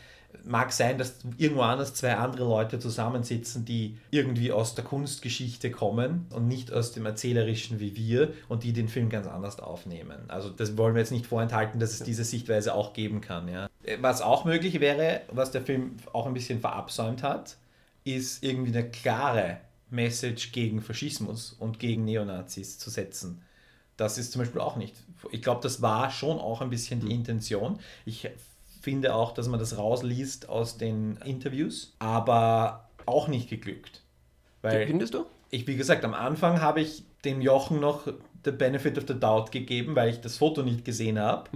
mag 0.45 0.73
sein, 0.73 0.99
dass 0.99 1.17
irgendwo 1.37 1.63
anders 1.63 1.95
zwei 1.95 2.17
andere 2.17 2.45
Leute 2.45 2.79
zusammensitzen, 2.79 3.65
die 3.65 3.99
irgendwie 4.11 4.53
aus 4.53 4.75
der 4.75 4.85
Kunstgeschichte 4.85 5.71
kommen 5.71 6.27
und 6.31 6.49
nicht 6.49 6.73
aus 6.73 6.93
dem 6.93 7.07
Erzählerischen 7.07 7.81
wie 7.81 7.97
wir 7.97 8.33
und 8.49 8.63
die 8.63 8.73
den 8.73 8.89
Film 8.89 9.09
ganz 9.09 9.27
anders 9.27 9.59
aufnehmen. 9.59 10.19
Also 10.29 10.51
das 10.51 10.77
wollen 10.77 10.95
wir 10.95 11.01
jetzt 11.01 11.13
nicht 11.13 11.27
vorenthalten, 11.27 11.81
dass 11.81 11.93
es 11.93 12.03
diese 12.03 12.25
Sichtweise 12.25 12.75
auch 12.75 12.93
geben 12.93 13.21
kann. 13.21 13.49
Ja. 13.49 13.69
Was 14.01 14.23
auch 14.23 14.45
möglich 14.45 14.81
wäre, 14.81 15.23
was 15.31 15.51
der 15.51 15.63
Film 15.63 15.97
auch 16.13 16.27
ein 16.27 16.35
bisschen 16.35 16.61
verabsäumt 16.61 17.23
hat, 17.23 17.57
ist 18.05 18.43
irgendwie 18.43 18.77
eine 18.77 18.89
klare 18.91 19.59
Message 19.91 20.53
gegen 20.53 20.83
Faschismus 20.83 21.57
und 21.59 21.79
gegen 21.79 22.05
Neonazis 22.05 22.79
zu 22.79 22.91
setzen. 22.91 23.43
Das 23.97 24.19
ist 24.19 24.33
zum 24.33 24.43
Beispiel 24.43 24.61
auch 24.61 24.77
nicht. 24.77 24.95
Ich 25.33 25.43
glaube, 25.43 25.61
das 25.63 25.83
war 25.83 26.11
schon 26.11 26.39
auch 26.39 26.61
ein 26.61 26.71
bisschen 26.71 27.01
die 27.01 27.13
Intention. 27.13 27.81
Ich 28.05 28.31
finde 28.89 29.15
auch, 29.15 29.33
dass 29.33 29.49
man 29.49 29.61
das 29.61 29.77
rausliest 29.77 30.49
aus 30.49 30.79
den 30.79 31.19
Interviews, 31.27 31.95
aber 31.99 32.89
auch 33.05 33.29
nicht 33.29 33.51
geglückt. 33.51 34.03
Weil 34.63 34.87
Findest 34.87 35.13
du? 35.13 35.27
ich, 35.51 35.67
wie 35.67 35.77
gesagt, 35.77 36.07
am 36.07 36.15
Anfang 36.15 36.63
habe 36.63 36.81
ich 36.81 37.05
dem 37.23 37.43
Jochen 37.43 37.81
noch 37.81 38.07
the 38.45 38.51
benefit 38.51 38.97
of 38.97 39.05
the 39.07 39.19
doubt 39.19 39.53
gegeben, 39.53 39.95
weil 39.95 40.09
ich 40.09 40.23
das 40.23 40.39
Foto 40.39 40.63
nicht 40.63 40.87
gesehen 40.87 41.19
habe. 41.19 41.51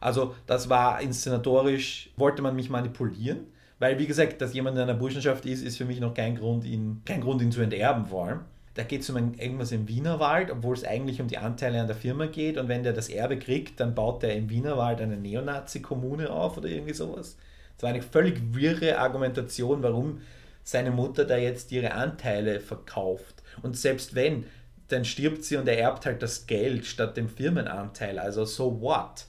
Also 0.00 0.34
das 0.46 0.68
war 0.68 1.00
inszenatorisch, 1.00 2.10
wollte 2.16 2.42
man 2.42 2.56
mich 2.56 2.68
manipulieren, 2.68 3.46
weil 3.78 4.00
wie 4.00 4.08
gesagt, 4.08 4.40
dass 4.40 4.52
jemand 4.52 4.76
in 4.76 4.82
einer 4.82 4.94
Burschenschaft 4.94 5.46
ist, 5.46 5.62
ist 5.62 5.76
für 5.76 5.84
mich 5.84 6.00
noch 6.00 6.14
kein 6.14 6.34
Grund, 6.34 6.64
ihn, 6.64 7.02
kein 7.04 7.20
Grund, 7.20 7.42
ihn 7.42 7.52
zu 7.52 7.60
enterben 7.60 8.06
vor 8.06 8.26
allem. 8.26 8.40
Da 8.74 8.84
geht 8.84 9.02
es 9.02 9.10
um 9.10 9.16
ein, 9.16 9.34
irgendwas 9.34 9.70
im 9.72 9.86
Wienerwald, 9.88 10.50
obwohl 10.50 10.74
es 10.74 10.84
eigentlich 10.84 11.20
um 11.20 11.28
die 11.28 11.38
Anteile 11.38 11.80
an 11.80 11.86
der 11.86 11.96
Firma 11.96 12.26
geht 12.26 12.56
und 12.56 12.68
wenn 12.68 12.82
der 12.82 12.94
das 12.94 13.08
Erbe 13.08 13.38
kriegt, 13.38 13.80
dann 13.80 13.94
baut 13.94 14.22
der 14.22 14.34
im 14.34 14.48
Wienerwald 14.48 15.00
eine 15.00 15.16
Neonazi-Kommune 15.16 16.30
auf 16.30 16.56
oder 16.56 16.68
irgendwie 16.68 16.94
sowas. 16.94 17.36
Das 17.76 17.82
war 17.82 17.90
eine 17.90 18.02
völlig 18.02 18.40
wirre 18.54 18.98
Argumentation, 18.98 19.82
warum 19.82 20.20
seine 20.64 20.90
Mutter 20.90 21.24
da 21.24 21.36
jetzt 21.36 21.72
ihre 21.72 21.92
Anteile 21.92 22.60
verkauft. 22.60 23.42
Und 23.62 23.76
selbst 23.76 24.14
wenn, 24.14 24.46
dann 24.88 25.04
stirbt 25.04 25.44
sie 25.44 25.56
und 25.56 25.68
er 25.68 25.78
erbt 25.78 26.06
halt 26.06 26.22
das 26.22 26.46
Geld 26.46 26.86
statt 26.86 27.16
dem 27.16 27.28
Firmenanteil. 27.28 28.18
Also 28.18 28.44
so 28.44 28.80
what? 28.80 29.26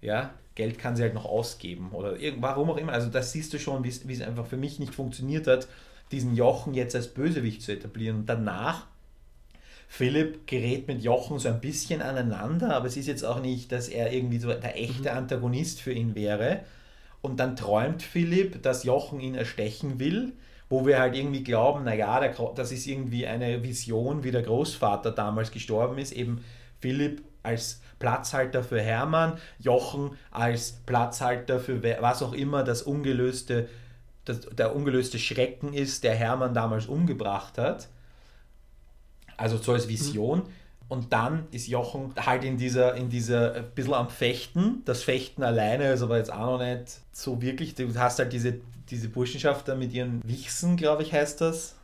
Ja, 0.00 0.30
Geld 0.54 0.78
kann 0.78 0.96
sie 0.96 1.02
halt 1.02 1.14
noch 1.14 1.26
ausgeben 1.26 1.90
oder 1.92 2.16
warum 2.38 2.70
auch 2.70 2.76
immer. 2.76 2.92
Also 2.92 3.08
das 3.08 3.32
siehst 3.32 3.52
du 3.52 3.58
schon, 3.58 3.84
wie 3.84 3.88
es 3.88 4.22
einfach 4.22 4.46
für 4.46 4.56
mich 4.56 4.78
nicht 4.78 4.94
funktioniert 4.94 5.46
hat, 5.46 5.68
diesen 6.12 6.34
Jochen 6.34 6.74
jetzt 6.74 6.94
als 6.94 7.08
Bösewicht 7.08 7.62
zu 7.62 7.72
etablieren. 7.72 8.18
Und 8.18 8.26
danach, 8.28 8.86
Philipp 9.88 10.46
gerät 10.46 10.86
mit 10.86 11.02
Jochen 11.02 11.38
so 11.38 11.48
ein 11.48 11.60
bisschen 11.60 12.00
aneinander, 12.00 12.76
aber 12.76 12.86
es 12.86 12.96
ist 12.96 13.08
jetzt 13.08 13.24
auch 13.24 13.40
nicht, 13.40 13.72
dass 13.72 13.88
er 13.88 14.12
irgendwie 14.12 14.38
so 14.38 14.48
der 14.48 14.80
echte 14.80 15.12
Antagonist 15.12 15.80
für 15.80 15.92
ihn 15.92 16.14
wäre. 16.14 16.60
Und 17.22 17.40
dann 17.40 17.56
träumt 17.56 18.02
Philipp, 18.02 18.62
dass 18.62 18.84
Jochen 18.84 19.20
ihn 19.20 19.34
erstechen 19.34 19.98
will, 19.98 20.32
wo 20.68 20.86
wir 20.86 21.00
halt 21.00 21.16
irgendwie 21.16 21.42
glauben, 21.42 21.84
naja, 21.84 22.20
der, 22.20 22.34
das 22.54 22.70
ist 22.70 22.86
irgendwie 22.86 23.26
eine 23.26 23.62
Vision, 23.62 24.22
wie 24.22 24.30
der 24.30 24.42
Großvater 24.42 25.10
damals 25.10 25.50
gestorben 25.50 25.98
ist, 25.98 26.12
eben 26.12 26.44
Philipp 26.80 27.22
als 27.42 27.80
Platzhalter 27.98 28.62
für 28.62 28.80
Hermann, 28.80 29.38
Jochen 29.58 30.12
als 30.30 30.78
Platzhalter 30.86 31.58
für 31.60 31.82
was 32.00 32.22
auch 32.22 32.32
immer 32.32 32.62
das 32.62 32.82
ungelöste, 32.82 33.68
das, 34.30 34.40
der 34.56 34.74
ungelöste 34.74 35.18
Schrecken 35.18 35.72
ist, 35.72 36.04
der 36.04 36.14
Hermann 36.14 36.54
damals 36.54 36.86
umgebracht 36.86 37.58
hat. 37.58 37.88
Also 39.36 39.56
so 39.56 39.72
als 39.72 39.88
Vision. 39.88 40.42
Und 40.88 41.12
dann 41.12 41.46
ist 41.52 41.68
Jochen 41.68 42.12
halt 42.16 42.42
in 42.44 42.56
dieser, 42.58 42.94
in 42.96 43.08
dieser, 43.10 43.54
ein 43.54 43.70
bisschen 43.74 43.94
am 43.94 44.08
Fechten. 44.08 44.82
Das 44.84 45.02
Fechten 45.04 45.42
alleine 45.44 45.92
ist 45.92 46.02
aber 46.02 46.18
jetzt 46.18 46.32
auch 46.32 46.58
noch 46.58 46.64
nicht 46.66 46.98
so 47.12 47.40
wirklich. 47.40 47.74
Du 47.76 47.94
hast 47.96 48.18
halt 48.18 48.32
diese, 48.32 48.54
diese 48.90 49.08
Burschenschafter 49.08 49.76
mit 49.76 49.92
ihren 49.92 50.20
Wichsen, 50.28 50.76
glaube 50.76 51.02
ich, 51.04 51.12
heißt 51.12 51.40
das. 51.40 51.76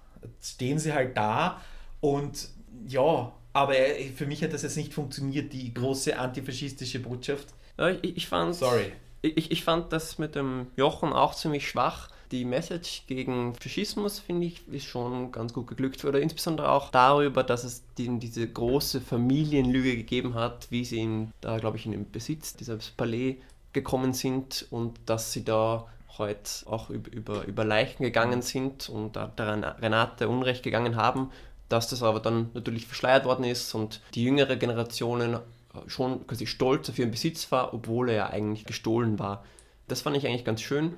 Stehen 0.43 0.79
sie 0.81 0.93
halt 0.93 1.17
da 1.17 1.61
und 2.01 2.49
ja, 2.89 3.33
aber 3.53 3.77
er- 3.77 4.11
für 4.13 4.27
mich 4.27 4.43
hat 4.43 4.53
das 4.53 4.63
jetzt 4.63 4.77
nicht 4.77 4.93
funktioniert, 4.93 5.53
die 5.53 5.73
große 5.73 6.19
antifaschistische 6.19 6.99
Botschaft. 6.99 7.47
Ja, 7.79 7.91
ich, 7.91 8.17
ich 8.17 8.27
fand 8.27 8.57
Sorry. 8.57 8.93
Ich, 9.35 9.51
ich 9.51 9.65
fand 9.65 9.93
das 9.93 10.19
mit 10.19 10.35
dem 10.35 10.69
Jochen 10.77 11.13
auch 11.13 11.35
ziemlich 11.35 11.69
schwach. 11.69 12.11
Die 12.33 12.45
Message 12.45 13.05
gegen 13.07 13.55
Faschismus, 13.55 14.19
finde 14.19 14.47
ich, 14.47 14.67
ist 14.69 14.87
schon 14.87 15.31
ganz 15.33 15.53
gut 15.53 15.69
geglückt. 15.69 16.05
Oder 16.05 16.21
insbesondere 16.21 16.71
auch 16.71 16.91
darüber, 16.91 17.43
dass 17.43 17.65
es 17.65 17.85
die, 17.99 18.19
diese 18.19 18.49
große 18.49 19.01
Familienlüge 19.01 19.97
gegeben 19.97 20.35
hat, 20.35 20.67
wie 20.71 20.85
sie 20.85 21.01
in, 21.01 21.33
da, 21.41 21.59
glaube 21.59 21.77
ich, 21.77 21.87
in 21.87 21.93
den 21.93 22.11
Besitz 22.11 22.57
dieses 22.57 22.91
Palais 22.91 23.37
gekommen 23.73 24.13
sind 24.13 24.67
und 24.71 24.99
dass 25.07 25.33
sie 25.33 25.45
da 25.45 25.87
heute 26.19 26.51
auch 26.67 26.91
über, 26.91 27.13
über, 27.13 27.45
über 27.45 27.65
Leichen 27.65 28.03
gegangen 28.03 28.43
sind 28.43 28.89
und 28.89 29.17
da 29.17 29.31
Renate 29.37 30.29
Unrecht 30.29 30.63
gegangen 30.63 30.97
haben, 30.97 31.31
dass 31.69 31.89
das 31.89 32.03
aber 32.03 32.21
dann 32.21 32.51
natürlich 32.55 32.87
verschleiert 32.87 33.25
worden 33.25 33.45
ist 33.45 33.75
und 33.75 34.01
die 34.15 34.25
jüngere 34.25 34.57
Generationen 34.57 35.39
schon 35.87 36.27
quasi 36.27 36.47
stolz 36.47 36.89
auf 36.89 36.99
ihren 36.99 37.11
Besitz 37.11 37.51
war, 37.53 37.75
obwohl 37.75 38.11
er 38.11 38.17
ja 38.17 38.27
eigentlich 38.31 38.65
gestohlen 38.65 39.19
war. 39.19 39.45
Das 39.89 40.03
fand 40.03 40.17
ich 40.17 40.27
eigentlich 40.27 40.45
ganz 40.45 40.61
schön. 40.61 40.95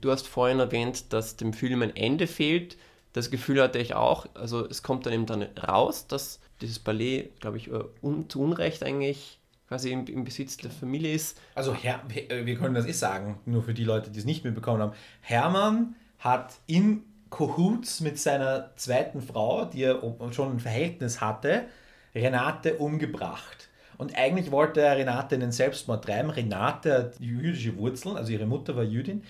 Du 0.00 0.10
hast 0.10 0.26
vorhin 0.26 0.60
erwähnt, 0.60 1.12
dass 1.12 1.36
dem 1.36 1.52
Film 1.52 1.82
ein 1.82 1.94
Ende 1.94 2.26
fehlt. 2.26 2.76
Das 3.12 3.30
Gefühl 3.30 3.60
hatte 3.60 3.78
ich 3.78 3.94
auch. 3.94 4.26
Also 4.34 4.66
es 4.66 4.82
kommt 4.82 5.06
dann 5.06 5.12
eben 5.12 5.26
dann 5.26 5.42
raus, 5.42 6.06
dass 6.06 6.40
dieses 6.60 6.78
Ballet, 6.78 7.40
glaube 7.40 7.56
ich, 7.56 7.68
äh, 7.68 7.84
un 8.02 8.28
zu 8.28 8.40
Unrecht 8.40 8.82
eigentlich 8.82 9.38
quasi 9.68 9.92
im, 9.92 10.06
im 10.06 10.24
Besitz 10.24 10.56
der 10.56 10.70
Familie 10.70 11.12
ist. 11.12 11.40
Also 11.54 11.74
Her 11.74 12.02
wir 12.08 12.56
können 12.56 12.74
das 12.74 12.86
eh 12.86 12.92
sagen, 12.92 13.38
nur 13.46 13.62
für 13.62 13.74
die 13.74 13.84
Leute, 13.84 14.10
die 14.10 14.18
es 14.18 14.24
nicht 14.24 14.44
mitbekommen 14.44 14.82
haben. 14.82 14.92
Hermann 15.20 15.94
hat 16.18 16.54
in 16.66 17.04
Cahoots 17.30 18.00
mit 18.00 18.18
seiner 18.18 18.74
zweiten 18.76 19.22
Frau, 19.22 19.64
die 19.64 19.84
er 19.84 20.02
schon 20.32 20.52
ein 20.52 20.60
Verhältnis 20.60 21.20
hatte, 21.20 21.66
Renate 22.14 22.74
umgebracht. 22.78 23.68
Und 24.00 24.16
eigentlich 24.16 24.50
wollte 24.50 24.80
er 24.80 24.96
Renate 24.96 25.34
in 25.34 25.42
den 25.42 25.52
Selbstmord 25.52 26.06
treiben. 26.06 26.30
Renate 26.30 26.94
hat 26.94 27.20
jüdische 27.20 27.76
Wurzeln, 27.76 28.16
also 28.16 28.32
ihre 28.32 28.46
Mutter 28.46 28.74
war 28.74 28.82
Jüdin. 28.82 29.24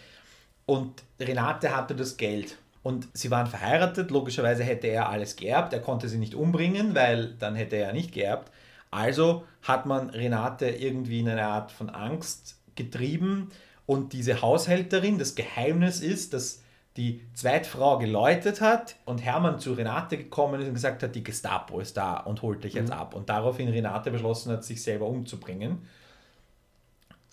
Und 0.64 1.02
Renate 1.18 1.74
hatte 1.74 1.96
das 1.96 2.16
Geld. 2.16 2.56
Und 2.84 3.08
sie 3.12 3.32
waren 3.32 3.48
verheiratet, 3.48 4.12
logischerweise 4.12 4.62
hätte 4.62 4.86
er 4.86 5.08
alles 5.08 5.34
geerbt. 5.34 5.72
Er 5.72 5.80
konnte 5.80 6.08
sie 6.08 6.18
nicht 6.18 6.36
umbringen, 6.36 6.94
weil 6.94 7.34
dann 7.40 7.56
hätte 7.56 7.74
er 7.74 7.92
nicht 7.92 8.12
geerbt. 8.12 8.52
Also 8.92 9.42
hat 9.62 9.86
man 9.86 10.10
Renate 10.10 10.68
irgendwie 10.68 11.18
in 11.18 11.28
eine 11.28 11.46
Art 11.46 11.72
von 11.72 11.90
Angst 11.90 12.56
getrieben. 12.76 13.50
Und 13.86 14.12
diese 14.12 14.40
Haushälterin, 14.40 15.18
das 15.18 15.34
Geheimnis 15.34 16.00
ist, 16.00 16.32
dass 16.32 16.59
die 16.96 17.22
Zweitfrau 17.34 17.98
geläutet 17.98 18.60
hat 18.60 18.96
und 19.04 19.18
Hermann 19.18 19.60
zu 19.60 19.72
Renate 19.74 20.16
gekommen 20.16 20.60
ist 20.60 20.68
und 20.68 20.74
gesagt 20.74 21.02
hat, 21.02 21.14
die 21.14 21.22
Gestapo 21.22 21.80
ist 21.80 21.96
da 21.96 22.16
und 22.16 22.42
holt 22.42 22.64
dich 22.64 22.74
jetzt 22.74 22.90
ab. 22.90 23.14
Und 23.14 23.28
daraufhin 23.28 23.68
Renate 23.68 24.10
beschlossen 24.10 24.52
hat, 24.52 24.64
sich 24.64 24.82
selber 24.82 25.06
umzubringen. 25.06 25.86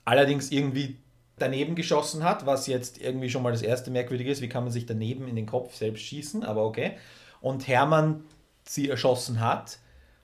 Allerdings 0.05 0.51
irgendwie 0.51 0.97
daneben 1.38 1.76
geschossen 1.76 2.24
hat, 2.24 2.45
was 2.45 2.68
jetzt 2.68 2.99
irgendwie 2.99 3.30
schon 3.30 3.43
mal 3.43 3.51
das 3.51 3.62
erste 3.62 3.91
Merkwürdige 3.91 4.32
ist, 4.32 4.41
wie 4.41 4.49
kann 4.49 4.64
man 4.64 4.72
sich 4.72 4.86
daneben 4.86 5.28
in 5.28 5.36
den 5.36 5.45
Kopf 5.45 5.76
selbst 5.76 6.03
schießen, 6.03 6.43
aber 6.43 6.64
okay. 6.64 6.97
Und 7.41 7.68
Hermann 7.68 8.24
sie 8.64 8.89
erschossen 8.89 9.39
hat 9.39 9.80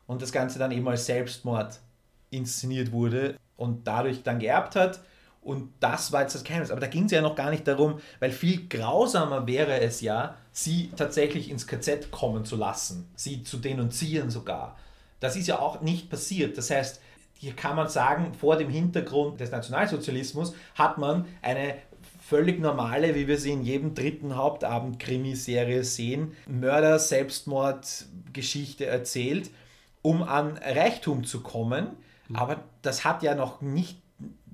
und 0.07 0.21
das 0.21 0.31
Ganze 0.31 0.59
dann 0.59 0.71
eben 0.71 0.87
als 0.87 1.05
Selbstmord 1.05 1.79
inszeniert 2.29 2.91
wurde 2.91 3.35
und 3.57 3.87
dadurch 3.87 4.23
dann 4.23 4.39
geerbt 4.39 4.75
hat. 4.75 4.99
Und 5.43 5.73
das 5.79 6.11
war 6.11 6.21
jetzt 6.21 6.35
das 6.35 6.43
Geheimnis. 6.43 6.71
Aber 6.71 6.79
da 6.79 6.87
ging 6.87 7.05
es 7.05 7.11
ja 7.11 7.21
noch 7.21 7.35
gar 7.35 7.51
nicht 7.51 7.67
darum, 7.67 7.99
weil 8.19 8.31
viel 8.31 8.67
grausamer 8.67 9.45
wäre 9.45 9.81
es 9.81 10.01
ja, 10.01 10.35
sie 10.51 10.89
tatsächlich 10.95 11.49
ins 11.49 11.67
KZ 11.67 12.09
kommen 12.11 12.45
zu 12.45 12.55
lassen, 12.55 13.09
sie 13.15 13.43
zu 13.43 13.57
denunzieren 13.57 14.29
sogar. 14.29 14.77
Das 15.19 15.35
ist 15.35 15.47
ja 15.47 15.59
auch 15.59 15.81
nicht 15.81 16.09
passiert. 16.09 16.57
Das 16.57 16.69
heißt, 16.69 17.01
hier 17.33 17.51
kann 17.53 17.75
man 17.75 17.89
sagen, 17.89 18.33
vor 18.33 18.55
dem 18.55 18.69
Hintergrund 18.69 19.41
des 19.41 19.51
Nationalsozialismus 19.51 20.55
hat 20.75 20.97
man 20.97 21.25
eine 21.41 21.75
völlig 22.21 22.61
normale, 22.61 23.15
wie 23.15 23.27
wir 23.27 23.37
sie 23.37 23.51
in 23.51 23.63
jedem 23.63 23.95
dritten 23.95 24.37
Hauptabend-Krimiserie 24.37 25.83
sehen, 25.83 26.37
Mörder-Selbstmord-Geschichte 26.47 28.85
erzählt, 28.85 29.49
um 30.01 30.23
an 30.23 30.57
Reichtum 30.57 31.25
zu 31.25 31.41
kommen. 31.41 31.97
Aber 32.33 32.63
das 32.81 33.03
hat 33.03 33.23
ja 33.23 33.35
noch 33.35 33.59
nicht 33.61 34.02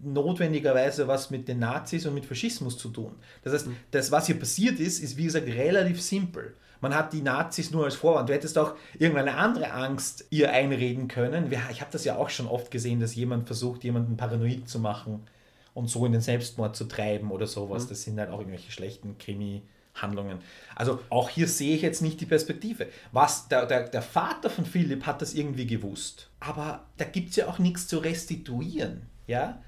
notwendigerweise 0.03 1.07
was 1.07 1.29
mit 1.29 1.47
den 1.47 1.59
Nazis 1.59 2.05
und 2.05 2.13
mit 2.13 2.25
Faschismus 2.25 2.77
zu 2.77 2.89
tun. 2.89 3.15
Das 3.43 3.53
heißt, 3.53 3.67
das, 3.91 4.11
was 4.11 4.27
hier 4.27 4.39
passiert 4.39 4.79
ist, 4.79 4.99
ist 4.99 5.17
wie 5.17 5.25
gesagt 5.25 5.47
relativ 5.47 6.01
simpel. 6.01 6.53
Man 6.81 6.95
hat 6.95 7.11
die 7.11 7.21
Nazis 7.21 7.71
nur 7.71 7.85
als 7.85 7.95
Vorwand. 7.95 8.29
Du 8.29 8.33
hättest 8.33 8.57
auch 8.57 8.75
irgendeine 8.97 9.35
andere 9.35 9.71
Angst 9.71 10.25
ihr 10.29 10.51
einreden 10.51 11.07
können. 11.07 11.51
Ich 11.71 11.81
habe 11.81 11.91
das 11.91 12.05
ja 12.05 12.15
auch 12.15 12.29
schon 12.29 12.47
oft 12.47 12.71
gesehen, 12.71 12.99
dass 12.99 13.15
jemand 13.15 13.47
versucht, 13.47 13.83
jemanden 13.83 14.15
paranoid 14.15 14.69
zu 14.69 14.79
machen 14.79 15.23
und 15.73 15.89
so 15.89 16.05
in 16.05 16.13
den 16.13 16.21
Selbstmord 16.21 16.75
zu 16.75 16.85
treiben 16.85 17.31
oder 17.31 17.47
sowas. 17.47 17.87
Das 17.87 18.03
sind 18.03 18.17
halt 18.17 18.29
auch 18.29 18.39
irgendwelche 18.39 18.71
schlechten 18.71 19.17
Krimi-Handlungen. 19.17 20.39
Also 20.75 21.01
auch 21.09 21.27
hier 21.27 21.49
sehe 21.49 21.75
ich 21.75 21.81
jetzt 21.81 22.01
nicht 22.01 22.21
die 22.21 22.25
Perspektive. 22.25 22.87
Was, 23.11 23.49
der, 23.49 23.65
der, 23.65 23.89
der 23.89 24.01
Vater 24.01 24.49
von 24.49 24.65
Philipp 24.65 25.05
hat 25.05 25.21
das 25.21 25.33
irgendwie 25.33 25.67
gewusst. 25.67 26.29
Aber 26.39 26.85
da 26.95 27.03
gibt 27.03 27.31
es 27.31 27.35
ja 27.35 27.47
auch 27.47 27.59
nichts 27.59 27.89
zu 27.89 27.97
restituieren. 27.97 29.01
Ja? 29.27 29.61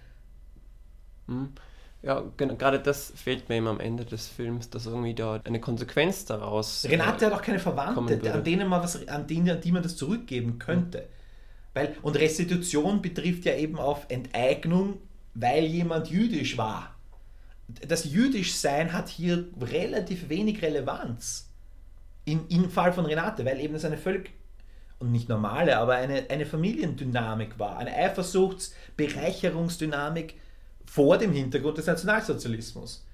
Ja, 2.03 2.23
gen- 2.37 2.57
gerade 2.57 2.79
das 2.79 3.13
fehlt 3.15 3.47
mir 3.47 3.57
eben 3.57 3.67
am 3.67 3.79
Ende 3.79 4.05
des 4.05 4.27
Films, 4.27 4.69
dass 4.71 4.87
irgendwie 4.87 5.13
da 5.13 5.39
eine 5.43 5.59
Konsequenz 5.61 6.25
daraus. 6.25 6.83
Renate 6.89 7.25
äh, 7.25 7.27
hat 7.27 7.33
auch 7.35 7.43
keine 7.43 7.59
Verwandte, 7.59 8.33
an 8.33 8.43
denen 8.43 8.67
man 8.67 8.81
was, 8.81 9.07
an 9.07 9.27
denen, 9.27 9.49
an 9.51 9.61
die 9.61 9.71
man 9.71 9.83
das 9.83 9.95
zurückgeben 9.95 10.57
könnte. 10.57 11.07
Weil, 11.73 11.95
und 12.01 12.17
Restitution 12.17 13.01
betrifft 13.01 13.45
ja 13.45 13.55
eben 13.55 13.77
auf 13.77 14.05
Enteignung, 14.09 14.97
weil 15.35 15.63
jemand 15.65 16.09
jüdisch 16.09 16.57
war. 16.57 16.95
Das 17.87 18.03
Jüdischsein 18.05 18.91
hat 18.91 19.07
hier 19.07 19.45
relativ 19.61 20.27
wenig 20.27 20.61
Relevanz. 20.61 21.49
In, 22.25 22.47
Im 22.49 22.69
Fall 22.69 22.93
von 22.93 23.05
Renate, 23.05 23.45
weil 23.45 23.59
eben 23.59 23.73
das 23.73 23.85
eine 23.85 23.97
völlig, 23.97 24.31
und 24.99 25.11
nicht 25.11 25.29
normale, 25.29 25.77
aber 25.77 25.93
eine, 25.93 26.25
eine 26.29 26.45
Familiendynamik 26.45 27.57
war. 27.57 27.77
Eine 27.77 27.95
Eifersuchts-, 27.95 28.73
Bereicherungsdynamik 28.97 30.35
vor 30.91 31.17
dem 31.17 31.31
Hintergrund 31.31 31.77
des 31.77 31.85
Nationalsozialismus. 31.85 33.05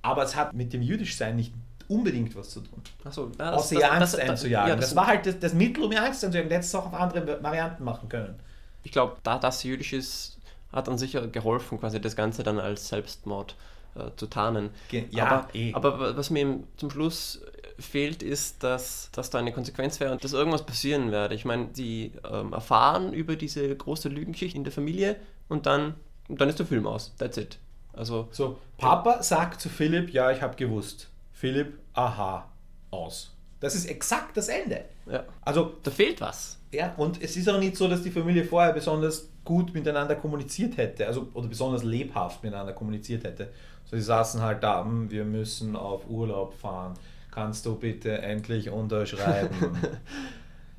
Aber 0.00 0.22
es 0.22 0.34
hat 0.34 0.54
mit 0.54 0.72
dem 0.72 0.80
Jüdischsein 0.82 1.36
nicht 1.36 1.52
unbedingt 1.88 2.34
was 2.34 2.50
zu 2.50 2.60
tun. 2.60 2.80
Achso, 3.04 3.30
ja, 3.38 3.52
Außer 3.52 3.76
ihr 3.78 3.92
Angst 3.92 4.14
das- 4.14 4.20
das- 4.20 4.30
einzujagen. 4.30 4.68
ja, 4.70 4.76
das, 4.76 4.96
war 4.96 5.06
halt 5.06 5.26
das, 5.26 5.38
das 5.38 5.52
Mittel, 5.52 5.84
um 5.84 5.92
ihr 5.92 6.02
Angst 6.02 6.24
einzujagen. 6.24 6.50
Das 6.50 6.70
du 6.72 6.78
auch 6.78 6.86
auf 6.86 6.94
andere 6.94 7.42
Varianten 7.42 7.84
machen 7.84 8.08
können. 8.08 8.34
Ich 8.82 8.92
glaube, 8.92 9.16
da 9.22 9.38
das 9.38 9.62
jüdisch 9.62 9.92
ist, 9.92 10.38
hat 10.72 10.88
dann 10.88 10.96
sicher 10.98 11.26
geholfen, 11.26 11.78
quasi 11.78 12.00
das 12.00 12.16
Ganze 12.16 12.42
dann 12.42 12.58
als 12.58 12.88
Selbstmord 12.88 13.56
äh, 13.94 14.10
zu 14.16 14.26
tarnen. 14.26 14.70
Ge- 14.88 15.04
ja, 15.10 15.26
aber, 15.26 15.54
eh. 15.54 15.72
aber 15.74 16.00
wa- 16.00 16.16
was 16.16 16.30
mir 16.30 16.60
zum 16.76 16.90
Schluss 16.90 17.40
fehlt, 17.78 18.22
ist, 18.22 18.62
dass, 18.62 19.10
dass 19.12 19.28
da 19.30 19.38
eine 19.38 19.52
Konsequenz 19.52 20.00
wäre 20.00 20.12
und 20.12 20.24
dass 20.24 20.32
irgendwas 20.32 20.64
passieren 20.64 21.10
werde. 21.12 21.34
Ich 21.34 21.44
meine, 21.44 21.66
die 21.66 22.12
ähm, 22.30 22.52
erfahren 22.52 23.12
über 23.12 23.36
diese 23.36 23.74
große 23.76 24.08
Lügengeschichte 24.08 24.56
in 24.56 24.64
der 24.64 24.72
Familie 24.72 25.16
und 25.48 25.66
dann, 25.66 25.94
und 26.28 26.40
dann 26.40 26.48
ist 26.48 26.58
der 26.58 26.66
Film 26.66 26.86
aus. 26.86 27.14
That's 27.18 27.36
it. 27.36 27.58
Also, 27.92 28.28
So, 28.30 28.58
Papa 28.78 29.22
sagt 29.22 29.60
zu 29.60 29.68
Philipp, 29.68 30.10
ja, 30.10 30.30
ich 30.30 30.42
habe 30.42 30.54
gewusst. 30.56 31.08
Philipp, 31.32 31.78
aha, 31.94 32.46
aus. 32.90 33.32
Das 33.60 33.74
ist 33.74 33.86
exakt 33.86 34.36
das 34.36 34.48
Ende. 34.48 34.84
ja, 35.10 35.24
Also, 35.42 35.72
da 35.82 35.90
fehlt 35.90 36.20
was. 36.20 36.58
ja, 36.72 36.92
und 36.96 37.22
es 37.22 37.36
ist 37.36 37.48
auch 37.48 37.58
nicht 37.58 37.76
so, 37.76 37.88
dass 37.88 38.02
die 38.02 38.10
Familie 38.10 38.44
vorher 38.44 38.72
besonders 38.74 39.28
gut 39.44 39.72
miteinander 39.72 40.14
kommuniziert 40.16 40.76
hätte, 40.76 41.06
also 41.06 41.28
oder 41.32 41.48
besonders 41.48 41.84
lebhaft 41.84 42.42
miteinander 42.42 42.72
kommuniziert 42.74 43.24
hätte. 43.24 43.50
So, 43.86 43.96
sie 43.96 44.02
saßen 44.02 44.42
halt 44.42 44.62
da, 44.62 44.84
"Hm, 44.84 45.10
wir 45.10 45.24
müssen 45.24 45.76
auf 45.76 46.08
Urlaub 46.10 46.52
fahren. 46.54 46.94
Kannst 47.30 47.64
du 47.64 47.76
bitte 47.76 48.18
endlich 48.18 48.68
unterschreiben? 48.70 49.54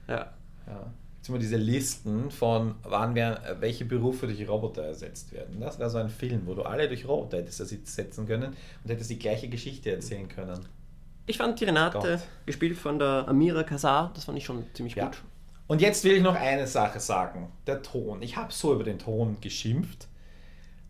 Ja. 0.08 0.32
Ja. 0.68 0.92
Jetzt 1.28 1.32
immer 1.32 1.40
diese 1.40 1.58
Listen 1.58 2.32
von, 2.32 2.76
wann 2.84 3.14
werden, 3.14 3.44
äh, 3.44 3.60
welche 3.60 3.84
Berufe 3.84 4.28
durch 4.28 4.48
Roboter 4.48 4.84
ersetzt 4.84 5.34
werden. 5.34 5.60
Das 5.60 5.78
wäre 5.78 5.90
so 5.90 5.98
ein 5.98 6.08
Film, 6.10 6.44
wo 6.46 6.54
du 6.54 6.62
alle 6.62 6.88
durch 6.88 7.06
Roboter 7.06 7.40
hättest 7.40 7.60
ersetzen 7.60 8.26
können 8.26 8.56
und 8.84 8.90
hättest 8.90 9.10
die 9.10 9.20
gleiche 9.20 9.50
Geschichte 9.50 9.92
erzählen 9.92 10.30
können. 10.30 10.58
Ich 11.26 11.38
fand 11.38 11.60
die 11.60 11.66
Renate, 11.66 11.98
Gott. 12.00 12.20
gespielt 12.46 12.78
von 12.78 12.98
der 12.98 13.26
Amira 13.28 13.64
Kazar, 13.64 14.10
das 14.16 14.24
fand 14.24 14.38
ich 14.38 14.46
schon 14.46 14.64
ziemlich 14.74 14.96
Ja. 14.96 15.08
gut. 15.08 15.22
Und 15.68 15.82
jetzt 15.82 16.06
will 16.06 16.14
ich 16.14 16.24
noch 16.24 16.36
eine 16.36 16.66
Sache 16.66 17.02
sagen. 17.02 17.52
Der 17.68 17.82
Ton. 17.82 18.22
Ich 18.22 18.38
habe 18.38 18.54
so 18.54 18.74
über 18.74 18.86
den 18.86 18.98
Ton 18.98 19.36
geschimpft. 19.42 20.08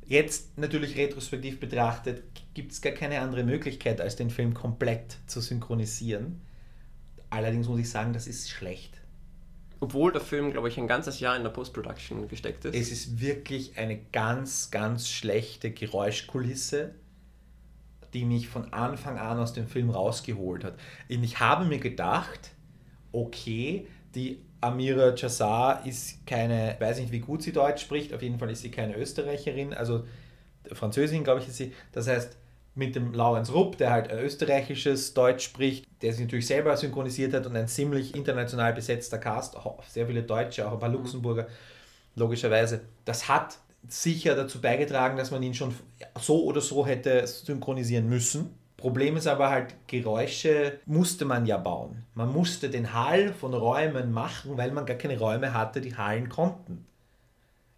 Jetzt 0.05 0.55
natürlich 0.55 0.95
retrospektiv 0.97 1.59
betrachtet 1.59 2.21
gibt 2.53 2.73
es 2.73 2.81
gar 2.83 2.93
keine 2.93 3.21
andere 3.21 3.43
Möglichkeit, 3.43 3.99
als 4.01 4.15
den 4.15 4.29
Film 4.29 4.53
komplett 4.53 5.17
zu 5.25 5.41
synchronisieren. 5.41 6.41
Allerdings 7.31 7.67
muss 7.67 7.79
ich 7.79 7.89
sagen, 7.89 8.13
das 8.13 8.27
ist 8.27 8.51
schlecht. 8.51 9.01
Obwohl 9.80 10.11
der 10.11 10.21
Film, 10.21 10.51
glaube 10.51 10.69
ich, 10.69 10.78
ein 10.78 10.88
ganzes 10.88 11.19
Jahr 11.19 11.36
in 11.36 11.43
der 11.43 11.49
Post-Production 11.49 12.28
gesteckt 12.28 12.65
ist. 12.65 12.75
Es 12.75 12.91
ist 12.91 13.19
wirklich 13.19 13.78
eine 13.78 13.97
ganz, 14.11 14.71
ganz 14.71 15.09
schlechte 15.09 15.71
Geräuschkulisse, 15.71 16.95
die 18.13 18.25
mich 18.25 18.47
von 18.47 18.73
Anfang 18.73 19.17
an 19.19 19.39
aus 19.39 19.53
dem 19.53 19.67
Film 19.67 19.89
rausgeholt 19.89 20.63
hat. 20.63 20.75
Ich 21.07 21.39
habe 21.39 21.65
mir 21.65 21.80
gedacht, 21.80 22.51
okay, 23.11 23.88
die 24.15 24.41
Amira 24.61 25.13
Jassar 25.15 25.86
ist 25.86 26.25
keine, 26.25 26.75
weiß 26.80 26.99
nicht, 26.99 27.11
wie 27.11 27.19
gut 27.19 27.43
sie 27.43 27.51
Deutsch 27.51 27.82
spricht, 27.82 28.13
auf 28.13 28.21
jeden 28.21 28.39
Fall 28.39 28.49
ist 28.49 28.61
sie 28.61 28.71
keine 28.71 28.95
Österreicherin, 28.95 29.73
also 29.73 30.05
Französin, 30.73 31.23
glaube 31.23 31.41
ich, 31.41 31.47
ist 31.47 31.57
sie. 31.57 31.73
Das 31.91 32.07
heißt, 32.07 32.38
mit 32.78 32.95
dem 32.95 33.13
Laurenz 33.13 33.51
Rupp, 33.51 33.78
der 33.78 33.91
halt 33.91 34.09
ein 34.11 34.19
österreichisches 34.19 35.13
Deutsch 35.13 35.43
spricht, 35.43 35.86
der 36.01 36.13
sich 36.13 36.21
natürlich 36.21 36.47
selber 36.47 36.78
synchronisiert 36.78 37.34
hat 37.34 37.45
und 37.47 37.55
ein 37.55 37.67
ziemlich 37.67 38.15
international 38.15 38.73
besetzter 38.73 39.17
Cast, 39.17 39.57
auch 39.57 39.84
sehr 39.84 40.05
viele 40.07 40.23
Deutsche, 40.23 40.67
auch 40.67 40.73
ein 40.73 40.80
paar 40.80 40.89
Luxemburger, 40.89 41.47
logischerweise. 42.15 42.82
Das 43.03 43.28
hat 43.28 43.57
sicher 43.88 44.36
dazu 44.36 44.61
beigetragen, 44.61 45.17
dass 45.17 45.32
man 45.32 45.41
ihn 45.41 45.53
schon 45.53 45.73
so 46.19 46.43
oder 46.43 46.61
so 46.61 46.86
hätte 46.86 47.25
synchronisieren 47.25 48.07
müssen. 48.07 48.53
Problem 48.78 49.17
ist 49.17 49.25
aber 49.25 49.49
halt, 49.49 49.73
Geräusche 49.88 50.80
musste 50.86 51.25
man 51.25 51.47
ja 51.47 51.57
bauen. 51.57 52.03
Man 52.13 52.32
musste 52.32 52.69
den 52.69 52.93
Hall 52.93 53.34
von 53.34 53.55
Räumen 53.55 54.11
machen, 54.11 54.55
weil 54.55 54.71
man 54.71 54.86
gar 54.86 54.97
keine 54.97 55.17
Räume 55.17 55.55
hatte, 55.55 55.82
die 55.82 55.95
hallen 55.95 56.30
konnten. 56.30 56.86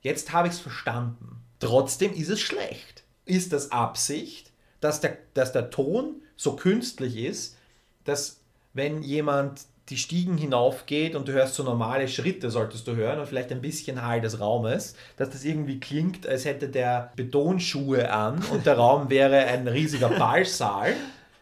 Jetzt 0.01 0.33
habe 0.33 0.49
ich 0.49 0.55
es 0.55 0.59
verstanden. 0.59 1.41
Trotzdem 1.59 2.13
ist 2.13 2.29
es 2.29 2.41
schlecht. 2.41 3.03
Ist 3.23 3.53
das 3.53 3.71
Absicht, 3.71 4.48
dass 4.81 5.01
der, 5.01 5.17
dass 5.33 5.51
der 5.51 5.69
Ton 5.69 6.21
so 6.35 6.55
künstlich 6.55 7.17
ist, 7.17 7.57
dass 8.05 8.39
wenn 8.73 9.01
jemand 9.01 9.61
die 9.89 9.97
Stiegen 9.97 10.37
hinaufgeht 10.37 11.15
und 11.15 11.27
du 11.27 11.31
hörst 11.33 11.55
so 11.55 11.63
normale 11.63 12.07
Schritte, 12.07 12.51
solltest 12.51 12.87
du 12.87 12.95
hören 12.95 13.19
und 13.19 13.27
vielleicht 13.27 13.51
ein 13.51 13.61
bisschen 13.61 14.05
Hall 14.05 14.21
des 14.21 14.39
Raumes, 14.39 14.95
dass 15.17 15.31
das 15.31 15.43
irgendwie 15.43 15.79
klingt, 15.79 16.27
als 16.27 16.45
hätte 16.45 16.69
der 16.69 17.11
Betonschuhe 17.15 18.11
an 18.11 18.43
und 18.51 18.65
der 18.65 18.77
Raum 18.77 19.09
wäre 19.09 19.45
ein 19.45 19.67
riesiger 19.67 20.09
Ballsaal. 20.09 20.93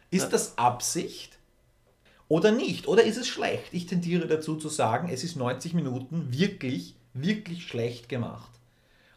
Ist 0.10 0.30
das 0.30 0.58
Absicht? 0.58 1.38
Oder 2.30 2.52
nicht? 2.52 2.88
Oder 2.88 3.04
ist 3.04 3.18
es 3.18 3.28
schlecht? 3.28 3.68
Ich 3.72 3.86
tendiere 3.86 4.28
dazu 4.28 4.56
zu 4.56 4.70
sagen, 4.70 5.10
es 5.10 5.24
ist 5.24 5.36
90 5.36 5.74
Minuten 5.74 6.28
wirklich, 6.32 6.96
wirklich 7.14 7.68
schlecht 7.68 8.10
gemacht. 8.10 8.52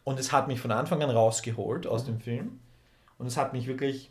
Und 0.03 0.19
es 0.19 0.31
hat 0.31 0.47
mich 0.47 0.59
von 0.59 0.71
Anfang 0.71 1.01
an 1.03 1.09
rausgeholt 1.09 1.87
aus 1.87 2.05
dem 2.05 2.19
Film. 2.19 2.59
Und 3.17 3.27
es 3.27 3.37
hat 3.37 3.53
mich 3.53 3.67
wirklich, 3.67 4.10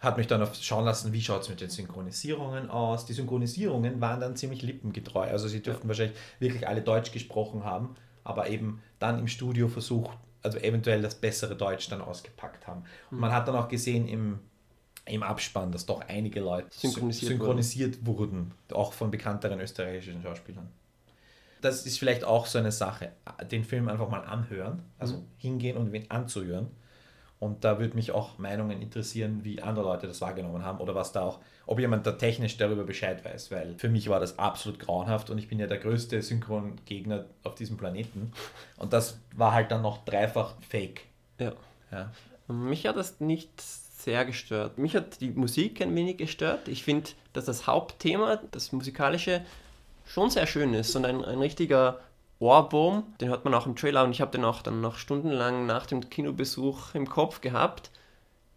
hat 0.00 0.18
mich 0.18 0.26
dann 0.26 0.42
auf 0.42 0.54
schauen 0.54 0.84
lassen, 0.84 1.12
wie 1.12 1.22
schaut 1.22 1.42
es 1.42 1.48
mit 1.48 1.60
den 1.60 1.70
Synchronisierungen 1.70 2.70
aus. 2.70 3.06
Die 3.06 3.14
Synchronisierungen 3.14 4.00
waren 4.00 4.20
dann 4.20 4.36
ziemlich 4.36 4.62
lippengetreu. 4.62 5.26
Also 5.26 5.48
sie 5.48 5.62
dürften 5.62 5.88
wahrscheinlich 5.88 6.16
wirklich 6.38 6.68
alle 6.68 6.82
Deutsch 6.82 7.12
gesprochen 7.12 7.64
haben, 7.64 7.96
aber 8.24 8.48
eben 8.48 8.82
dann 8.98 9.18
im 9.18 9.28
Studio 9.28 9.68
versucht, 9.68 10.18
also 10.42 10.58
eventuell 10.58 11.00
das 11.00 11.14
bessere 11.14 11.56
Deutsch 11.56 11.88
dann 11.88 12.02
ausgepackt 12.02 12.66
haben. 12.66 12.84
Und 13.10 13.20
man 13.20 13.32
hat 13.32 13.48
dann 13.48 13.56
auch 13.56 13.68
gesehen 13.68 14.06
im, 14.06 14.38
im 15.06 15.22
Abspann, 15.22 15.72
dass 15.72 15.86
doch 15.86 16.02
einige 16.08 16.40
Leute 16.40 16.68
Synchronisiert 16.70 17.30
synchronisiert 17.30 18.06
wurden, 18.06 18.52
auch 18.72 18.92
von 18.92 19.10
bekannteren 19.10 19.60
österreichischen 19.60 20.22
Schauspielern. 20.22 20.68
Das 21.62 21.86
ist 21.86 21.98
vielleicht 21.98 22.22
auch 22.22 22.46
so 22.46 22.58
eine 22.58 22.70
Sache, 22.70 23.12
den 23.50 23.64
Film 23.64 23.88
einfach 23.88 24.10
mal 24.10 24.20
anhören, 24.20 24.82
also 24.98 25.24
hingehen 25.38 25.78
und 25.78 25.92
ihn 25.94 26.04
anzuhören. 26.10 26.68
Und 27.38 27.64
da 27.64 27.78
würde 27.78 27.94
mich 27.94 28.12
auch 28.12 28.38
Meinungen 28.38 28.80
interessieren, 28.80 29.40
wie 29.42 29.60
andere 29.60 29.84
Leute 29.84 30.06
das 30.06 30.20
wahrgenommen 30.22 30.64
haben 30.64 30.78
oder 30.80 30.94
was 30.94 31.12
da 31.12 31.22
auch, 31.22 31.40
ob 31.66 31.78
jemand 31.78 32.06
da 32.06 32.12
technisch 32.12 32.56
darüber 32.56 32.84
Bescheid 32.84 33.22
weiß, 33.24 33.50
weil 33.50 33.74
für 33.76 33.90
mich 33.90 34.08
war 34.08 34.20
das 34.20 34.38
absolut 34.38 34.78
grauenhaft 34.78 35.28
und 35.28 35.36
ich 35.36 35.48
bin 35.48 35.58
ja 35.58 35.66
der 35.66 35.78
größte 35.78 36.22
Synchrongegner 36.22 37.26
auf 37.42 37.54
diesem 37.54 37.76
Planeten. 37.76 38.32
Und 38.78 38.92
das 38.94 39.18
war 39.34 39.52
halt 39.52 39.70
dann 39.70 39.82
noch 39.82 40.04
dreifach 40.04 40.54
fake. 40.66 41.02
Ja. 41.38 41.52
Ja. 41.92 42.10
Mich 42.48 42.86
hat 42.86 42.96
das 42.96 43.20
nicht 43.20 43.60
sehr 43.60 44.24
gestört. 44.24 44.78
Mich 44.78 44.94
hat 44.94 45.20
die 45.20 45.30
Musik 45.30 45.82
ein 45.82 45.94
wenig 45.94 46.16
gestört. 46.16 46.68
Ich 46.68 46.84
finde, 46.84 47.10
dass 47.32 47.44
das 47.44 47.66
Hauptthema, 47.66 48.40
das 48.50 48.72
musikalische, 48.72 49.42
schon 50.06 50.30
sehr 50.30 50.46
schön 50.46 50.72
ist 50.72 50.94
und 50.94 51.04
ein, 51.04 51.24
ein 51.24 51.40
richtiger 51.40 51.98
Ohrwurm. 52.38 53.04
Den 53.20 53.28
hört 53.28 53.44
man 53.44 53.54
auch 53.54 53.66
im 53.66 53.76
Trailer 53.76 54.04
und 54.04 54.10
ich 54.10 54.20
habe 54.20 54.32
den 54.32 54.44
auch 54.44 54.62
dann 54.62 54.80
noch 54.80 54.96
stundenlang 54.96 55.66
nach 55.66 55.86
dem 55.86 56.08
Kinobesuch 56.08 56.94
im 56.94 57.08
Kopf 57.08 57.40
gehabt. 57.40 57.90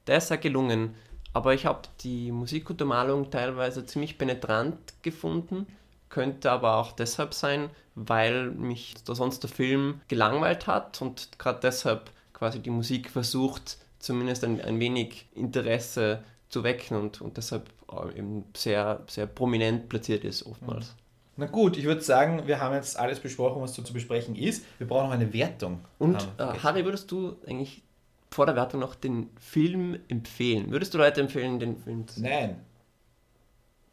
Der 0.08 0.18
ist 0.18 0.28
sehr 0.28 0.38
gelungen. 0.38 0.96
Aber 1.34 1.54
ich 1.54 1.66
habe 1.66 1.82
die 2.02 2.32
Musikuntermalung 2.32 3.30
teilweise 3.30 3.86
ziemlich 3.86 4.18
penetrant 4.18 4.78
gefunden. 5.04 5.68
Könnte 6.10 6.52
aber 6.52 6.78
auch 6.78 6.92
deshalb 6.92 7.34
sein, 7.36 7.70
weil 7.94 8.50
mich 8.50 8.96
da 9.06 9.14
sonst 9.14 9.44
der 9.44 9.50
Film 9.50 10.02
gelangweilt 10.08 10.66
hat 10.66 11.02
und 11.02 11.38
gerade 11.38 11.60
deshalb 11.62 12.10
quasi 12.34 12.60
die 12.60 12.72
Musik 12.72 13.12
versucht, 13.12 13.78
zumindest 14.00 14.44
ein, 14.44 14.60
ein 14.62 14.80
wenig 14.80 15.28
Interesse 15.36 16.24
zu 16.50 16.64
wecken 16.64 16.98
und, 16.98 17.22
und 17.22 17.38
deshalb 17.38 17.70
äh, 17.92 18.18
eben 18.18 18.46
sehr, 18.56 19.04
sehr 19.08 19.28
prominent 19.28 19.88
platziert 19.90 20.24
ist 20.24 20.46
oftmals. 20.46 20.96
Na 21.40 21.46
gut, 21.46 21.78
ich 21.78 21.86
würde 21.86 22.02
sagen, 22.02 22.48
wir 22.48 22.60
haben 22.60 22.76
jetzt 22.76 23.00
alles 23.00 23.22
besprochen, 23.22 23.62
was 23.62 23.72
zu, 23.72 23.82
zu 23.82 23.94
besprechen 23.94 24.36
ist. 24.36 24.66
Wir 24.78 24.86
brauchen 24.88 25.06
noch 25.06 25.14
eine 25.14 25.32
Wertung. 25.32 25.80
Und 25.98 26.22
äh. 26.38 26.44
Harry, 26.62 26.84
würdest 26.84 27.10
du 27.12 27.38
eigentlich 27.48 27.82
vor 28.30 28.46
der 28.46 28.58
Wertung 28.58 28.82
noch 28.82 28.94
den 28.94 29.30
Film 29.40 29.98
empfehlen? 30.10 30.70
Würdest 30.70 30.94
du 30.94 30.98
Leute 30.98 31.22
empfehlen, 31.22 31.58
den 31.60 31.78
Film 31.78 32.06
zu 32.10 32.20
sehen? 32.20 32.30
Nein. 32.30 32.56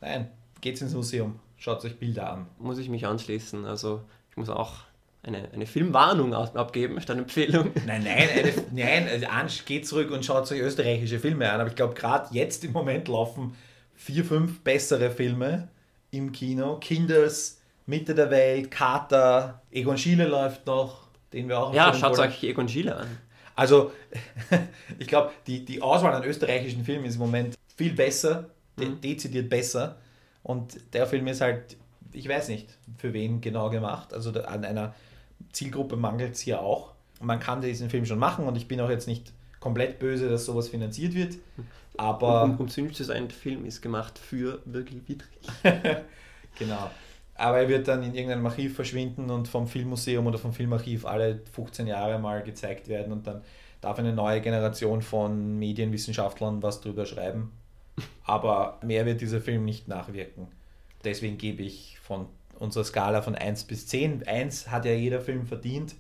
Nein. 0.01 0.31
Geht's 0.61 0.81
ins 0.81 0.93
Museum. 0.93 1.39
Schaut 1.57 1.85
euch 1.85 1.97
Bilder 2.01 2.33
an. 2.33 2.47
Muss 2.59 2.79
ich 2.79 2.89
mich 2.89 3.07
anschließen. 3.07 3.65
Also 3.65 4.03
ich 4.31 4.37
muss 4.37 4.49
auch 4.49 4.79
eine, 5.23 5.49
eine 5.53 5.67
Filmwarnung 5.67 6.35
abgeben, 6.35 7.01
statt 7.01 7.17
Empfehlung. 7.17 7.71
Nein, 7.87 8.03
nein, 8.03 8.29
eine, 8.37 8.53
nein, 8.73 9.09
also 9.09 9.27
Ansch, 9.27 9.65
geht 9.65 9.87
zurück 9.87 10.11
und 10.11 10.25
schaut 10.25 10.51
euch 10.51 10.61
österreichische 10.61 11.21
Filme 11.21 11.49
an. 11.51 11.61
Aber 11.61 11.71
ich 11.71 11.77
glaube, 11.77 11.95
gerade 11.95 12.35
jetzt 12.35 12.65
im 12.65 12.73
Moment 12.73 13.07
laufen 13.07 13.55
vier, 13.95 14.25
fünf 14.25 14.61
bessere 14.63 15.11
Filme 15.11 15.69
im 16.17 16.33
Kino. 16.33 16.77
Kinders, 16.77 17.61
Mitte 17.87 18.15
der 18.15 18.31
Welt, 18.31 18.71
Kater, 18.71 19.63
Egon 19.71 19.97
Schiele 19.99 20.27
läuft 20.27 20.67
noch, 20.67 21.09
den 21.33 21.49
wir 21.49 21.59
auch 21.61 21.75
Ja, 21.75 21.93
schaut 21.95 22.19
euch 22.19 22.43
Egon 22.43 22.69
Schiele 22.69 22.97
an. 22.97 23.09
Also, 23.55 23.93
ich 24.99 25.07
glaube, 25.07 25.31
die, 25.47 25.65
die 25.65 25.81
Auswahl 25.81 26.13
an 26.15 26.25
österreichischen 26.25 26.85
Filmen 26.85 27.05
ist 27.07 27.15
im 27.15 27.21
Moment 27.21 27.57
viel 27.77 27.93
besser, 27.93 28.51
de 28.79 28.89
Mhm. 28.89 29.01
dezidiert 29.01 29.49
besser. 29.49 29.97
Und 30.43 30.77
der 30.93 31.07
Film 31.07 31.27
ist 31.27 31.41
halt, 31.41 31.77
ich 32.13 32.29
weiß 32.29 32.49
nicht, 32.49 32.69
für 32.99 33.13
wen 33.13 33.41
genau 33.41 33.71
gemacht. 33.71 34.13
Also 34.13 34.31
an 34.43 34.65
einer 34.65 34.95
Zielgruppe 35.53 35.97
mangelt 35.97 36.35
es 36.35 36.41
hier 36.41 36.61
auch. 36.61 36.93
Und 37.21 37.27
man 37.27 37.41
kann 37.41 37.61
diesen 37.63 37.89
Film 37.91 38.05
schon 38.05 38.19
machen 38.19 38.47
und 38.47 38.57
ich 38.57 38.69
bin 38.69 38.81
auch 38.81 38.91
jetzt 38.91 39.09
nicht 39.09 39.33
komplett 39.59 39.99
böse, 39.99 40.29
dass 40.29 40.45
sowas 40.45 40.69
finanziert 40.69 41.15
wird. 41.15 41.37
Aber. 41.99 42.45
Um, 42.45 42.57
um 42.59 42.69
zynisch 42.69 42.97
zu 42.97 43.05
sein, 43.05 43.29
der 43.29 43.37
Film 43.37 43.65
ist 43.65 43.83
gemacht 43.83 44.19
für 44.19 44.61
Virgil 44.65 45.03
Wiedrich. 45.07 45.49
genau. 46.59 46.91
Aber 47.35 47.59
er 47.59 47.69
wird 47.69 47.87
dann 47.87 48.03
in 48.03 48.15
irgendeinem 48.15 48.47
Archiv 48.47 48.75
verschwinden 48.75 49.31
und 49.31 49.47
vom 49.47 49.67
Filmmuseum 49.67 50.27
oder 50.27 50.39
vom 50.39 50.53
Filmarchiv 50.53 51.05
alle 51.05 51.41
15 51.53 51.87
Jahre 51.87 52.19
mal 52.19 52.43
gezeigt 52.43 52.89
werden 52.89 53.13
und 53.13 53.27
dann 53.27 53.43
darf 53.83 53.99
eine 53.99 54.13
neue 54.13 54.41
Generation 54.41 55.03
von 55.03 55.59
Medienwissenschaftlern 55.59 56.63
was 56.63 56.81
drüber 56.81 57.05
schreiben. 57.05 57.53
Aber 58.25 58.79
mehr 58.83 59.07
wird 59.07 59.21
dieser 59.21 59.41
Film 59.41 59.65
nicht 59.65 59.87
nachwirken. 59.89 60.49
Deswegen 61.05 61.39
gebe 61.39 61.63
ich 61.63 61.99
von 62.03 62.27
unserer 62.59 62.85
Skala 62.85 63.23
von 63.23 63.35
1 63.35 63.65
bis 63.65 63.87
10, 63.87 64.27
1 64.27 64.71
hat 64.71 64.85
ja 64.85 64.93
jeder 64.93 65.21
Film 65.21 65.47
verdient, 65.47 65.95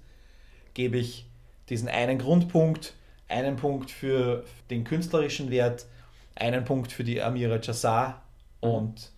gebe 0.75 0.97
ich 0.97 1.27
diesen 1.69 1.89
einen 1.89 2.19
Grundpunkt, 2.19 2.95
einen 3.29 3.57
Punkt 3.57 3.91
für 3.91 4.45
den 4.71 4.85
künstlerischen 4.85 5.51
Wert, 5.51 5.87
einen 6.35 6.65
Punkt 6.65 6.93
für 6.93 7.05
die 7.05 7.23
Amira 7.23 7.59
Jassar 7.61 8.23
und 8.61 9.11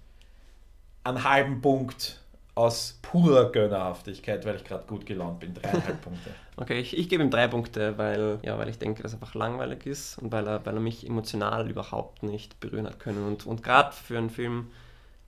einen 1.04 1.24
halben 1.24 1.61
Punkt 1.61 2.20
aus 2.54 2.98
purer 3.02 3.52
Gönnerhaftigkeit, 3.52 4.44
weil 4.44 4.56
ich 4.56 4.64
gerade 4.64 4.84
gut 4.86 5.06
gelaunt 5.06 5.40
bin. 5.40 5.54
Dreieinhalb 5.54 6.02
Punkte. 6.02 6.30
Okay, 6.61 6.80
ich, 6.80 6.98
ich 6.98 7.09
gebe 7.09 7.22
ihm 7.22 7.30
drei 7.30 7.46
Punkte, 7.46 7.96
weil, 7.98 8.40
ja, 8.42 8.59
weil 8.59 8.68
ich 8.68 8.80
denke, 8.80 9.04
dass 9.04 9.12
er 9.12 9.20
einfach 9.20 9.36
langweilig 9.36 9.86
ist 9.86 10.18
und 10.18 10.32
weil 10.32 10.44
er, 10.44 10.66
weil 10.66 10.74
er 10.74 10.80
mich 10.80 11.06
emotional 11.06 11.70
überhaupt 11.70 12.24
nicht 12.24 12.59
berühren 12.59 12.88
hat 12.88 12.98
können. 12.98 13.24
Und, 13.24 13.46
und 13.46 13.62
gerade 13.62 13.92
für 13.92 14.18
einen 14.18 14.28
Film, 14.28 14.72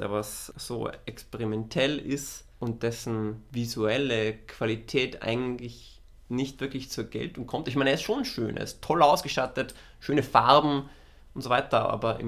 der 0.01 0.11
was 0.11 0.53
so 0.57 0.91
experimentell 1.07 1.99
ist 1.99 2.49
und 2.59 2.83
dessen 2.83 3.45
visuelle 3.53 4.33
Qualität 4.33 5.23
eigentlich 5.23 6.00
nicht 6.31 6.61
wirklich 6.61 6.91
zur 6.91 7.05
Geltung 7.05 7.47
kommt. 7.47 7.69
Ich 7.69 7.77
meine, 7.77 7.91
er 7.91 7.95
ist 7.95 8.03
schon 8.03 8.25
schön, 8.25 8.57
er 8.57 8.65
ist 8.65 8.83
toll 8.83 9.03
ausgestattet, 9.03 9.75
schöne 9.99 10.23
Farben 10.23 10.89
und 11.35 11.43
so 11.43 11.51
weiter, 11.51 11.91
aber 11.91 12.19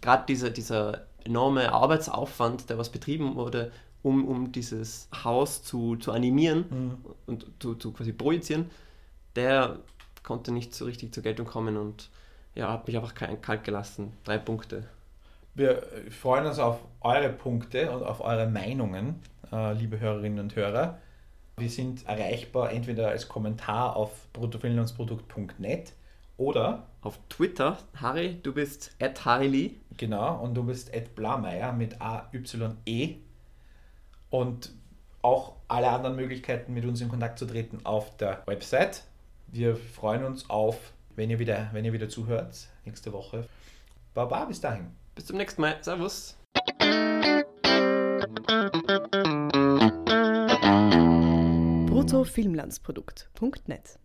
gerade 0.00 0.24
dieser, 0.26 0.50
dieser 0.50 1.06
enorme 1.24 1.72
Arbeitsaufwand, 1.72 2.70
der 2.70 2.78
was 2.78 2.90
betrieben 2.90 3.34
wurde, 3.36 3.72
um, 4.02 4.26
um 4.26 4.52
dieses 4.52 5.08
Haus 5.24 5.62
zu, 5.62 5.96
zu 5.96 6.12
animieren 6.12 6.64
mhm. 6.70 6.98
und 7.26 7.46
zu, 7.60 7.74
zu 7.74 7.92
quasi 7.92 8.12
projizieren, 8.12 8.70
der 9.36 9.78
konnte 10.22 10.52
nicht 10.52 10.74
so 10.74 10.84
richtig 10.84 11.12
zur 11.12 11.22
Geltung 11.22 11.46
kommen 11.46 11.76
und 11.76 12.10
ja, 12.54 12.70
hat 12.72 12.86
mich 12.86 12.96
einfach 12.96 13.14
kalt 13.14 13.64
gelassen. 13.64 14.12
Drei 14.24 14.38
Punkte. 14.38 14.84
Wir 15.54 15.82
freuen 16.10 16.46
uns 16.46 16.58
auf 16.58 16.80
eure 17.00 17.30
Punkte 17.30 17.90
und 17.90 18.02
auf 18.02 18.20
eure 18.20 18.46
Meinungen, 18.46 19.20
äh, 19.52 19.72
liebe 19.72 19.98
Hörerinnen 19.98 20.38
und 20.38 20.56
Hörer. 20.56 20.98
Wir 21.58 21.70
sind 21.70 22.06
erreichbar 22.06 22.72
entweder 22.72 23.08
als 23.08 23.28
Kommentar 23.28 23.96
auf 23.96 24.10
bruttofilmlandsprodukt.net 24.32 25.92
oder 26.36 26.86
auf 27.02 27.18
Twitter. 27.28 27.78
Harry, 27.96 28.38
du 28.42 28.52
bist 28.54 28.94
at 29.00 29.24
Harry 29.24 29.76
Genau, 29.96 30.40
und 30.40 30.54
du 30.54 30.62
bist 30.62 30.94
at 30.94 31.14
Blameyer 31.16 31.72
mit 31.72 32.00
A-Y-E. 32.00 33.16
Und 34.30 34.70
auch 35.22 35.56
alle 35.66 35.88
anderen 35.88 36.16
Möglichkeiten, 36.16 36.72
mit 36.72 36.84
uns 36.84 37.00
in 37.00 37.08
Kontakt 37.08 37.38
zu 37.38 37.46
treten, 37.46 37.80
auf 37.84 38.16
der 38.16 38.42
Website. 38.46 39.02
Wir 39.48 39.76
freuen 39.76 40.24
uns 40.24 40.48
auf, 40.48 40.92
wenn 41.16 41.30
ihr 41.30 41.38
wieder, 41.38 41.68
wenn 41.72 41.84
ihr 41.84 41.92
wieder 41.92 42.08
zuhört, 42.08 42.68
nächste 42.84 43.12
Woche. 43.12 43.48
Baba, 44.14 44.44
bis 44.44 44.60
dahin. 44.60 44.92
Bis 45.14 45.26
zum 45.26 45.36
nächsten 45.36 45.62
Mal. 45.62 45.76
Servus. 45.80 46.36
bruttofilmlandsprodukt.net 52.08 53.98